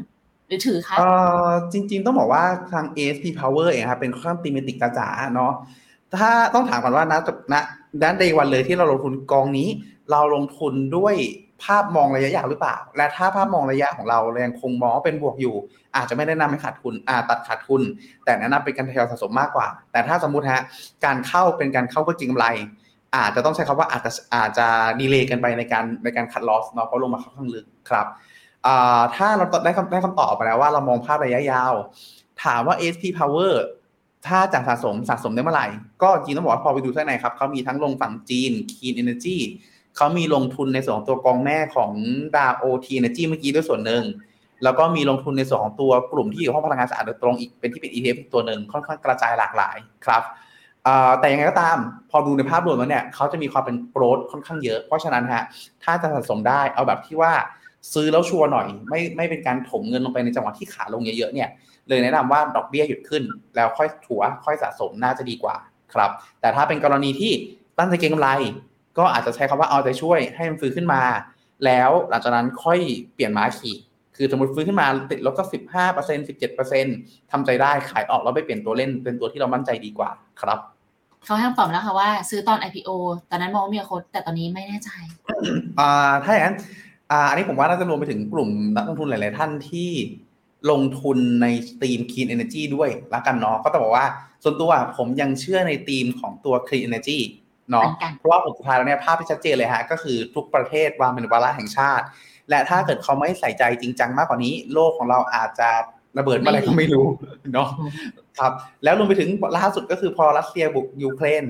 [0.46, 1.10] หรือถือคะเอ่
[1.46, 5.52] อจริง ๆ ต้องบอกว่าทาง ASP Power เองครับเป็นค่อนข้างตีเมติกจ๋าๆเนาะ
[6.18, 7.20] ถ้าต้องถามก่อนว่านะ
[7.52, 7.54] ณ
[8.02, 9.68] ด้านเดวันเลยที่เราลงทุนกองนี้
[10.10, 11.14] เราลงทุนด้วย
[11.64, 15.54] ภาพมองระยะยาวหรือเปล่า และถ้าภาพมองระยะของเรายังคงมองว่าเป็นบวกอยู่
[15.96, 17.82] อาจจะไม่แนะนำให้ขาดทุนอาตัดขาดทุน
[18.24, 20.62] แต่แนะนำเป็นการทยอยสะสมมากกว่า แต่ถ้าสมมุติฮะ
[21.04, 22.48] การเข้าเป็นการเข้าเพื่อจริงกำไร
[23.16, 24.66] อาจจะต้องใช้คำว่าอาจจะอาจจะ
[25.00, 28.06] ดีเลย์กันไปในการในการคัดลอสเนาะเพราะลงมาค่อนข้างลึกครับ
[29.16, 31.74] ถ้าเราได้คำได้คำตอบไปแล้วว่าเรามองภาพระยะยาว
[32.44, 33.54] ถามว่า SP Power
[34.28, 35.66] ถ้าจะสะสมสะสมได้เมื่อไหร่
[36.02, 39.38] ก็จริงต้องบอกว่าพอไปดูข้างในครับเขามีทั้งลงฝั่งจีน Clean Energy
[39.96, 41.90] เขามีลงทุนในส่วนของตัวกองแม่ของ
[42.36, 44.04] ดา OT Energy เมื่อกี้ด้วยส่วนหนึ่ง
[44.64, 49.76] แล้วก็มีลงทุนในส่วนของตัวกลุ่มที่อยู่ห้องพลังงานสะอาดโดยตรงอีกเป็นที่เป็น ETF อีกตัวหนึ่งค่อนข้างกระจายหลากหลาย
[50.06, 50.22] ครับ
[51.20, 51.78] แต่ยังไงก็ตาม
[52.10, 55.44] พอดูในภาพรวมแล้วเนี่ยเขาจะมีความเป็นโกรดค่อนข้างเยอะ เพราะฉะนั้นฮะ
[55.84, 57.32] ถ้าจะสะสมได้เอาแบบที่ว่า
[57.92, 61.48] ซื้อแล้วชัวร์หน่อย ไม่ไม่เป็นการถมเงินลงไปในจังหวะที่ขาลงเยอะๆเนี่ย
[61.88, 63.22] เลยแนะนำว่าดอกเบี้ยหยุดขึ้น
[63.56, 65.56] แล้วค่อยถัวค่อยสะสมน่าจะดีกว่า
[65.94, 66.10] ครับ
[66.40, 67.32] แต่ถ้าเป็นกรณีที่
[67.78, 68.28] ตั้งใจเก็งกำไร
[68.98, 71.02] ก็อาจจะใช้คำว่าเอาใจช่วยให้มันฟื้นขึ้นมา
[71.64, 72.78] แล้วหลังจากนั้นค่อย
[73.14, 73.76] เปลี่ยนม้าขี่
[74.16, 76.86] คือสมมติฟื้นขึ้นมาติดลบสักสิบห้าเปอร์เซ็นสิบเจ็ดเปอร์เซ็น
[77.32, 80.10] ทำใจได้ขายออกแล้วไปเปลี่ยนตัวเล่นเป็นตัวที่เรามั่นใจดีกว่า
[80.40, 80.58] ครับ
[81.24, 82.90] เขาให้คำตอบมาแล้วค่ะว่า ซื้อตอน IPO
[83.30, 84.90] ตอนนั้นมองว่ามีอนาคตแต่ตอนนี้ไม่แน่ใจ
[85.80, 86.56] อ่าถ้าอย่างนั้น
[87.10, 89.90] อ่าอันนี้ผมว่าน่าจะรวมไปถึงกลุ่มนักลงทุนหลาย ๆ ท่านที่
[90.70, 91.46] ลงทุนใน
[91.82, 94.06] ธีม Clean Energy ด้วยละกันเนาะก็ต้องบอกว่า
[94.42, 97.18] ส่วนตัวผมยังเชื่อในธีมของตัว Clean Energy
[97.70, 102.04] เนาะเหมือนกันเพราะว่าผมสุดท้ายแล้วเนี่ยภาพที่ชัดเจนเลยฮะก็คือทุกประเทศวางเป็นวาระแห่งชาติ
[102.50, 105.68] และถ้าเกิดเขาไม่ใส่ใจจริงจังมากกว่านี้ โลกของเราอาจจะ
[106.18, 107.06] ระเบิดเมื่อไหรก็ไม่รู้
[107.52, 107.68] เนาะ
[108.38, 108.52] ครับ
[108.84, 111.44] แล้วรวมไปถึงล่าสุดก็คือพอรัสเซียบุกยูเครน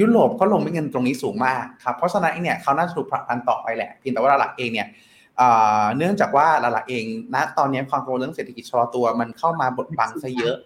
[0.00, 4.88] ยุโรปก็ลงไม่เงินตรงนี้สูงมากครับเพราะฉะนั้นเองเนี่ยเขาน่าจะถูกผลักดันต่อไปแหละเพียงแต่ว่าหลักๆเองเนี่ย
[5.36, 5.48] เอ่
[5.80, 10.56] อเนื่องจากว่าหลักๆเองณตอนนี้ความกังวลเรื่องเศรษฐกิจชะลอตัวมันเข้ามาบดบังซะเยอะ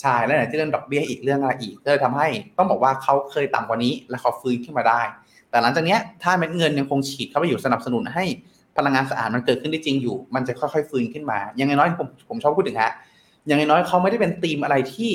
[0.00, 2.28] ใช่แล้วไหนที่เรื่องดอกเบี้ยอีกเรื่องอะไรอีกก็เลยทำให้
[2.58, 5.02] ต้องบอกว่าเขาเคยต่ำกว่านี้ แล้วเขาฟื้นขึ้นมาได้
[5.50, 8.24] แต่หลังจากนี้ถ้าเม็ดเงินยังคงฉีดเข้าไปอยู่สนับสนุนให้
[8.76, 12.92] พลังงานสะอาดมันเกิดขึ้นได้จริงอยู่ มันจะค่อยๆฟื้นขึ้นมา ยังไงน้อยผมผมชอบพูดถึงฮะ
[13.50, 15.12] ยังไงน้อยเขาไม่ได้เป็นธีมอะไรที่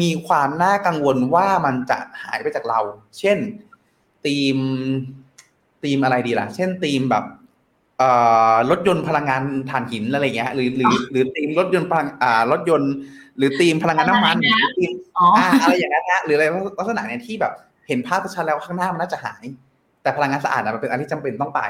[0.00, 2.80] มีความน่ากังวลว่ามันจะหายไปจากเรา
[3.18, 3.38] เช่น
[4.24, 4.56] ธีม
[5.82, 7.24] ธีมอะไรดีล่ะ เช่นธีมแบบ
[8.70, 12.92] รถยนต์พลังงานถ่านหินอะไรเงี้ยหรือหรือหรือธีมรถยนต์พลังอ่ารถยนต์
[13.38, 14.92] หรือธีมพลังงานน้ำมันหรือธีม
[15.62, 16.44] อะไรอย่างนั้นฮะหรืออะไร
[16.78, 17.52] ลักษณะเนี้ยที่แบบ
[17.88, 19.44] เห็นภาพชัดแล้วข้างหน้ามันน่าจะหาย
[20.02, 21.60] แต่พลังงานสะอาดมันเป็นอันที่จำเป็นต้องไป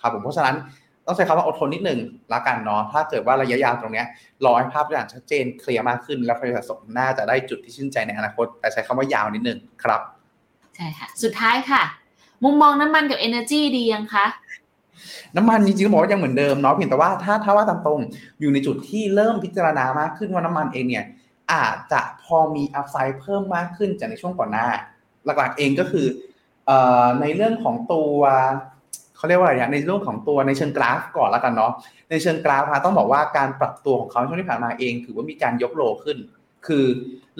[0.00, 0.56] ครับผมเพราะฉะนั้น
[1.06, 2.00] ต้องใช้คำว่าอดทนนิดหนึ่ง
[2.32, 4.06] ละกันเนาะถ้าเกิดว่าระยะยาวตรงเนี้ย
[4.44, 10.00] รอให้ภาพอย่างชัดเจนเคลียร์มากขึ้น แล้วผลิตสมน่าจะได้จุดที่ชื่นใจในอนาคต แต่ใช้คำว่ายาวนิดหนึ่งครับ
[10.76, 11.82] ใช่ค่ะ สุดท้ายค่ะ
[12.44, 14.26] มุมมองน้ำมันกับ Energy ดียังคะ
[15.36, 18.00] น้ำมันจริงๆบอกว่ายังเหมือนเดิมเนาะเพียงแต่ว่าถ้าถ้าว่าตามตรง
[18.40, 21.04] อยู่ในจุดที่เริ่มพิจารณามากขึ้นว่าน้ำมันเองเนี่ย
[21.52, 24.68] อาจจะพอมีอัพไซด์เพิ่มมากขึ้นจากในช่วงก่อนหน้า
[25.24, 26.06] หลักๆเองก็คือ
[27.20, 28.18] ในเรื่องของตัว
[29.16, 31.72] เขาเรียกว่าอะไรเนี่ยในเรื่องของตัวในเชิงกราฟก่อนแล้วกันเนาะ
[32.10, 36.18] ในเชิงกราฟต้องบอกว่าการปรับตัวของเขาช่วงที่ผ่านมาเอง ถือว่ามีการยก low ขึ้น
[36.66, 36.84] คือ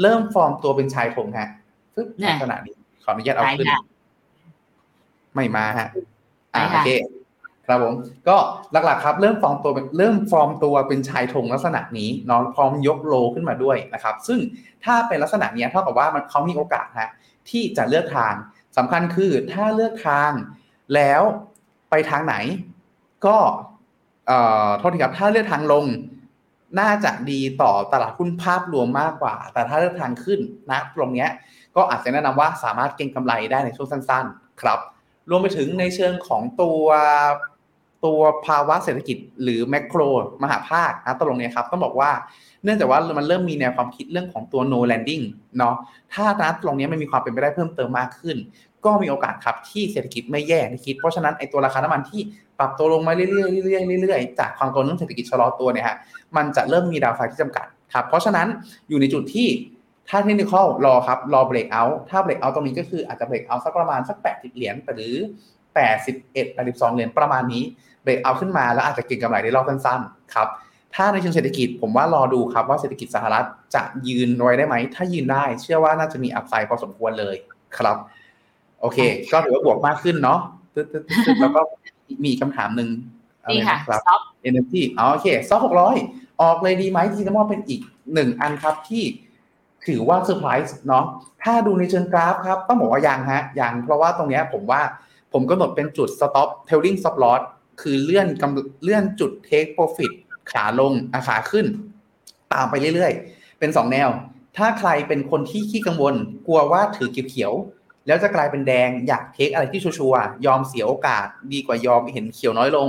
[0.01, 1.49] เริ่มฟอร์มตัวเป็นชายโครงฮะ
[1.95, 3.67] ฟึบลักษณะนี้ขออนุญาตเอาขึ้น
[5.35, 5.89] ไม่มาฮะ
[6.55, 6.91] อ่าโอเค
[7.69, 7.95] ครับผม
[8.29, 8.37] ก็
[8.73, 14.39] หลักๆครับเริ่มฟอร์มตัวเริ่มฟอร์มตัวเป็นชายธงลักษณะนี้นอนพร้อมยก low ขึ้นมาด้วยนะครับ ซึ่ง
[14.85, 17.11] ถ้าเป็นลักษณะนี้เท่ากับว่ามันเขามีโอกาสฮะ
[17.51, 18.35] ที่จะเลือกทาง
[18.77, 20.31] สำคัญคือถ้าเลือกทาง
[20.95, 21.23] แล้ว
[21.91, 22.35] ไปทางไหน
[23.27, 23.37] ก็
[24.27, 25.85] เอ่อโทษทีครับถ้าเลือกทางลง
[26.81, 30.41] น่าจะดีต่อตลาดหุ้นภาพรวมมากกว่า แต่ถ้าเลือกทางขึ้น
[30.71, 31.27] นะตรงนี้
[31.77, 34.79] ก็อาจจะแนะนำว่าสามารถเก็งกำไรได้ในช่วงสั้น ๆ ครับ
[35.31, 36.83] รวมไปถึงในเชิงของตัว
[38.07, 40.01] ตัวภาวะเศรษฐกิจหรือแมกโร
[40.43, 42.11] มหาภาคนะตรงนี้ครับต้องบอกว่า
[42.65, 45.25] เนื่องจากว่ามันเริ่มมีแนวความคิดเรื่องของตัว no landing
[45.59, 45.75] เนาะ
[46.15, 48.37] ถ้านะตรงนี้มันมีความเป็นไปได้เพิ่มเติมมากขึ้น
[48.85, 52.21] ก็มีโอกาสครับที่เศรษฐกิจไม่แย่ที่คิด เพราะฉะนั้นไอ้ตัวราคาน้ำมันที่
[52.59, 55.97] ปรับตัวลงมาเรื่อยๆเรื่อยๆเรื่อยๆจากความกังวลเรื่องเศรษฐกิจชะลอตัวเนี่ยฮะ
[56.37, 58.47] มันจะเริ่มมีดาวไฟที่จำกัดครับเพราะฉะนั้น
[58.89, 59.49] อยู่ในจุดที่
[60.09, 60.53] ถ้าเทคนิค
[60.85, 65.15] รอครับรอเบรกเอาถ้าเบรกเอาตรงนี้ก็คืออาจจะเบรกเอาสักประมาณสัก 80 เหรียญหรือ
[65.77, 67.65] 81 82 เหรียญประมาณนี้
[68.07, 70.49] เบรกเอาขึ้นมาแล้วอาจจะเก็งกำไรได้รอบสั้นๆครับ
[70.95, 73.45] ถ้าในเชิงเศรษฐกิจผมว่ารอดูครับว่าเศรษฐกิจสหรัฐ
[73.75, 77.37] จะยืนไว้ได้ไหม ถ้ายืนได้ เชื่อว่าน่าจะมีอัพไซด์พอสมควรเลย
[77.79, 77.97] ครับ
[78.81, 78.99] โอเค
[79.33, 80.41] ก็ถือว่าบวกมากขึ้นเนาะ
[81.41, 81.61] แล้วก็
[82.25, 82.89] มีคำถามหนึ่ง
[83.53, 85.97] นี่ค่ะครับ energy อ๋อโอเคซอฟหกร้อย
[86.43, 87.81] ออกเลยดีไหมที่จะมอบเป็นอีก
[88.15, 89.05] หนึ่งอันครับที่
[89.87, 91.05] ถือว่าเซอร์ไพรส์เนาะ
[91.43, 94.81] ถ้าดูในเชิงกราฟครับ ต้องบอกว่ายังฮะยังเพราะว่าตรงนี้ผมว่า
[95.33, 97.43] ผมก็หนดเป็นจุด stop tailing stop loss
[97.81, 100.12] คือเลื่อนกำเลื่อนจุด take profit
[100.51, 101.66] ขาลงอาขาขึ้น
[102.53, 104.09] ตามไปเรื่อยๆ เป็น2แนว
[104.57, 106.14] ถ้าใครเป็นคนที่ขี้กังวล
[106.47, 112.89] กลัวว่าถือเขียวๆแล้วจะกลายเป็นแดงอยากเทคอะไรที่ชัวร์ยอมเสียโอกาสดีกว่ายอมเห็นเขียวน้อยลง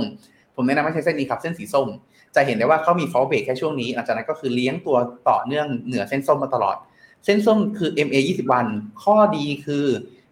[0.54, 1.88] ผมแนะนำให้ใช้เส้นนี้ครับ เส้นสีส้ม
[2.34, 4.96] จะเห็นได้ว่าเขามีฟอลเบรกแค่ช่วงนี้หลังจากนั้นก็คือเลี้ยงตัว
[5.28, 6.76] ต่อเนื่องเหนือเส้นส้มมาตลอด
[7.24, 8.66] เส้นส้มคือ MA 20 วัน
[9.02, 9.86] ข้อดีคือ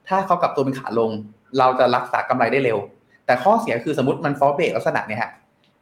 [0.08, 1.10] ถ้าเขากลับตัวเป็นขาลง
[1.58, 2.78] เราจะรักษากำไรได้เร็ว
[3.26, 5.32] แต่ข้อเสียคือสมมติมัน false break ลักษณะเนี่ยฮะ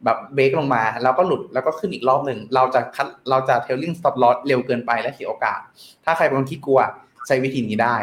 [0.04, 5.58] แบบเบรกลงมาแล้วก็หลุดแล้วก็ขึ้นอีกรอบหนึ่งเราจะ cut เราจะ trailing stop loss เร็วเกินไปและเสียโอกาส
[6.04, 6.80] ถ้าใครเป็นคนที่กลัว
[7.26, 7.96] ใช้วิธีนี้ได้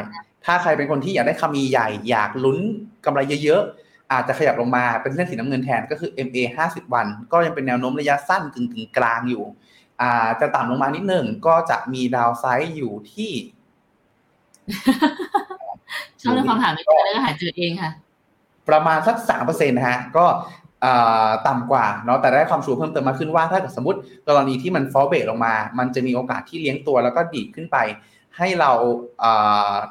[0.45, 2.59] ถ้าใครเป็นคนที่อยากได้คำมีใหญ่ อยากลุ้น
[3.05, 6.39] กำไรเยอะๆ อาจจะขยับลงมาเป็นเส้นสีน้ำเงินแทนก็คือ MA
[6.69, 9.43] 50 วัน ก็ยังเป็นแนวโน้มระยะสั้นกึ่งกลางอยู่
[10.01, 13.31] อาจะต่ำลงมานิดนึงก็จะมี downside อยู่ที่
[16.21, 17.91] ชอบเรื่องคำถามนี้แล้วก็หาเจอเองค่ะ
[18.71, 20.25] ประมาณสักสามเปอร์เซ็นต์นะฮะก็
[21.47, 27.77] ต่ำกว่าเนาะแต่ได้ความสูงเพิ่มเติมมาขึ้นว่าถ้าเกิดสมมติกรณีที่มัน false break ลงมา มันจะมีโอกาสที่เลี้ยงตัวแล้วก็ดีดขึ้นไป
[28.37, 28.71] ให้เรา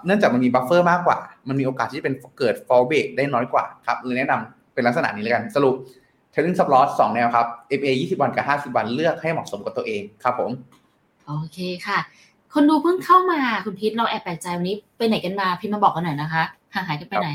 [0.06, 1.18] เนื่องจากมันมี buffer มากกว่า
[1.48, 5.74] มันมีโอกาสที่จะเป็นเกิด false break ได้น้อยกว่าครับเลยแนะนำเป็นลักษณะนี้เลยกันสรุป
[6.30, 7.46] trailing stop loss สองแนวครับ
[7.78, 10.50] MA 20 วันกับ 50 วันเลือกให้เหมาะสมกับตัวเองครับผม
[11.26, 11.98] โอเคค่ะ
[12.54, 16.42] คนดูเพิ่งเข้ามาคุณพิษเราแอบแปลกใจวันนี้ไปไหนกันมาพิมมาบอกกันหน่อยนะคะ
[16.74, 17.30] ห่างหายกันไปไหน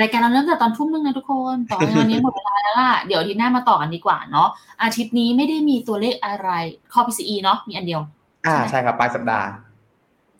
[0.00, 4.48] รายการเราเริ่มจากตอนทุ่มนึงนะทุกคนต่อวันนี้หมดเวลาแล้วล่ะ เดี๋ยวทีหน้ามาต่อกันดีกว่าเนาะ
[4.82, 6.50] อาทิตย์นี้ไม่ได้มีตัวเลขอะไร
[6.92, 8.00] ข้อ PCE เนาะ มีอันเดียว
[8.46, 9.48] อ่า ใช่ครับ ปลายสัปดาห์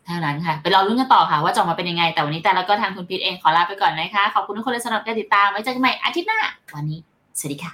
[0.07, 6.41] เท่านั้นค่ะ ไปรอรุ้นกันต่อค่ะ ว่าจะออกมาเป็นยังไง แต่วันนี้แต่แล้วก็ทางคุณพีทเองขอลาไปก่อนนะคะ ขอบคุณทุกคนเลยสำหรับการติดตาม ไว้เจอกันใหม่อาทิตย์หน้า
[6.75, 7.01] วันนี้
[7.39, 7.73] สวัสดีค่ะ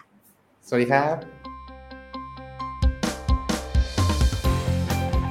[0.68, 1.16] สวัสดีครับ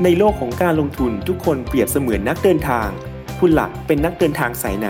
[0.03, 2.89] ในโลกของการลงทุนทุกคนเปรียบเสมือนนักเดินทาง
[3.39, 4.89] คุณหลักเป็นนักเดินทางสายไหน